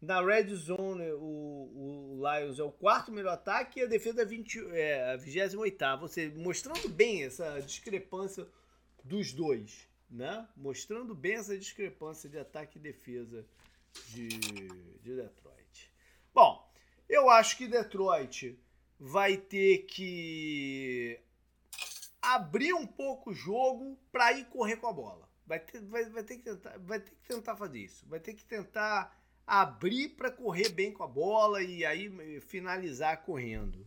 Na 0.00 0.20
red 0.20 0.54
zone, 0.54 1.12
o, 1.12 2.18
o 2.18 2.20
Lions 2.20 2.58
é 2.58 2.62
o 2.62 2.72
quarto 2.72 3.12
melhor 3.12 3.34
ataque 3.34 3.80
e 3.80 3.82
a 3.84 3.86
defesa 3.86 4.22
é, 4.22 4.24
20, 4.24 4.66
é 4.72 5.12
a 5.12 5.16
28. 5.16 5.56
Você 6.00 6.28
mostrando 6.30 6.88
bem 6.88 7.24
essa 7.24 7.60
discrepância 7.60 8.46
dos 9.04 9.32
dois 9.32 9.92
né? 10.12 10.46
mostrando 10.54 11.14
bem 11.14 11.34
essa 11.34 11.56
discrepância 11.56 12.28
de 12.28 12.38
ataque 12.38 12.78
e 12.78 12.82
defesa 12.82 13.46
de, 14.08 14.28
de 14.28 15.16
Detroit. 15.16 15.90
Bom, 16.34 16.70
eu 17.08 17.30
acho 17.30 17.56
que 17.56 17.66
Detroit 17.66 18.58
vai 19.00 19.36
ter 19.36 19.86
que 19.86 21.18
abrir 22.34 22.72
um 22.72 22.86
pouco 22.86 23.30
o 23.30 23.34
jogo 23.34 23.98
para 24.10 24.32
ir 24.32 24.46
correr 24.46 24.76
com 24.76 24.86
a 24.86 24.92
bola. 24.92 25.28
Vai 25.46 25.60
ter, 25.60 25.80
vai, 25.82 26.04
vai, 26.08 26.22
ter 26.22 26.36
que 26.36 26.42
tentar, 26.42 26.78
vai 26.78 27.00
ter 27.00 27.10
que 27.10 27.28
tentar 27.28 27.56
fazer 27.56 27.78
isso. 27.78 28.06
Vai 28.08 28.20
ter 28.20 28.34
que 28.34 28.44
tentar 28.44 29.18
abrir 29.46 30.10
para 30.10 30.30
correr 30.30 30.68
bem 30.68 30.92
com 30.92 31.02
a 31.02 31.08
bola 31.08 31.62
e 31.62 31.84
aí 31.84 32.40
finalizar 32.40 33.22
correndo. 33.22 33.86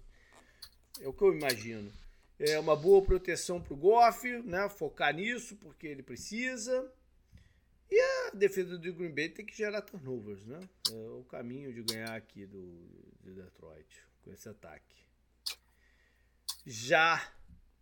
É 1.00 1.08
o 1.08 1.14
que 1.14 1.24
eu 1.24 1.34
imagino 1.34 1.92
é 2.40 2.60
uma 2.60 2.76
boa 2.76 3.02
proteção 3.02 3.62
para 3.62 3.74
o 3.74 3.78
Goff, 3.78 4.28
né? 4.44 4.68
Focar 4.70 5.14
nisso 5.14 5.56
porque 5.58 5.88
ele 5.88 6.04
precisa. 6.04 6.92
E 7.90 8.02
a 8.02 8.32
defesa 8.32 8.78
do 8.78 8.94
Green 8.94 9.14
Bay 9.14 9.30
tem 9.30 9.46
que 9.46 9.56
gerar 9.56 9.82
turnovers, 9.82 10.46
né? 10.46 10.60
É 10.92 11.10
o 11.12 11.24
caminho 11.30 11.74
de 11.74 11.84
ganhar 11.84 12.14
aqui 12.14 12.46
do 12.46 13.06
de 13.22 13.34
Detroit 13.34 14.04
com 14.24 14.32
esse 14.32 14.50
ataque. 14.50 14.96
Já 16.66 17.22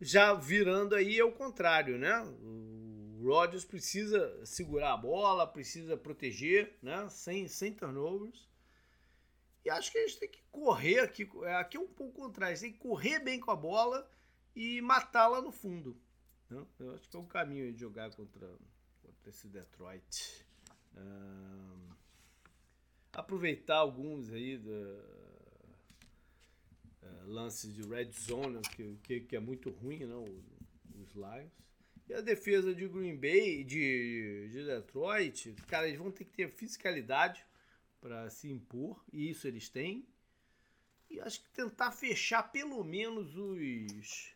já 0.04 0.34
virando 0.34 0.96
aí 0.96 1.20
é 1.20 1.24
o 1.24 1.32
contrário, 1.32 1.98
né? 1.98 2.20
O 2.22 3.28
Rodgers 3.28 3.64
precisa 3.64 4.46
segurar 4.46 4.94
a 4.94 4.98
bola, 4.98 5.48
precisa 5.48 5.96
proteger, 5.96 6.78
né? 6.82 7.08
Sem, 7.10 7.48
sem 7.48 7.74
turnovers. 7.74 8.50
E 9.66 9.70
acho 9.70 9.92
que 9.92 9.98
a 9.98 10.08
gente 10.08 10.20
tem 10.20 10.30
que 10.30 10.44
correr 10.52 11.00
aqui. 11.00 11.30
Aqui 11.58 11.78
é 11.78 11.80
um 11.80 11.88
pouco 11.88 12.22
contrário. 12.22 12.60
Tem 12.60 12.72
que 12.72 12.80
correr 12.80 13.20
bem 13.20 13.40
com 13.40 13.50
a 13.50 13.56
bola 13.56 14.10
e 14.56 14.82
matá-la 14.82 15.42
no 15.42 15.52
fundo. 15.52 15.98
Né? 16.50 16.66
Eu 16.80 16.96
acho 16.96 17.10
que 17.10 17.16
é 17.16 17.20
um 17.20 17.26
caminho 17.26 17.72
de 17.72 17.80
jogar 17.80 18.12
contra, 18.12 18.48
contra 19.02 19.30
esse 19.30 19.48
Detroit. 19.48 20.46
aproveitar 23.14 23.78
alguns 23.78 24.32
aí 24.32 24.58
da, 24.58 25.23
uh, 27.04 27.28
lances 27.28 27.74
de 27.74 27.82
red 27.84 28.12
zone, 28.12 28.62
que, 28.76 28.98
que, 29.04 29.20
que, 29.22 29.36
é 29.36 29.40
muito 29.40 29.70
ruim, 29.70 30.06
né? 30.06 30.16
os 31.02 31.14
Lions. 31.14 31.52
E 32.08 32.14
a 32.14 32.22
defesa 32.22 32.74
de 32.74 32.88
Green 32.88 33.16
Bay, 33.16 33.64
de, 33.64 34.50
de 34.52 34.66
Detroit, 34.66 35.54
cara, 35.68 35.88
eles 35.88 36.00
vão 36.00 36.12
ter 36.12 36.26
que 36.26 36.32
ter 36.32 36.50
fiscalidade 36.50 37.46
para 38.02 38.30
se 38.30 38.50
impor, 38.52 39.04
e 39.12 39.30
isso 39.30 39.48
eles 39.48 39.70
têm. 39.70 40.06
E 41.10 41.20
acho 41.20 41.42
que 41.42 41.50
tentar 41.52 41.92
fechar 41.92 42.44
pelo 42.44 42.84
menos 42.84 43.36
os 43.38 44.34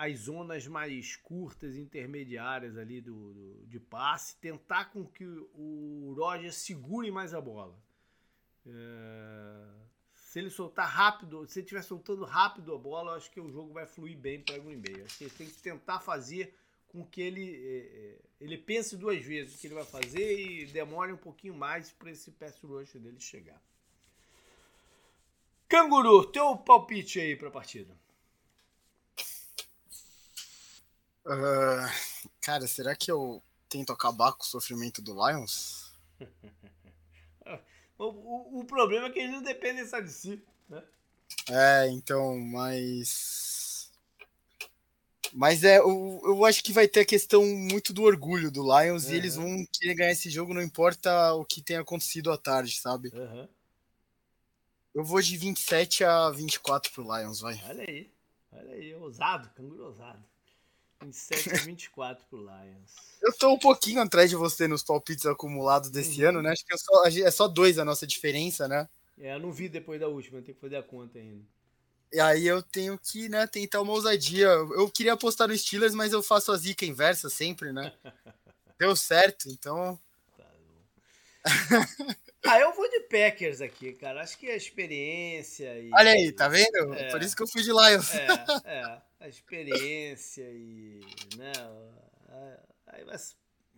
as 0.00 0.20
zonas 0.20 0.66
mais 0.66 1.14
curtas, 1.14 1.76
intermediárias 1.76 2.78
ali 2.78 3.02
do, 3.02 3.34
do, 3.34 3.66
de 3.66 3.78
passe, 3.78 4.34
tentar 4.38 4.86
com 4.86 5.04
que 5.04 5.26
o 5.26 6.14
Roger 6.16 6.54
segure 6.54 7.10
mais 7.10 7.34
a 7.34 7.40
bola. 7.40 7.78
É, 8.66 9.66
se 10.30 10.38
ele 10.38 10.48
soltar 10.48 10.88
rápido, 10.88 11.44
se 11.48 11.58
ele 11.58 11.64
estiver 11.64 11.82
soltando 11.82 12.24
rápido 12.24 12.72
a 12.72 12.78
bola, 12.78 13.10
eu 13.10 13.16
acho 13.16 13.28
que 13.32 13.40
o 13.40 13.50
jogo 13.50 13.72
vai 13.72 13.84
fluir 13.84 14.16
bem 14.16 14.40
para 14.40 14.56
Green 14.58 14.80
Bay. 14.80 15.02
Acho 15.02 15.18
que 15.18 15.24
ele 15.24 15.34
tem 15.34 15.48
que 15.48 15.60
tentar 15.60 15.98
fazer 15.98 16.56
com 16.86 17.04
que 17.04 17.20
ele, 17.20 17.52
é, 17.56 17.78
é, 17.78 18.18
ele 18.40 18.56
pense 18.56 18.96
duas 18.96 19.20
vezes 19.24 19.56
o 19.56 19.58
que 19.58 19.66
ele 19.66 19.74
vai 19.74 19.84
fazer 19.84 20.38
e 20.38 20.66
demore 20.66 21.12
um 21.12 21.16
pouquinho 21.16 21.52
mais 21.52 21.90
para 21.90 22.12
esse 22.12 22.30
pass 22.30 22.56
rush 22.62 22.92
dele 22.92 23.18
chegar. 23.18 23.60
Canguru, 25.68 26.24
teu 26.26 26.56
palpite 26.58 27.18
aí 27.18 27.34
para 27.34 27.48
a 27.48 27.50
partida. 27.50 27.92
Uh, 31.26 31.90
cara, 32.40 32.68
será 32.68 32.94
que 32.94 33.10
eu 33.10 33.42
tento 33.68 33.92
acabar 33.92 34.32
com 34.34 34.44
o 34.44 34.46
sofrimento 34.46 35.02
do 35.02 35.12
Lions? 35.12 35.92
o, 38.00 38.56
o, 38.56 38.60
o, 38.60 38.64
problema 38.64 39.06
é 39.08 39.10
que 39.10 39.18
eles 39.18 39.32
não 39.32 39.42
dependem 39.42 39.86
só 39.86 40.00
de 40.00 40.10
si, 40.10 40.42
né? 40.68 40.82
É, 41.50 41.88
então, 41.88 42.38
mas. 42.38 43.92
Mas 45.32 45.62
é, 45.62 45.78
eu, 45.78 46.20
eu 46.24 46.44
acho 46.44 46.64
que 46.64 46.72
vai 46.72 46.88
ter 46.88 47.00
a 47.00 47.04
questão 47.04 47.44
muito 47.44 47.92
do 47.92 48.02
orgulho 48.02 48.50
do 48.50 48.62
Lions 48.62 49.04
uhum. 49.04 49.12
e 49.12 49.16
eles 49.16 49.36
vão 49.36 49.66
querer 49.72 49.94
ganhar 49.94 50.10
esse 50.12 50.28
jogo, 50.28 50.54
não 50.54 50.62
importa 50.62 51.34
o 51.34 51.44
que 51.44 51.62
tenha 51.62 51.80
acontecido 51.80 52.32
à 52.32 52.38
tarde, 52.38 52.80
sabe? 52.80 53.10
Uhum. 53.14 53.48
Eu 54.92 55.04
vou 55.04 55.20
de 55.20 55.36
27 55.36 56.02
a 56.02 56.30
24 56.30 56.90
pro 56.92 57.04
Lions, 57.16 57.40
vai. 57.40 57.62
Olha 57.68 57.84
aí, 57.86 58.10
olha 58.50 58.74
aí, 58.74 58.94
ousado, 58.94 59.50
canguru 59.50 59.84
ousado. 59.84 60.24
27 61.02 61.50
a 61.50 61.56
24 61.58 62.26
pro 62.28 62.40
Lions. 62.40 62.94
Eu 63.22 63.32
tô 63.32 63.52
um 63.52 63.58
pouquinho 63.58 64.00
atrás 64.00 64.28
de 64.28 64.36
você 64.36 64.68
nos 64.68 64.82
palpites 64.82 65.26
acumulados 65.26 65.90
desse 65.90 66.22
uhum. 66.22 66.28
ano, 66.28 66.42
né? 66.42 66.52
Acho 66.52 66.64
que 66.64 66.74
é 66.74 66.76
só, 66.76 67.06
é 67.06 67.30
só 67.30 67.48
dois 67.48 67.78
a 67.78 67.84
nossa 67.84 68.06
diferença, 68.06 68.68
né? 68.68 68.88
É, 69.18 69.34
eu 69.34 69.40
não 69.40 69.52
vi 69.52 69.68
depois 69.68 70.00
da 70.00 70.08
última, 70.08 70.38
eu 70.38 70.42
tenho 70.42 70.54
que 70.54 70.60
fazer 70.60 70.76
a 70.76 70.82
conta 70.82 71.18
ainda. 71.18 71.44
E 72.12 72.18
aí 72.18 72.46
eu 72.46 72.62
tenho 72.62 72.98
que, 72.98 73.28
né, 73.28 73.46
tentar 73.46 73.80
uma 73.80 73.92
ousadia. 73.92 74.46
Eu 74.48 74.90
queria 74.90 75.12
apostar 75.12 75.46
no 75.46 75.56
Steelers, 75.56 75.94
mas 75.94 76.12
eu 76.12 76.22
faço 76.22 76.50
a 76.50 76.56
zica 76.56 76.84
inversa 76.84 77.30
sempre, 77.30 77.72
né? 77.72 77.92
Deu 78.78 78.96
certo, 78.96 79.48
então. 79.48 79.98
Tá 80.36 80.44
bom. 81.68 82.14
Ah, 82.46 82.58
eu 82.58 82.72
vou 82.74 82.88
de 82.88 83.00
Packers 83.00 83.60
aqui, 83.60 83.92
cara. 83.92 84.22
Acho 84.22 84.38
que 84.38 84.50
a 84.50 84.56
experiência 84.56 85.78
e. 85.78 85.90
Olha 85.92 86.12
aí, 86.12 86.32
tá 86.32 86.48
vendo? 86.48 86.94
É, 86.94 87.10
Por 87.10 87.22
isso 87.22 87.36
que 87.36 87.42
eu 87.42 87.46
fui 87.46 87.62
de 87.62 87.70
Lions. 87.70 88.14
É, 88.14 88.26
é. 88.64 89.02
A 89.20 89.28
experiência 89.28 90.50
e. 90.50 91.00
Né, 91.36 91.52
aí 92.86 93.04
vai, 93.04 93.18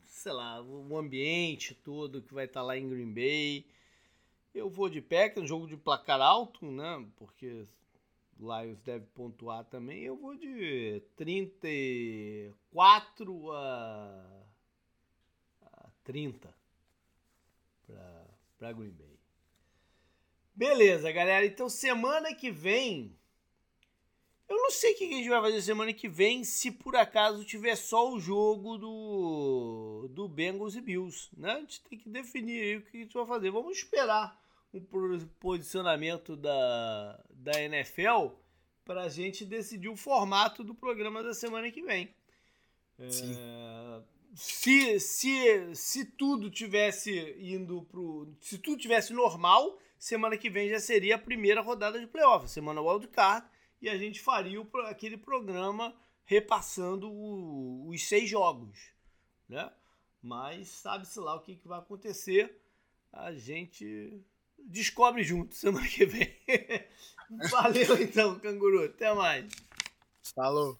sei 0.04 0.32
lá, 0.32 0.62
o 0.62 0.96
ambiente 0.96 1.74
todo 1.74 2.22
que 2.22 2.32
vai 2.32 2.44
estar 2.44 2.60
tá 2.60 2.66
lá 2.66 2.78
em 2.78 2.88
Green 2.88 3.12
Bay. 3.12 3.66
Eu 4.54 4.70
vou 4.70 4.88
de 4.88 5.00
Packers, 5.00 5.44
um 5.44 5.46
jogo 5.46 5.66
de 5.66 5.76
placar 5.76 6.20
alto, 6.20 6.70
né? 6.70 7.04
Porque 7.16 7.66
Lions 8.38 8.80
deve 8.82 9.06
pontuar 9.06 9.64
também. 9.64 10.02
Eu 10.02 10.16
vou 10.16 10.36
de 10.36 11.02
34 11.16 13.52
a, 13.52 14.44
a 15.62 15.90
30 16.04 16.54
para 17.86 18.26
para 18.58 18.72
Green 18.72 18.90
Bay. 18.90 19.18
Beleza, 20.54 21.10
galera. 21.10 21.44
Então 21.44 21.68
semana 21.68 22.32
que 22.32 22.48
vem 22.50 23.18
Eu 24.52 24.60
não 24.60 24.70
sei 24.70 24.92
o 24.92 24.98
que 24.98 25.04
a 25.04 25.16
gente 25.16 25.28
vai 25.30 25.40
fazer 25.40 25.62
semana 25.62 25.92
que 25.94 26.06
vem 26.06 26.44
se 26.44 26.70
por 26.70 26.94
acaso 26.94 27.42
tiver 27.42 27.74
só 27.74 28.12
o 28.12 28.20
jogo 28.20 28.76
do, 28.76 30.08
do 30.10 30.28
Bengals 30.28 30.76
e 30.76 30.80
Bills. 30.82 31.30
Né? 31.34 31.52
A 31.52 31.60
gente 31.60 31.80
tem 31.80 31.98
que 31.98 32.08
definir 32.08 32.62
aí 32.62 32.76
o 32.76 32.82
que 32.82 32.98
a 32.98 33.00
gente 33.00 33.14
vai 33.14 33.24
fazer. 33.24 33.50
Vamos 33.50 33.78
esperar 33.78 34.38
o 34.74 34.80
posicionamento 35.40 36.36
da, 36.36 37.18
da 37.30 37.62
NFL 37.62 38.28
para 38.84 39.04
a 39.04 39.08
gente 39.08 39.44
decidir 39.46 39.88
o 39.88 39.96
formato 39.96 40.62
do 40.62 40.74
programa 40.74 41.22
da 41.22 41.32
semana 41.32 41.70
que 41.70 41.82
vem. 41.82 42.14
É, 42.98 44.02
se, 44.34 45.00
se, 45.00 45.74
se 45.74 46.04
tudo 46.04 46.50
tivesse 46.50 47.36
indo 47.38 47.82
pro. 47.90 48.28
Se 48.40 48.58
tudo 48.58 48.76
tivesse 48.76 49.14
normal, 49.14 49.78
semana 49.98 50.36
que 50.36 50.50
vem 50.50 50.68
já 50.68 50.78
seria 50.78 51.14
a 51.14 51.18
primeira 51.18 51.62
rodada 51.62 51.98
de 51.98 52.06
playoff, 52.06 52.50
semana 52.50 52.82
wildcard, 52.82 53.46
e 53.82 53.88
a 53.88 53.98
gente 53.98 54.20
faria 54.20 54.62
o, 54.62 54.68
aquele 54.86 55.18
programa 55.18 55.94
repassando 56.24 57.10
o, 57.10 57.88
os 57.88 58.08
seis 58.08 58.30
jogos. 58.30 58.78
Né? 59.48 59.70
Mas 60.22 60.68
sabe-se 60.68 61.18
lá 61.18 61.34
o 61.34 61.40
que, 61.40 61.56
que 61.56 61.66
vai 61.66 61.80
acontecer. 61.80 62.62
A 63.12 63.32
gente 63.34 64.24
descobre 64.56 65.24
junto 65.24 65.54
semana 65.54 65.86
que 65.88 66.06
vem. 66.06 66.32
Valeu 67.50 68.00
então, 68.00 68.38
canguru. 68.38 68.84
Até 68.84 69.12
mais. 69.12 69.52
Falou. 70.32 70.78